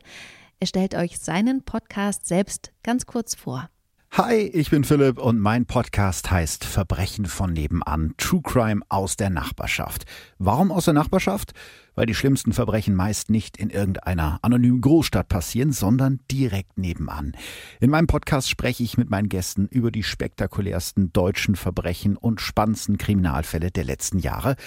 Er 0.59 0.67
stellt 0.67 0.93
euch 0.93 1.17
seinen 1.19 1.63
Podcast 1.63 2.27
selbst 2.27 2.71
ganz 2.83 3.07
kurz 3.07 3.33
vor. 3.33 3.69
Hi, 4.15 4.35
ich 4.35 4.69
bin 4.69 4.83
Philipp 4.83 5.17
und 5.17 5.39
mein 5.39 5.65
Podcast 5.65 6.29
heißt 6.29 6.65
Verbrechen 6.65 7.25
von 7.25 7.51
nebenan, 7.51 8.13
True 8.19 8.43
Crime 8.43 8.83
aus 8.87 9.15
der 9.15 9.31
Nachbarschaft. 9.31 10.03
Warum 10.37 10.71
aus 10.71 10.85
der 10.85 10.93
Nachbarschaft? 10.93 11.53
Weil 11.95 12.05
die 12.05 12.13
schlimmsten 12.13 12.53
Verbrechen 12.53 12.93
meist 12.93 13.31
nicht 13.31 13.57
in 13.57 13.71
irgendeiner 13.71 14.37
anonymen 14.43 14.81
Großstadt 14.81 15.29
passieren, 15.29 15.71
sondern 15.71 16.19
direkt 16.29 16.77
nebenan. 16.77 17.35
In 17.79 17.89
meinem 17.89 18.05
Podcast 18.05 18.51
spreche 18.51 18.83
ich 18.83 18.99
mit 18.99 19.09
meinen 19.09 19.29
Gästen 19.29 19.67
über 19.67 19.89
die 19.89 20.03
spektakulärsten 20.03 21.11
deutschen 21.11 21.55
Verbrechen 21.55 22.15
und 22.15 22.39
spannendsten 22.39 22.99
Kriminalfälle 22.99 23.71
der 23.71 23.83
letzten 23.83 24.19
Jahre. 24.19 24.57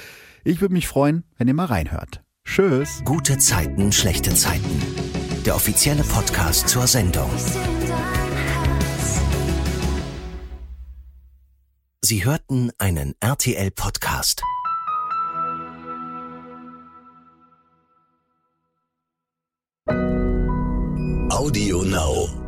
Ich 0.42 0.60
würde 0.60 0.74
mich 0.74 0.88
freuen, 0.88 1.22
wenn 1.38 1.46
ihr 1.46 1.54
mal 1.54 1.66
reinhört. 1.66 2.20
Tschüss. 2.44 3.00
Gute 3.04 3.38
Zeiten, 3.38 3.92
schlechte 3.92 4.34
Zeiten. 4.34 4.82
Der 5.44 5.54
offizielle 5.54 6.02
Podcast 6.02 6.68
zur 6.68 6.88
Sendung. 6.88 7.30
Sie 12.08 12.24
hörten 12.24 12.70
einen 12.78 13.16
RTL-Podcast. 13.18 14.40
Audio 21.30 21.82
Now. 21.82 22.45